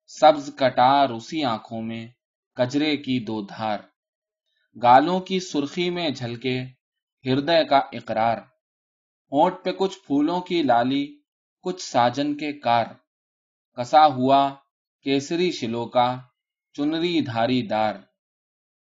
سبز 0.08 0.52
کٹار 0.56 1.10
اسی 1.10 1.44
آنکھوں 1.44 1.82
میں، 1.82 2.08
کجرے 2.54 2.98
کی 2.98 3.20
دو 3.20 3.42
دھار۔ 3.42 3.80
گالوں 4.84 5.20
کی 5.20 5.40
سرخی 5.40 5.90
میں 5.90 6.10
جھلکے، 6.10 6.62
ہردے 7.26 7.64
کا 7.66 7.78
اقرار۔ 7.78 8.38
اونٹ 9.32 9.56
پہ 9.64 9.72
کچھ 9.72 10.00
پھولوں 10.08 10.42
کی 10.42 10.64
لالی، 10.64 11.20
کچھ 11.62 11.82
ساجن 11.82 12.38
کے 12.38 12.52
کار۔ 12.54 12.86
کسا 13.78 14.06
ہوا 14.08 14.54
کیسری 15.06 15.52
شلو 15.52 15.86
کا 15.86 16.08
چنری 16.76 17.20
دھاری 17.22 17.62
دار، 17.68 17.96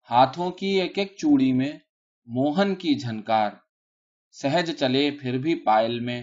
ہاتھوں 0.09 0.49
کی 0.51 0.67
ایک 0.81 0.97
ایک 0.97 1.15
چوڑی 1.17 1.51
میں 1.53 1.71
موہن 2.27 2.73
کی 2.75 2.93
جھنکار، 2.95 3.51
سہج 4.35 4.71
چلے 4.79 5.09
پھر 5.11 5.37
بھی 5.37 5.55
پائل 5.63 5.99
میں 5.99 6.21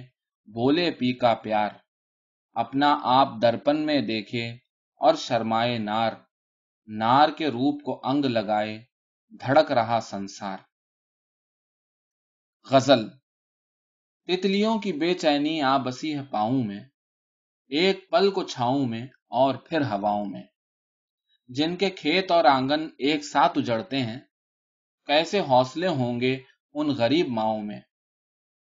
بولے 0.48 0.90
پی 0.90 1.12
کا 1.12 1.34
پیار، 1.34 1.70
اپنا 2.56 2.94
آپ 3.02 3.28
درپن 3.42 3.84
میں 3.86 4.00
دیکھے 4.00 4.46
اور 5.00 5.14
شرمائے 5.14 5.78
نار 5.78 6.12
نار 6.88 7.28
کے 7.28 7.48
روپ 7.48 7.82
کو 7.82 8.00
انگ 8.04 8.24
لگائے 8.24 8.78
دھڑک 9.40 9.72
رہا 9.72 10.00
سنسار۔ 10.00 10.58
غزل، 12.66 13.08
تتلیوں 14.28 14.78
کی 14.78 14.92
بے 14.92 15.14
چینی 15.14 15.60
آ 15.62 15.76
بسی 15.76 16.14
ہے 16.18 16.22
پاؤں 16.30 16.62
میں، 16.64 16.80
ایک 17.70 18.08
پل 18.10 18.30
کو 18.30 18.42
چھاؤں 18.44 18.86
میں 18.86 19.06
اور 19.34 19.54
پھر 19.54 19.80
ہواؤں 19.80 20.24
میں۔ 20.24 20.42
جن 21.48 21.76
کے 21.76 21.90
کھیت 21.90 22.30
اور 22.30 22.44
آنگن 22.44 22.88
ایک 22.98 23.24
ساتھ 23.24 23.58
اجڑتے 23.58 24.02
ہیں، 24.02 24.18
کیسے 25.06 25.40
حوصلے 25.40 25.86
ہوں 25.86 26.20
گے 26.20 26.36
ان 26.74 26.86
غریب 26.86 27.28
ماؤں 27.28 27.62
میں؟ 27.62 27.80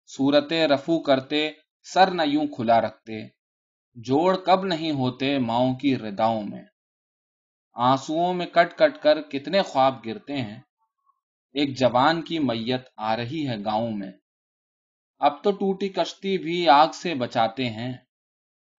صورتیں 0.08 0.68
رفو 0.68 1.00
کرتے، 1.00 1.52
سر 1.84 2.12
نہ 2.12 2.22
یوں 2.26 2.48
کھلا 2.48 2.82
رکھتے۔ 2.82 3.28
جوڑ 3.96 4.38
کب 4.38 4.66
نہیں 4.66 4.92
ہوتے 4.92 5.38
ماؤں 5.38 5.76
کی 5.76 5.98
رداؤں 5.98 6.44
میں۔ 6.44 6.64
آنسوؤں 7.74 8.34
میں 8.34 8.46
کٹ 8.46 8.78
کٹ 8.78 9.04
کر 9.04 9.22
کتنے 9.22 9.62
خواب 9.62 10.06
گرتے 10.06 10.42
ہیں۔ 10.42 10.60
ایک 11.54 11.78
جوان 11.78 12.22
کی 12.22 12.40
میت 12.40 12.88
آ 12.98 13.18
رہی 13.18 13.48
ہے 13.48 13.56
گاؤں 13.66 13.92
میں۔ 13.92 14.12
اب 15.20 15.44
تو 15.44 15.52
ٹوٹی 15.52 15.90
کشتی 15.90 16.38
بھی 16.38 16.70
آگ 16.70 16.88
سے 16.94 17.14
بچاتے 17.14 17.70
ہیں۔ 17.70 17.94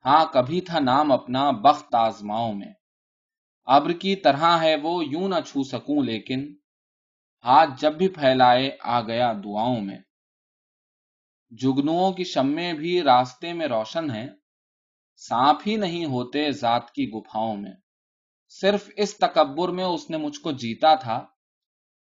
ہاں 0.06 0.26
کبھی 0.26 0.62
تھا 0.62 0.80
نام 0.80 1.12
اپنا 1.12 1.52
بخت 1.52 1.96
آزماؤں 1.96 2.54
میں۔ 2.54 2.74
ابر 3.66 3.94
کی 3.94 4.16
طرح 4.16 4.62
ہے 4.62 4.76
وہ، 4.76 5.06
یوں 5.06 5.30
نہ 5.30 5.36
چھو 5.48 5.64
سکوں، 5.64 6.04
لیکن 6.04 6.56
ہاتھ 7.46 7.70
جب 7.78 7.94
بھی 7.94 8.08
پھیلائے 8.08 8.78
آ 8.84 9.02
گیا 9.02 9.34
دعاؤں 9.34 9.82
میں۔ 9.82 9.98
جگنوؤں 11.50 12.14
کی 12.14 12.24
شمیں 12.24 12.74
بھی 12.74 13.02
راستے 13.02 13.54
میں 13.54 13.68
روشن 13.68 14.12
ہیں، 14.12 14.30
سانپ 15.16 15.60
ہی 15.68 15.76
نہیں 15.76 16.06
ہوتے 16.06 16.52
ذات 16.52 16.92
کی 16.92 17.10
گفاؤں 17.10 17.58
میں۔ 17.58 17.72
صرف 18.50 18.90
اس 18.98 19.18
تکبر 19.18 19.70
میں 19.70 19.84
اس 19.84 20.10
نے 20.10 20.18
مجھ 20.18 20.40
کو 20.40 20.52
جیتا 20.52 20.96
تھا، 20.96 21.26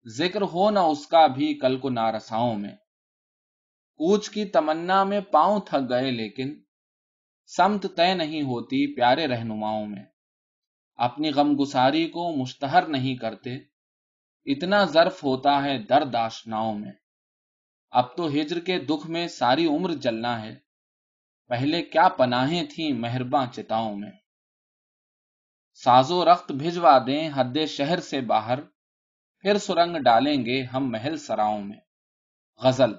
ذکر 0.07 0.41
ہو 0.41 0.69
نہ 0.69 0.79
اس 0.79 1.07
کا 1.07 1.27
بھی 1.27 1.53
کل 1.53 1.77
کو 1.77 1.89
نارساؤں 1.89 2.55
میں۔ 2.55 2.75
کوچ 3.95 4.29
کی 4.29 4.45
تمنا 4.45 5.03
میں 5.03 5.21
پاؤں 5.21 5.59
تھک 5.59 5.89
گئے، 5.89 6.11
لیکن 6.11 6.64
سمت 7.45 7.85
طے 7.95 8.13
نہیں 8.13 8.41
ہوتی 8.41 8.95
پیارے 8.95 9.27
رہنماؤں 9.27 9.87
میں۔ 9.87 10.03
اپنی 10.95 11.29
غم 11.29 11.55
گساری 11.61 12.07
کو 12.07 12.35
مشتہر 12.35 12.87
نہیں 12.87 13.15
کرتے۔ 13.15 13.55
اتنا 14.45 14.85
ظرف 14.85 15.23
ہوتا 15.23 15.63
ہے 15.63 15.77
درد 15.77 16.15
آشناؤں 16.15 16.79
میں۔ 16.79 16.91
اب 17.91 18.17
تو 18.17 18.27
ہجر 18.27 18.59
کے 18.59 18.79
دکھ 18.79 19.07
میں 19.07 19.27
ساری 19.27 19.65
عمر 19.65 19.93
جلنا 19.93 20.41
ہے۔ 20.41 20.55
پہلے 21.47 21.81
کیا 21.81 22.09
پناہیں 22.09 22.63
تھیں 22.63 22.93
مہرباں 22.93 23.45
چتاؤں 23.53 23.95
میں۔ 23.95 24.11
سازو 25.73 26.25
رخت 26.25 26.51
بھجوا 26.51 26.97
دیں 27.07 27.29
حد 27.35 27.57
شہر 27.67 27.99
سے 27.99 28.21
باہر۔ 28.21 28.59
پھر 29.39 29.57
سرنگ 29.57 29.97
ڈالیں 29.97 30.45
گے 30.45 30.63
ہم 30.63 30.91
محل 30.91 31.17
سراؤں 31.17 31.61
میں۔ 31.61 31.77
غزل۔ 32.63 32.93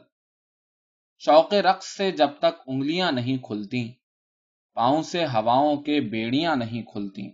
شوق 1.18 1.54
رقص 1.54 1.86
سے 1.86 2.10
جب 2.10 2.28
تک 2.38 2.62
انگلیاں 2.66 3.12
نہیں 3.12 3.36
کھلتی 3.36 3.92
پاؤں 4.76 5.02
سے 5.02 5.24
ہواؤں 5.24 5.76
کے 5.76 6.00
بیڑیاں 6.00 6.56
نہیں 6.56 6.82
کھلتی 6.82 7.28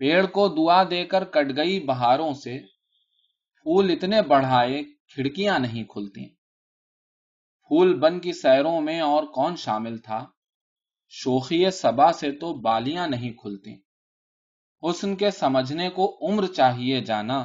پیڑ 0.00 0.24
کو 0.26 0.46
دعا 0.48 0.82
دے 0.90 1.04
کر 1.04 1.24
کٹ 1.24 1.56
گئی 1.56 1.78
بہاروں 1.86 2.32
سے، 2.34 2.58
پھول 3.66 3.90
اتنے 3.90 4.20
بڑھائے 4.22 4.82
کھڑکیاں 5.14 5.58
نہیں 5.58 5.84
کھلتی 5.84 6.26
پھول 7.70 7.98
بن 7.98 8.20
کی 8.20 8.32
سیروں 8.32 8.80
میں 8.80 9.00
اور 9.00 9.24
کون 9.24 9.56
شامل 9.56 9.98
تھا؟ 9.98 10.24
شوخی 11.12 11.70
سبا 11.70 12.12
سے 12.12 12.30
تو 12.32 12.52
بالیاں 12.54 13.06
نہیں 13.06 13.32
کھلتی 13.32 13.74
حسن 14.82 15.14
کے 15.16 15.30
سمجھنے 15.30 15.88
کو 15.90 16.04
عمر 16.22 16.46
چاہیے 16.46 17.00
جانا، 17.00 17.42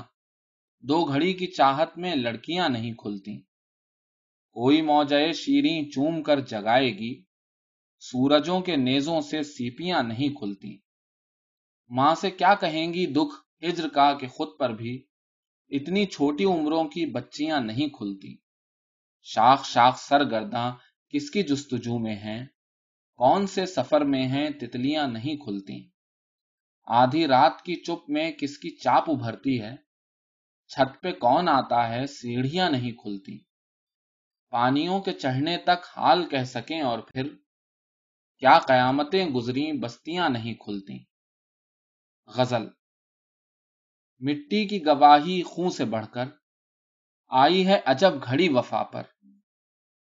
دو 0.84 1.04
گھڑی 1.06 1.34
کی 1.34 1.48
چاہت 1.48 1.98
میں 1.98 2.16
لڑکیاں 2.16 2.70
نہیں 2.70 2.94
کھلتی 2.94 3.38
کوئی 4.56 4.82
موجے 4.82 5.32
شیریں 5.34 5.90
چوم 5.90 6.22
کر 6.24 6.40
جگائے 6.40 6.92
گی 6.98 7.14
سورجوں 8.02 8.60
کے 8.62 8.76
نیزوں 8.76 9.22
سے 9.22 9.42
سیپیاں 9.44 10.02
نہیں 10.04 10.34
کھلتی 10.36 10.78
ماں 11.92 12.14
سے 12.16 12.32
کیا 12.32 12.54
کہیں 12.56 12.94
گی 12.94 13.06
دکھ 13.06 13.36
ہجر 13.64 13.88
کا 13.88 14.14
کہ 14.14 14.28
خود 14.28 14.58
پر 14.60 14.74
بھی 14.74 15.04
اتنی 15.72 16.06
چھوٹی 16.06 16.46
عمروں 16.46 16.84
کی 16.84 17.06
بچیاں 17.06 17.60
نہیں 17.62 17.88
کھلتی 17.88 18.36
شاخ 19.28 19.66
شاخ 19.66 20.00
سر 20.00 20.24
گرداں 20.32 20.72
کس 21.14 21.30
کی 21.32 21.44
جستجو 21.44 21.98
میں 22.00 22.16
ہیں؟ 22.16 22.46
کون 23.20 23.48
سے 23.48 23.66
سفر 23.66 24.02
میں 24.02 24.24
ہیں 24.28 24.50
تتلیاں 24.50 25.08
نہیں 25.08 25.36
کھلتی 25.36 25.82
آدھی 26.88 27.26
رات 27.28 27.62
کی 27.62 27.76
چپ 27.76 28.10
میں 28.10 28.32
کس 28.32 28.58
کی 28.58 28.70
چاپ 28.76 29.10
ابھرتی 29.10 29.62
ہے؟ 29.62 29.76
چھت 30.72 31.02
پہ 31.02 31.12
کون 31.12 31.50
آتا 31.50 31.88
ہے 31.90 32.06
سیڑھیاں 32.08 32.70
نہیں 32.70 32.92
کھلتی 32.92 33.38
پانیوں 34.54 35.00
کے 35.02 35.12
چڑھنے 35.12 35.58
تک 35.58 35.86
حال 35.98 36.26
کہہ 36.30 36.44
سکیں 36.44 36.82
اور 36.82 37.00
پھر 37.00 37.28
کیا 38.38 38.60
قیامتیں 38.60 39.26
گزری 39.26 39.72
بستیاں 39.80 40.30
نہیں 40.30 40.54
کھلتی 40.54 40.98
غزل 42.28 42.68
مٹی 44.22 44.68
کی 44.68 44.86
گواہی 44.86 45.42
خوں 45.44 45.70
سے 45.70 45.86
بڑھ 45.86 46.08
کر، 46.14 46.26
آئی 47.28 47.68
ہے 47.68 47.80
عجب 47.86 48.14
گھڑی 48.24 48.50
وفا 48.50 48.84
پر۔ 48.84 49.04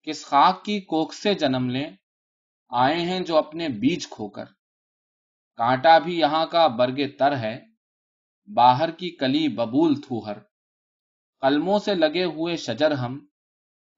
کس 0.04 0.26
خاک 0.26 0.66
کی 0.66 0.80
کوکھ 0.82 1.16
سے 1.16 1.34
جنم 1.34 1.70
لیں، 1.70 1.90
آئے 2.70 3.02
ہیں 3.02 3.20
جو 3.20 3.38
اپنے 3.38 3.68
بیج 3.70 4.08
کھو 4.10 4.30
کر۔ 4.30 4.46
کانٹا 5.56 5.98
بھی 6.00 6.20
یہاں 6.20 6.46
کا 6.46 6.68
برگ 6.68 7.02
تر 7.20 7.38
ہے، 7.38 7.60
باہر 8.48 8.92
کی 8.92 9.10
کلی 9.10 9.48
ببول 9.48 10.02
تھوہر 10.02 10.38
قلموں 11.42 11.80
سے 11.80 11.96
لگے 11.96 12.24
ہوئے 12.24 12.56
شجر 12.56 12.92
ہم، 12.92 13.26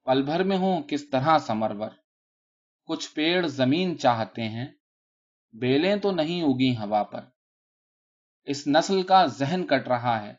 پل 0.03 0.23
بھر 0.23 0.43
میں 0.43 0.57
ہوں 0.57 0.83
کس 0.83 1.09
طرح 1.09 1.37
سمرور۔ 1.37 2.00
کچھ 2.91 3.13
پیڑ 3.13 3.47
زمین 3.47 3.99
چاہتے 3.99 4.49
ہیں، 4.49 4.67
بیلیں 5.53 5.95
تو 5.95 6.11
نہیں 6.11 6.43
اگی 6.43 6.77
ہوا 6.77 7.03
پر۔ 7.03 7.25
اس 8.43 8.67
نسل 8.67 9.03
کا 9.03 9.25
ذہن 9.25 9.67
کٹ 9.67 9.87
رہا 9.87 10.23
ہے۔ 10.23 10.33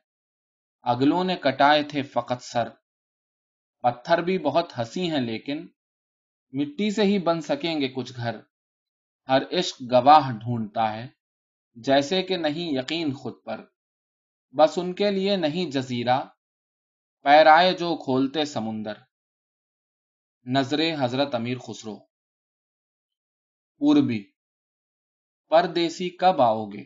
اگلوں 0.82 1.24
نے 1.24 1.36
کٹائے 1.36 1.82
تھے 1.82 2.02
فقط 2.02 2.42
سر۔ 2.42 2.68
پتھر 3.82 4.22
بھی 4.22 4.38
بہت 4.38 4.78
ہنسی 4.78 5.10
ہیں 5.10 5.20
لیکن 5.20 5.66
مٹی 6.52 6.90
سے 6.90 7.02
ہی 7.02 7.18
بن 7.18 7.40
سکیں 7.40 7.80
گے 7.80 7.88
کچھ 7.88 8.12
گھر۔ 8.16 8.36
ہر 9.28 9.42
عشق 9.52 9.82
گواہ 9.92 10.30
ڈھونڈتا 10.30 10.92
ہے، 10.92 11.08
جیسے 11.74 12.22
کہ 12.22 12.36
نہیں 12.36 12.78
یقین 12.78 13.12
خود 13.12 13.34
پر۔ 13.44 13.64
بس 14.56 14.78
ان 14.78 14.94
کے 14.94 15.10
لیے 15.10 15.36
نہیں 15.36 15.70
جزیرہ، 15.70 16.24
پیرائے 17.22 17.72
جو 17.72 17.96
کھولتے 17.96 18.44
سمندر۔ 18.44 18.92
نظر 20.44 20.80
حضرت 21.00 21.34
امیر 21.34 21.58
خسرو۔ 21.58 22.11
پوربی۔ 23.84 24.22
پردیسی 25.48 26.10
کب 26.10 26.42
آؤ 26.42 26.66
گے 26.66 26.84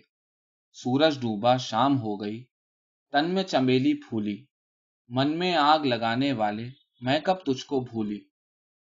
سورج 0.73 1.21
ڈوبا، 1.21 1.57
شام 1.57 1.99
ہو 1.99 2.21
گئی۔ 2.21 2.45
تن 3.11 3.35
میں 3.35 3.43
چمیلی 3.43 3.95
پھولی۔ 3.95 4.45
من 5.09 5.39
میں 5.39 5.55
آگ 5.55 5.79
لگانے 5.79 6.33
والے، 6.33 6.69
میں 7.01 7.21
کب 7.21 7.35
تجھ 7.35 7.67
کو 7.67 7.81
بھولی؟ 7.81 8.21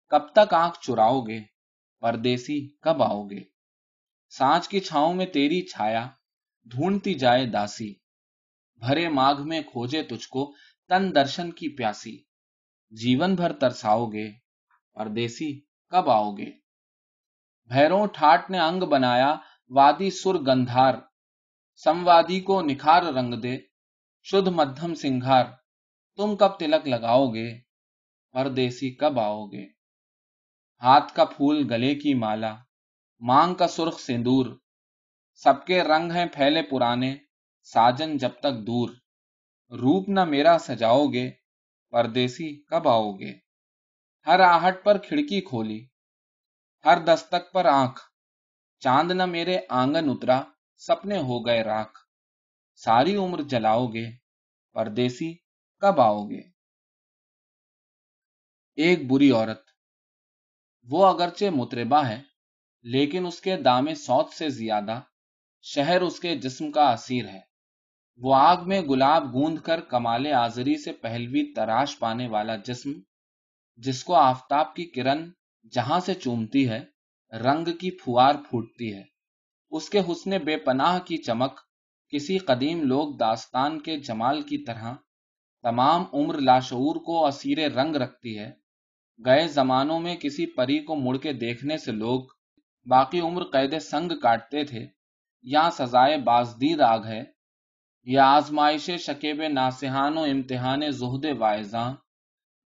کب 0.07 0.21
تک 0.31 0.53
آنکھ 0.53 0.79
چراؤ 0.81 1.21
گے 1.21 1.43
پردیسی 1.99 2.75
کب 2.81 3.03
آؤ 3.03 3.23
گے 3.23 3.43
سانچ 4.29 4.67
کی 4.67 4.79
چھاؤں 4.79 5.13
میں 5.13 5.25
تیری 5.25 5.61
چھایا، 5.61 6.07
ڈھونڈتی 6.65 7.13
جائے 7.13 7.45
داسی۔ 7.45 7.93
بھرے 8.75 9.09
ماگھ 9.09 9.41
میں 9.41 9.61
کھوجے 9.61 10.03
تجھ 10.03 10.29
کو، 10.29 10.53
تن 10.87 11.15
درشن 11.15 11.51
کی 11.51 11.75
پیاسی۔ 11.75 12.23
جیون 12.89 13.35
بھر 13.35 13.53
ترساؤ 13.53 14.05
گے 14.05 14.31
پردیسی 14.93 15.59
کب 15.87 16.09
آؤ 16.09 16.31
گے 16.31 16.64
بھیروں 17.65 18.07
ٹھاٹ 18.07 18.49
نے 18.49 18.59
انگ 18.59 18.83
بنایا 18.83 19.35
وادی 19.69 20.09
سر 20.11 20.35
گندھار۔ 20.47 20.93
سموادی 21.75 22.39
کو 22.39 22.61
نکھار 22.61 23.03
رنگ 23.03 23.33
دے، 23.33 23.57
شدھ 24.23 24.49
مدھم 24.49 24.93
سنگھار۔ 24.93 25.45
تم 26.17 26.35
کب 26.35 26.59
تلک 26.59 26.87
لگاؤ 26.87 27.27
گے؟ 27.27 27.59
پردیسی 28.31 28.95
کب 28.95 29.19
آؤ 29.19 29.45
گے؟ 29.45 29.65
ہاتھ 30.81 31.13
کا 31.13 31.25
پھول 31.25 31.67
گلے 31.69 31.95
کی 31.95 32.13
مالا، 32.13 32.55
مانگ 33.19 33.55
کا 33.55 33.67
سرخ 33.67 33.99
سندور۔ 33.99 34.45
سب 35.33 35.65
کے 35.65 35.83
رنگ 35.83 36.11
ہیں 36.11 36.25
پھیلے 36.25 36.61
پرانے، 36.61 37.15
ساجن 37.63 38.17
جب 38.17 38.29
تک 38.39 38.55
دور۔ 38.67 38.89
روپ 39.71 40.09
نہ 40.09 40.23
میرا 40.23 40.57
سجاؤ 40.59 41.05
گے، 41.05 41.31
پردیسی 41.91 42.63
کب 42.63 42.87
آؤ 42.87 43.11
گے؟ 43.11 43.33
ہر 44.27 44.39
آہٹ 44.39 44.83
پر 44.83 44.97
کھڑکی 44.97 45.41
کھولی۔ 45.41 45.85
ہر 46.85 47.05
دستک 47.05 47.53
پر 47.53 47.65
آنکھ۔ 47.65 48.01
چاند 48.79 49.11
نہ 49.11 49.25
میرے 49.25 49.57
آنگن 49.69 50.09
اترا، 50.09 50.43
سپنے 50.77 51.17
ہو 51.17 51.45
گئے 51.45 51.63
راکھ۔ 51.63 51.99
ساری 52.75 53.15
عمر 53.15 53.41
جلاؤ 53.41 53.87
گے، 53.87 54.11
پردیسی 54.73 55.33
کب 55.79 56.01
آؤ 56.01 56.25
گے؟ 56.25 56.41
ایک 58.75 59.11
بری 59.11 59.31
عورت۔ 59.31 59.61
وہ 60.83 61.05
اگرچہ 61.05 61.45
متربہ 61.45 62.05
ہے، 62.07 62.21
لیکن 62.83 63.25
اس 63.25 63.41
کے 63.41 63.57
دام 63.57 63.93
سوت 63.93 64.33
سے 64.33 64.49
زیادہ۔ 64.49 65.01
شہر 65.61 66.01
اس 66.01 66.19
کے 66.19 66.35
جسم 66.35 66.71
کا 66.71 66.91
اسیر 66.91 67.27
ہے۔ 67.27 67.41
وہ 68.17 68.35
آگ 68.35 68.57
میں 68.65 68.81
گلاب 68.81 69.23
گوند 69.33 69.59
کر 69.59 69.81
کمال 69.81 70.27
آزری 70.27 70.77
سے 70.77 70.91
پہلوی 70.93 71.53
تراش 71.53 71.99
پانے 71.99 72.27
والا 72.27 72.55
جسم، 72.55 72.89
جس 73.75 74.03
کو 74.03 74.15
آفتاب 74.15 74.75
کی 74.75 74.85
کرن 74.85 75.31
جہاں 75.71 75.99
سے 75.99 76.13
چومتی 76.13 76.69
ہے، 76.69 76.85
رنگ 77.31 77.65
کی 77.65 77.91
پھوار 77.91 78.35
پھوٹتی 78.35 78.93
ہے۔ 78.93 79.03
اس 79.71 79.89
کے 79.89 79.99
حسن 79.99 80.37
بے 80.37 80.57
پناہ 80.57 80.99
کی 80.99 81.17
چمک، 81.17 81.59
کسی 82.09 82.37
قدیم 82.37 82.83
لوگ 82.83 83.17
داستان 83.17 83.79
کے 83.81 83.97
جمال 83.97 84.41
کی 84.41 84.57
طرح 84.57 84.93
تمام 85.63 86.03
عمر 86.13 86.37
لاشعور 86.37 86.95
کو 86.95 87.25
اسیر 87.25 87.71
رنگ 87.71 87.95
رکھتی 87.95 88.39
ہے۔ 88.39 88.51
گئے 89.25 89.47
زمانوں 89.47 89.99
میں 89.99 90.15
کسی 90.15 90.45
پری 90.45 90.79
کو 90.79 90.95
مڑ 90.95 91.17
کے 91.17 91.33
دیکھنے 91.33 91.77
سے 91.77 91.91
لوگ 91.91 92.21
باقی 92.85 93.19
عمر 93.19 93.43
قید 93.43 93.79
سنگ 93.79 94.11
کاٹتے 94.21 94.63
تھے، 94.63 94.85
یا 95.41 95.69
سزائے 95.71 96.17
بازدید 96.17 96.81
آگ 96.81 97.05
ہے، 97.05 97.23
یا 98.03 98.25
آزمائش 98.25 98.89
شکیب 98.99 99.43
ناسحان 99.47 100.17
و 100.17 100.23
امتحان 100.23 100.91
زہد 100.91 101.25
وائزاں 101.39 101.93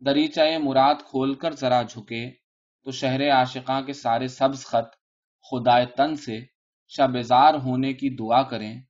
دریچہ 0.06 0.58
مراد 0.64 0.96
کھول 1.06 1.34
کر 1.34 1.52
ذرا 1.52 1.82
جھکے۔ 1.82 2.39
تو 2.84 2.92
شہر 2.92 3.32
عاشقاں 3.32 3.82
کے 3.82 3.94
سارے 3.94 4.28
سبز 4.28 4.66
خط 4.66 4.96
خدائے 5.52 5.86
تن 5.86 6.16
سے 6.16 6.40
شبزار 6.88 7.54
ہونے 7.54 7.94
کی 7.94 8.10
دعا 8.10 8.44
کریں۔ 8.44 8.82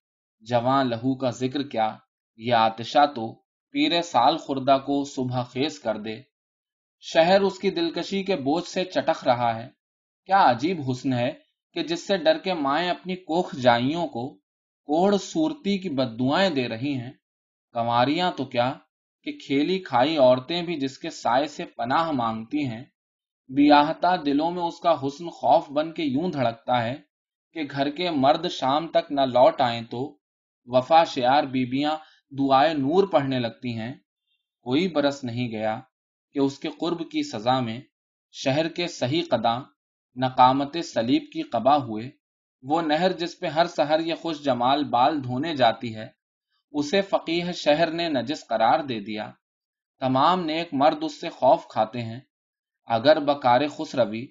جواں 0.41 0.83
لہو 0.83 1.15
کا 1.15 1.29
ذکر 1.29 1.63
کیا، 1.63 1.97
یہ 2.37 2.53
آتشا 2.53 3.05
تو 3.05 3.33
پیر 3.71 4.01
سال 4.01 4.37
خوردہ 4.37 4.77
کو 4.85 5.03
صبح 5.03 5.43
خیز 5.43 5.79
کر 5.79 5.97
دے۔ 5.97 6.21
شہر 6.99 7.41
اس 7.41 7.59
کی 7.59 7.71
دلکشی 7.71 8.23
کے 8.23 8.35
بوجھ 8.35 8.67
سے 8.67 8.85
چٹک 8.85 9.27
رہا 9.27 9.55
ہے۔ 9.55 9.69
کیا 10.25 10.49
عجیب 10.49 10.81
حسن 10.91 11.13
ہے 11.13 11.31
کہ 11.73 11.83
جس 11.83 12.07
سے 12.07 12.17
ڈر 12.17 12.37
کے 12.37 12.53
مائیں 12.53 12.89
اپنی 12.89 13.15
کوکھ 13.15 13.55
جائیوں 13.55 14.07
کو 14.07 14.29
کوڑ 14.85 15.17
صورتی 15.17 15.77
کی 15.77 15.89
بدوائیں 15.89 16.49
دے 16.49 16.67
رہی 16.67 16.93
ہیں۔ 16.93 17.11
کماریاں 17.73 18.31
تو 18.37 18.45
کیا 18.45 18.73
کہ 19.23 19.31
کھیلی 19.31 19.79
کھائی 19.79 20.17
عورتیں 20.17 20.61
بھی 20.61 20.79
جس 20.79 20.97
کے 20.97 21.09
سائے 21.09 21.47
سے 21.47 21.65
پناہ 21.65 22.11
مانگتی 22.11 22.65
ہیں۔ 22.65 22.83
بیاہتا 23.49 24.15
دلوں 24.15 24.51
میں 24.51 24.63
اس 24.63 24.79
کا 24.79 24.93
حسن 25.01 25.29
خوف 25.29 25.69
بن 25.69 25.91
کے 25.91 26.03
یوں 26.03 26.29
دھڑکتا 26.31 26.83
ہے 26.83 26.95
کہ 27.53 27.61
گھر 27.71 27.89
کے 27.89 28.09
مرد 28.11 28.49
شام 28.49 28.87
تک 28.87 29.11
نہ 29.11 29.21
لوٹ 29.21 29.61
آئیں 29.61 29.81
تو 29.81 30.17
وفا 30.67 31.03
شیار 31.03 31.43
بیبیاں 31.43 31.97
دعائے 32.31 32.73
نور 32.73 33.07
پڑھنے 33.07 33.39
لگتی 33.39 33.77
ہیں۔ 33.77 33.93
کوئی 34.65 34.87
برس 34.87 35.23
نہیں 35.23 35.51
گیا 35.51 35.79
کہ 36.33 36.39
اس 36.39 36.59
کے 36.59 36.69
قرب 36.69 36.99
کی 36.99 37.23
سزا 37.23 37.59
میں 37.59 37.79
شہر 38.31 38.69
کے 38.69 38.87
صحیح 38.87 39.21
قداں 39.29 39.59
نقامت 40.15 40.77
سلیب 40.83 41.23
کی 41.33 41.41
قبا 41.41 41.77
ہوئے۔ 41.77 42.09
وہ 42.63 42.81
نہر 42.81 43.11
جس 43.11 43.39
پہ 43.39 43.47
ہر 43.47 43.65
سہر 43.65 43.99
یہ 43.99 44.15
خوش 44.15 44.41
جمال 44.43 44.83
بال 44.83 45.23
دھونے 45.23 45.55
جاتی 45.55 45.95
ہے، 45.95 46.07
اسے 46.71 47.01
فقیح 47.01 47.51
شہر 47.51 47.91
نے 47.91 48.09
نجس 48.09 48.47
قرار 48.47 48.79
دے 48.79 48.99
دیا۔ 48.99 49.31
تمام 50.01 50.45
نیک 50.45 50.69
مرد 50.73 50.97
اس 51.01 51.21
سے 51.21 51.29
خوف 51.29 51.67
کھاتے 51.67 52.01
ہیں۔ 52.01 52.19
اگر 52.89 53.19
بکار 53.19 53.61
خس 53.67 53.95
روی 53.95 54.25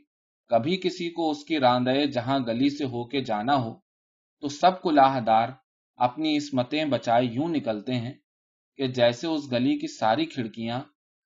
کبھی 0.51 0.77
کسی 0.77 1.11
کو 1.11 1.31
اس 1.31 1.45
کی 1.45 1.59
راندے 1.59 2.07
جہاں 2.07 2.39
گلی 2.39 2.71
سے 2.71 2.85
ہو 2.85 3.05
کے 3.05 3.21
جانا 3.21 3.57
ہو، 3.57 3.75
تو 4.43 4.49
سب 4.49 4.81
کو 4.83 4.91
لاہدار 4.91 5.49
اپنی 5.97 6.37
اسمتیں 6.37 6.85
بچائے 6.85 7.25
یوں 7.25 7.49
نکلتے 7.49 7.95
ہیں 7.95 8.13
کہ 8.77 8.87
جیسے 8.87 9.27
اس 9.27 9.53
گلی 9.53 9.79
کی 9.79 9.87
ساری 9.87 10.27
کھڑکیاں 10.27 10.81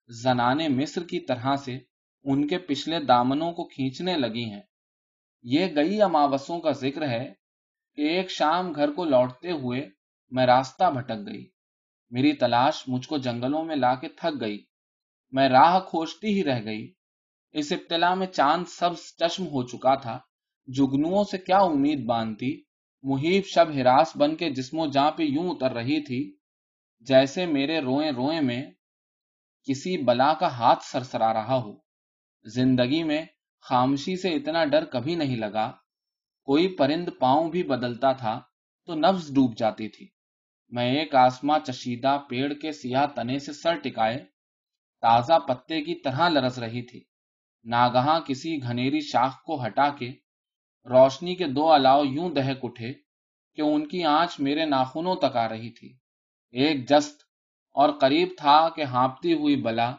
زنان 0.09 0.57
مصر 0.77 1.03
کی 1.03 1.19
طرح 1.19 1.55
سے 1.55 1.79
ان 2.23 2.47
کے 2.47 2.57
پچھلے 2.57 2.99
دامنوں 2.99 3.51
کو 3.51 3.63
کھینچنے 3.63 4.17
لگی 4.17 4.43
ہیں۔ 4.43 4.61
یہ 5.43 5.75
گئی 5.75 6.01
اماوسوں 6.01 6.59
کا 6.59 6.71
ذکر 6.71 7.07
ہے 7.07 7.33
کہ 7.95 8.01
ایک 8.01 8.31
شام 8.31 8.71
گھر 8.71 8.91
کو 8.91 9.05
لوٹتے 9.05 9.51
ہوئے 9.51 9.89
میں 10.31 10.45
راستہ 10.45 10.91
بھٹک 10.91 11.27
گئی۔ 11.27 11.45
میری 12.11 12.33
تلاش 12.33 12.83
مجھ 12.87 13.07
کو 13.07 13.17
جنگلوں 13.17 13.63
میں 13.63 13.75
لا 13.75 13.95
کے 13.95 14.07
تھک 14.07 14.41
گئی۔ 14.41 14.63
میں 15.31 15.49
راہ 15.49 15.79
کھوجتی 15.79 16.27
ہی 16.27 16.43
رہ 16.43 16.63
گئی۔ 16.63 16.93
اس 17.53 17.71
ابتلا 17.71 18.13
میں 18.13 18.27
چاند 18.27 18.65
سب 18.67 18.91
چشم 19.17 19.45
ہو 19.45 19.67
چکا 19.67 19.95
تھا۔ 19.95 20.19
جگنوؤں 20.67 21.23
سے 21.23 21.37
کیا 21.37 21.57
امید 21.57 22.05
باندھتی 22.05 22.61
محیب 23.03 23.43
شب 23.45 23.73
ہراس 23.73 24.17
بن 24.17 24.35
کے 24.35 24.49
جسم 24.49 24.79
و 24.79 24.87
جاں 24.87 25.11
پہ 25.11 25.23
یوں 25.23 25.49
اتر 25.49 25.71
رہی 25.71 26.03
تھی 26.03 26.37
جیسے 26.99 27.45
میرے 27.45 27.79
روئے 27.79 28.11
روئے 28.11 28.39
میں 28.41 28.61
کسی 29.67 29.97
بلا 29.97 30.33
کا 30.33 30.47
ہاتھ 30.47 30.83
سرسرا 30.83 31.33
رہا 31.33 31.57
ہو۔ 31.57 31.73
زندگی 32.45 33.03
میں 33.03 33.25
خامشی 33.61 34.15
سے 34.21 34.33
اتنا 34.33 34.65
ڈر 34.65 34.85
کبھی 34.85 35.15
نہیں 35.15 35.35
لگا۔ 35.35 35.71
کوئی 36.47 36.67
پرند 36.67 37.09
پاؤں 37.19 37.51
بھی 37.51 37.63
بدلتا 37.63 38.11
تھا 38.11 38.39
تو 38.85 38.95
نفس 38.95 39.29
ڈوب 39.35 39.57
جاتی 39.57 39.87
تھی۔ 39.89 40.07
میں 40.69 40.91
ایک 40.91 41.15
آسما 41.15 41.59
چشیدہ 41.59 42.17
پیڑ 42.29 42.53
کے 42.53 42.71
سیاہ 42.71 43.05
تنے 43.15 43.39
سے 43.39 43.53
سر 43.53 43.75
ٹکائے 43.75 44.17
تازہ 45.01 45.39
پتے 45.39 45.81
کی 45.81 45.95
طرح 46.01 46.29
لرس 46.29 46.59
رہی 46.59 46.81
تھی۔ 46.81 47.12
ناگہاں 47.65 48.19
کسی 48.19 48.61
گھنیری 48.63 48.99
شاخ 48.99 49.41
کو 49.43 49.65
ہٹا 49.65 49.89
کے 49.89 50.11
روشنی 50.85 51.35
کے 51.35 51.47
دو 51.47 51.71
الاؤ 51.71 52.03
یوں 52.03 52.29
دہک 52.29 52.63
اٹھے 52.63 52.93
کہ 53.57 53.61
ان 53.61 53.87
کی 53.87 54.03
آنچ 54.03 54.39
میرے 54.39 54.65
ناخنوں 54.65 55.15
تک 55.15 55.35
آ 55.35 55.47
رہی 55.49 55.69
تھی۔ 55.69 55.89
ایک 56.53 56.89
جست 56.89 57.21
اور 57.75 57.89
قریب 57.89 58.29
تھا 58.37 58.57
کہ 58.69 58.83
ہانپتی 58.83 59.33
ہوئی 59.33 59.55
بلا 59.55 59.91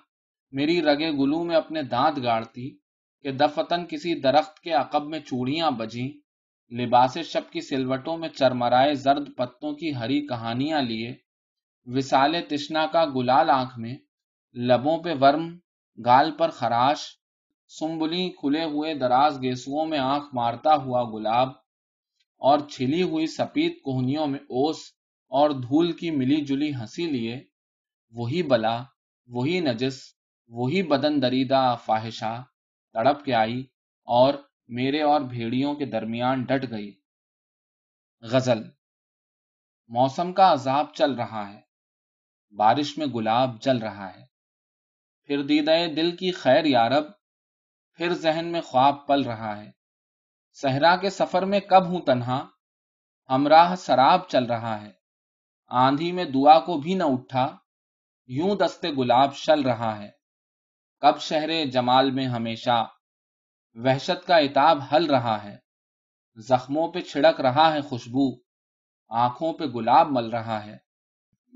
میری 0.52 0.82
رگے 0.82 1.10
گلو 1.10 1.42
میں 1.44 1.56
اپنے 1.56 1.82
دانت 1.82 2.22
گاڑتی 2.22 2.70
کہ 3.24 3.30
دفتن 3.32 3.86
کسی 3.86 4.14
درخت 4.20 4.60
کے 4.60 4.72
عقب 4.72 5.04
میں 5.04 5.20
چوڑیاں 5.20 5.70
بجیں، 5.70 6.08
لباس 6.72 7.18
شب 7.18 7.50
کی 7.50 7.60
سلوٹوں 7.60 8.16
میں 8.16 8.28
چرمرائے 8.28 8.94
زرد 8.94 9.28
پتوں 9.36 9.72
کی 9.72 9.94
ہری 9.94 10.26
کہانیاں 10.26 10.82
لیے 10.82 11.14
وسال 11.86 12.34
تشنا 12.48 12.86
کا 12.86 13.04
گلال 13.04 13.50
آنکھ 13.50 13.78
میں، 13.78 13.96
لبوں 14.56 14.96
پہ 14.98 15.14
ورم، 15.20 15.46
گال 15.98 16.30
پر 16.30 16.50
خراش 16.50 17.00
سمبلی 17.78 18.28
کھلے 18.30 18.64
ہوئے 18.64 18.94
دراز 18.94 19.42
گیسوؤں 19.42 19.86
میں 19.86 19.98
آنکھ 19.98 20.34
مارتا 20.34 20.74
ہوا 20.74 21.02
گلاب 21.10 21.48
اور 22.42 22.58
چھلی 22.68 23.02
ہوئی 23.02 23.26
سپید 23.26 23.80
کوہنیوں 23.82 24.26
میں 24.26 24.38
اوس 24.38 24.78
اور 25.32 25.50
دھول 25.50 25.92
کی 25.92 26.10
ملی 26.10 26.40
جلی 26.44 26.74
ہنسی 26.74 27.06
لیے، 27.10 27.44
وہی 28.14 28.42
بلا، 28.42 28.76
وہی 29.28 29.60
نجس، 29.60 30.00
وہی 30.50 30.82
بدن 30.82 31.22
دریدہ 31.22 31.76
فاحشہ 31.84 32.42
تڑپ 32.94 33.24
کے 33.24 33.34
آئی 33.34 33.60
اور 34.08 34.34
میرے 34.68 35.02
اور 35.02 35.20
بھیڑیوں 35.20 35.74
کے 35.74 35.86
درمیان 35.86 36.42
ڈٹ 36.42 36.70
گئی۔ 36.70 36.90
غزل 38.22 38.62
موسم 39.90 40.32
کا 40.32 40.52
عذاب 40.52 40.94
چل 40.94 41.12
رہا 41.12 41.52
ہے، 41.52 41.60
بارش 42.54 42.98
میں 42.98 43.06
گلاب 43.06 43.60
جل 43.60 43.78
رہا 43.78 44.08
ہے۔ 44.14 44.24
پھر 45.28 45.42
دیدہ 45.42 45.72
دل 45.96 46.16
کی 46.16 46.30
خیر 46.32 46.64
یارب 46.64 47.04
پھر 47.94 48.14
ذہن 48.14 48.52
میں 48.52 48.60
خواب 48.60 49.06
پل 49.06 49.22
رہا 49.22 49.56
ہے۔ 49.56 49.70
صحرا 50.52 50.96
کے 50.96 51.10
سفر 51.10 51.44
میں 51.44 51.60
کب 51.60 51.86
ہوں 51.86 52.00
تنہا؟ 52.00 52.46
ہمراہ 53.30 53.74
سراب 53.74 54.28
چل 54.28 54.44
رہا 54.44 54.80
ہے۔ 54.80 54.92
آندھی 55.68 56.12
میں 56.12 56.24
دعا 56.24 56.60
کو 56.60 56.78
بھی 56.78 56.94
نہ 56.94 57.04
اٹھا، 57.04 57.56
یوں 58.26 58.56
دستے 58.56 58.90
گلاب 58.90 59.34
شل 59.34 59.60
رہا 59.60 59.98
ہے۔ 59.98 60.10
کب 61.00 61.20
شہر 61.20 61.66
جمال 61.66 62.10
میں 62.10 62.26
ہمیشہ 62.26 62.86
وحشت 63.74 64.26
کا 64.26 64.36
اتاب 64.36 64.78
ہل 64.92 65.06
رہا 65.06 65.44
ہے۔ 65.44 65.56
زخموں 66.36 66.88
پہ 66.88 67.00
چھڑک 67.00 67.40
رہا 67.40 67.72
ہے 67.72 67.80
خوشبو، 67.80 68.36
آنکھوں 69.08 69.52
پہ 69.52 69.64
گلاب 69.64 70.06
مل 70.10 70.30
رہا 70.30 70.64
ہے۔ 70.64 70.76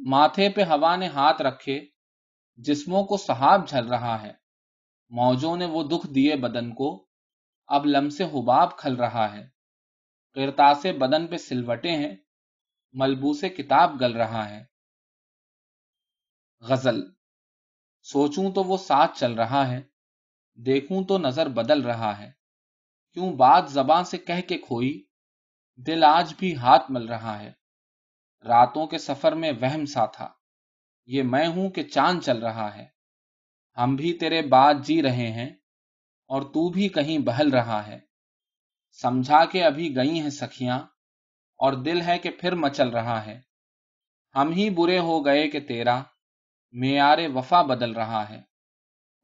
ماتھے 0.07 0.49
پہ 0.49 0.63
ہوا 0.63 0.97
نے 0.97 1.07
ہاتھ 1.07 1.43
رکھے، 1.43 1.87
جسموں 2.57 3.05
کو 3.05 3.17
صحاب 3.17 3.69
جھل 3.69 3.87
رہا 3.87 4.23
ہے۔ 4.23 4.38
موجوں 5.09 5.57
نے 5.57 5.67
وہ 5.67 5.83
دکھ 5.83 6.15
دیے 6.15 6.37
بدن 6.37 6.75
کو۔ 6.75 7.07
اب 7.67 7.87
لم 7.87 8.09
سے 8.09 8.25
حباب 8.25 8.79
کھل 8.79 8.97
رہا 8.97 9.37
ہے۔ 9.37 9.49
کرتاس 10.35 10.87
بدن 11.01 11.27
پہ 11.27 11.37
سلوٹے 11.37 11.91
ہیں۔ 11.91 12.17
ملبوس 12.93 13.45
کتاب 13.57 14.01
گل 14.01 14.17
رہا 14.17 14.49
ہے۔ 14.49 14.65
غزل۔ 16.61 17.01
سوچوں 18.03 18.53
تو 18.53 18.65
وہ 18.65 18.77
ساتھ 18.77 19.19
چل 19.19 19.33
رہا 19.33 19.69
ہے۔ 19.69 19.83
دیکھوں 20.55 21.05
تو 21.05 21.19
نظر 21.19 21.49
بدل 21.49 21.83
رہا 21.83 22.19
ہے۔ 22.19 22.33
کیوں 23.13 23.33
بات 23.33 23.71
زباں 23.71 24.03
سے 24.03 24.19
کہہ 24.19 24.49
کے 24.49 24.59
کھوئی؟ 24.59 25.05
دل 25.77 26.05
آج 26.05 26.35
بھی 26.39 26.57
ہاتھ 26.57 26.91
مل 26.91 27.09
رہا 27.09 27.41
ہے۔ 27.41 27.53
راتوں 28.45 28.87
کے 28.87 28.99
سفر 28.99 29.33
میں 29.33 29.53
وہم 29.61 29.85
سا 29.85 30.07
تھا۔ 30.07 30.29
یہ 31.07 31.23
میں 31.23 31.47
ہوں 31.47 31.71
کہ 31.71 31.83
چاند 31.83 32.21
چل 32.21 32.39
رہا 32.39 32.77
ہے۔ 32.77 32.98
ہم 33.79 33.97
بھی 33.97 34.13
تیرے 34.13 34.43
بات 34.43 34.77
جی 34.85 35.03
رہے 35.03 35.33
ہیں 35.33 35.51
اور 36.29 36.43
تو 36.43 36.69
بھی 36.69 36.89
کہیں 36.89 37.19
بہل 37.19 37.51
رہا 37.51 37.87
ہے۔ 37.87 38.01
سمجھا 38.91 39.45
کے 39.45 39.65
ابھی 39.65 39.97
گئی 39.97 40.21
ہیں 40.21 40.31
سکھیاں 40.31 40.79
اور 41.57 41.73
دل 41.73 42.01
ہے 42.01 42.19
کہ 42.19 42.31
پھر 42.31 42.55
مچل 42.55 42.89
رہا 42.89 43.27
ہے۔ 43.27 43.41
ہم 44.35 44.53
ہی 44.53 44.71
برے 44.71 44.99
ہو 44.99 45.25
گئے 45.25 45.49
کہ 45.49 45.61
تیرا 45.61 46.03
معیار 46.73 47.19
وفا 47.35 47.63
بدل 47.63 47.93
رہا 47.93 48.29
ہے۔ 48.29 48.43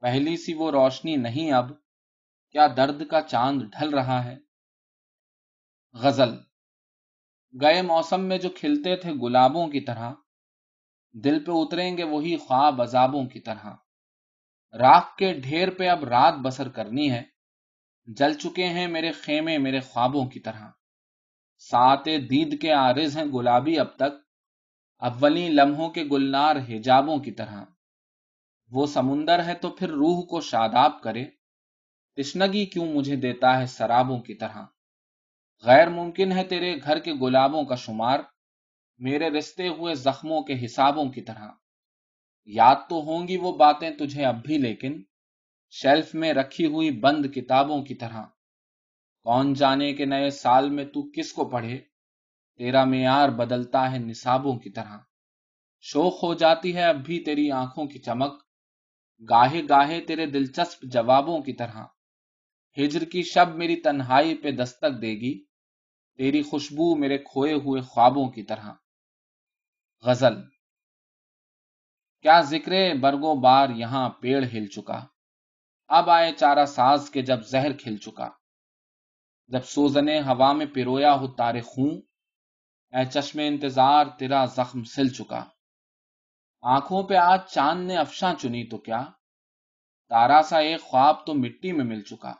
پہلی 0.00 0.36
سی 0.36 0.54
وہ 0.54 0.70
روشنی 0.70 1.16
نہیں 1.16 1.52
اب، 1.52 1.72
کیا 2.50 2.66
درد 2.76 3.06
کا 3.06 3.20
چاند 3.20 3.62
ڈھل 3.62 3.88
رہا 3.88 4.24
ہے۔ 4.24 4.36
غزل، 5.92 6.34
گئے 7.60 7.82
موسم 7.82 8.20
میں 8.20 8.38
جو 8.38 8.48
کھلتے 8.50 8.96
تھے 8.96 9.12
گلابوں 9.12 9.68
کی 9.68 9.80
طرح، 9.80 10.12
دل 11.12 11.44
پہ 11.44 11.52
اتریں 11.54 11.96
گے 11.96 12.04
وہی 12.04 12.36
خواب 12.36 12.82
عذابوں 12.82 13.26
کی 13.26 13.40
طرح۔ 13.40 13.66
راک 14.78 15.18
کے 15.18 15.32
ڈھیر 15.32 15.70
پہ 15.70 15.88
اب 15.88 16.04
رات 16.04 16.34
بسر 16.34 16.68
کرنی 16.68 17.10
ہے۔ 17.10 17.22
جل 18.06 18.34
چکے 18.34 18.68
ہیں 18.68 18.86
میرے 18.86 19.12
خیمے، 19.12 19.58
میرے 19.58 19.80
خوابوں 19.80 20.26
کی 20.26 20.40
طرح۔ 20.40 20.68
سات 21.58 22.04
دید 22.06 22.60
کے 22.60 22.72
عارض 22.72 23.16
ہیں 23.18 23.24
گلابی 23.24 23.78
اب 23.78 23.96
تک۔ 23.96 24.24
اولی 24.98 25.48
لمحوں 25.48 25.90
کے 25.90 26.04
گلنار 26.04 26.56
حجابوں 26.56 27.18
کی 27.18 27.30
طرح۔ 27.30 27.64
وہ 28.70 28.86
سمندر 28.86 29.44
ہے 29.44 29.54
تو 29.54 29.70
پھر 29.70 29.88
روح 29.88 30.26
کو 30.26 30.40
شاداب 30.40 31.02
کرے۔ 31.02 31.24
تشنگی 32.16 32.66
کیوں 32.66 32.86
مجھے 32.86 33.16
دیتا 33.16 33.60
ہے 33.60 33.66
سرابوں 33.66 34.20
کی 34.20 34.34
طرح؟ 34.34 34.64
غیر 35.62 35.88
ممکن 35.88 36.32
ہے 36.32 36.44
تیرے 36.44 36.76
گھر 36.76 36.98
کے 36.98 37.12
گلابوں 37.12 37.64
کا 37.64 37.74
شمار۔ 37.74 38.18
میرے 38.98 39.30
رستے 39.30 39.68
ہوئے 39.68 39.94
زخموں 39.94 40.42
کے 40.42 40.64
حسابوں 40.64 41.10
کی 41.10 41.22
طرح۔ 41.22 41.48
یاد 42.46 42.76
تو 42.88 42.96
ہوں 42.96 43.28
گی 43.28 43.36
وہ 43.36 43.56
باتیں 43.56 43.90
تجھے 43.90 44.24
اب 44.24 44.42
بھی، 44.42 44.58
لیکن 44.58 45.02
شیلف 45.70 46.14
میں 46.14 46.32
رکھی 46.32 46.66
ہوئی 46.66 46.90
بند 46.90 47.26
کتابوں 47.26 47.82
کی 47.82 47.94
طرح۔ 47.94 48.22
کون 49.22 49.54
جانے 49.54 49.92
کے 49.92 50.04
نئے 50.04 50.30
سال 50.30 50.70
میں 50.70 50.84
تو 50.84 51.10
کس 51.10 51.32
کو 51.32 51.44
پڑھے؟ 51.44 51.78
تیرا 52.56 52.84
معیار 52.84 53.28
بدلتا 53.28 53.92
ہے 53.92 53.98
نصابوں 53.98 54.58
کی 54.58 54.70
طرح۔ 54.70 54.98
شوق 55.80 56.22
ہو 56.22 56.34
جاتی 56.34 56.74
ہے 56.74 56.84
اب 56.84 56.96
بھی 56.96 57.20
تیری 57.20 57.50
آنکھوں 57.50 57.86
کی 57.86 57.98
چمک۔ 57.98 58.42
گاہے 59.30 59.62
گاہے 59.68 60.00
تیرے 60.00 60.26
دلچسپ 60.26 60.82
جوابوں 60.82 61.40
کی 61.40 61.52
طرح۔ 61.52 61.84
ہجر 62.78 63.04
کی 63.04 63.22
شب 63.22 63.54
میری 63.54 63.76
تنہائی 63.76 64.34
پہ 64.34 64.50
دستک 64.50 65.02
دے 65.02 65.14
گی۔ 65.14 65.44
تیری 66.16 66.42
خوشبو 66.42 66.96
میرے 66.96 67.18
کھوئے 67.18 67.52
ہوئے 67.52 67.80
خوابوں 67.80 68.30
کی 68.30 68.42
طرح۔ 68.42 68.72
غزل۔ 70.02 70.53
کیا 72.24 72.40
ذکر 72.40 72.72
برگو 73.00 73.40
بار 73.40 73.68
یہاں 73.68 74.08
پیڑ 74.08 74.44
ہل 74.44 74.66
چکا؟ 74.66 75.06
اب 75.88 76.10
آئے 76.10 76.32
چارہ 76.32 76.64
ساز 76.64 77.10
کے 77.10 77.22
جب 77.22 77.40
زہر 77.46 77.72
کھل 77.72 77.96
چکا۔ 77.96 78.30
جب 79.46 79.64
سوزنے 79.64 80.20
ہوا 80.20 80.52
میں 80.52 80.66
پیرویا 80.66 81.14
ہو 81.14 81.26
تارے 81.26 81.60
خوں 81.60 81.90
اے 82.92 83.04
چشم 83.04 83.40
انتظار 83.42 84.06
تیرا 84.18 84.44
زخم 84.44 84.84
سل 84.84 85.08
چکا۔ 85.08 85.44
آنکھوں 86.62 87.02
پہ 87.02 87.14
آج 87.14 87.40
چاند 87.50 87.86
نے 87.86 87.96
افشاں 87.96 88.34
چنی 88.34 88.66
تو 88.66 88.78
کیا؟ 88.78 89.04
تارا 90.08 90.42
سا 90.42 90.58
ایک 90.58 90.80
خواب 90.80 91.26
تو 91.26 91.34
مٹی 91.34 91.72
میں 91.72 91.84
مل 91.84 92.02
چکا۔ 92.02 92.34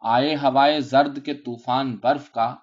آئے 0.00 0.36
ہوائے 0.36 0.80
زرد 0.80 1.24
کے 1.24 1.34
طوفان 1.34 1.96
برف 1.96 2.30
کا، 2.30 2.56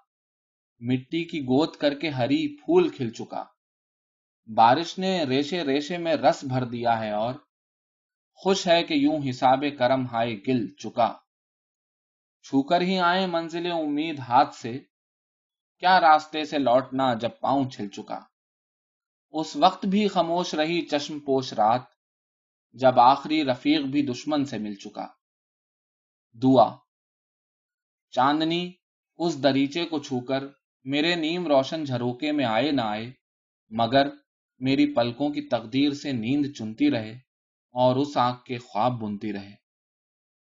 مٹی 0.80 1.26
کی 1.26 1.40
گود 1.42 1.76
کر 1.76 1.94
کے 1.94 2.10
ہری 2.10 2.56
پھول 2.56 2.90
کھل 2.90 3.10
چکا۔ 3.10 3.57
بارش 4.56 5.00
نے 5.00 5.24
ریشے 5.24 5.64
ریشے 5.64 5.98
میں 5.98 6.16
رس 6.16 6.44
بھر 6.44 6.66
دیا 6.66 7.00
ہے 7.00 7.12
اور 7.12 7.34
خوش 8.34 8.68
ہے 8.68 8.84
کہ 8.84 8.94
یوں 8.94 9.30
حساب 9.30 9.64
کرم 9.80 10.06
ہائے 10.06 10.36
گل 10.48 10.68
چکا۔ 10.68 11.18
چھو 12.44 12.64
کر 12.64 12.82
ہی 12.82 13.00
آئے 13.00 13.28
منزل 13.28 13.72
امید 13.72 14.20
ہاتھ 14.20 14.56
سے۔ 14.56 14.80
کیا 15.80 16.00
راستے 16.00 16.44
سے 16.44 16.60
لوٹنا 16.60 17.14
جب 17.14 17.30
پاؤں 17.42 17.70
چھل 17.70 17.90
چکا۔ 17.90 18.20
اس 19.32 19.56
وقت 19.56 19.86
بھی 19.86 20.08
خاموش 20.08 20.54
رہی 20.54 20.82
چشم 20.82 21.20
پوش 21.20 21.54
رات۔ 21.54 21.82
جب 22.72 23.00
آخری 23.00 23.46
رفیق 23.46 23.82
بھی 23.82 24.08
دشمن 24.08 24.46
سے 24.46 24.58
مل 24.58 24.76
چکا۔ 24.76 25.08
دعا۔ 26.34 26.78
چاندنی 28.12 28.74
اس 29.18 29.44
دریچے 29.44 29.86
کو 29.86 30.00
چھو 30.00 30.20
کر 30.20 30.44
میرے 30.84 31.16
نیم 31.16 31.48
روشن 31.48 31.84
جھروکے 31.84 32.32
میں 32.32 32.46
آئے 32.46 32.72
نہ 32.72 32.82
آئے، 32.82 33.12
مگر 33.70 34.08
میری 34.60 34.94
پلکوں 34.94 35.30
کی 35.30 35.42
تقدیر 35.42 35.94
سے 35.94 36.12
نیند 36.12 36.46
چنتی 36.56 36.92
رہے 36.92 37.12
اور 37.74 37.96
اس 37.96 38.18
آنکھ 38.18 38.44
کے 38.44 38.58
خواب 38.58 39.02
بنتی 39.02 39.34
رہے۔ 39.34 39.67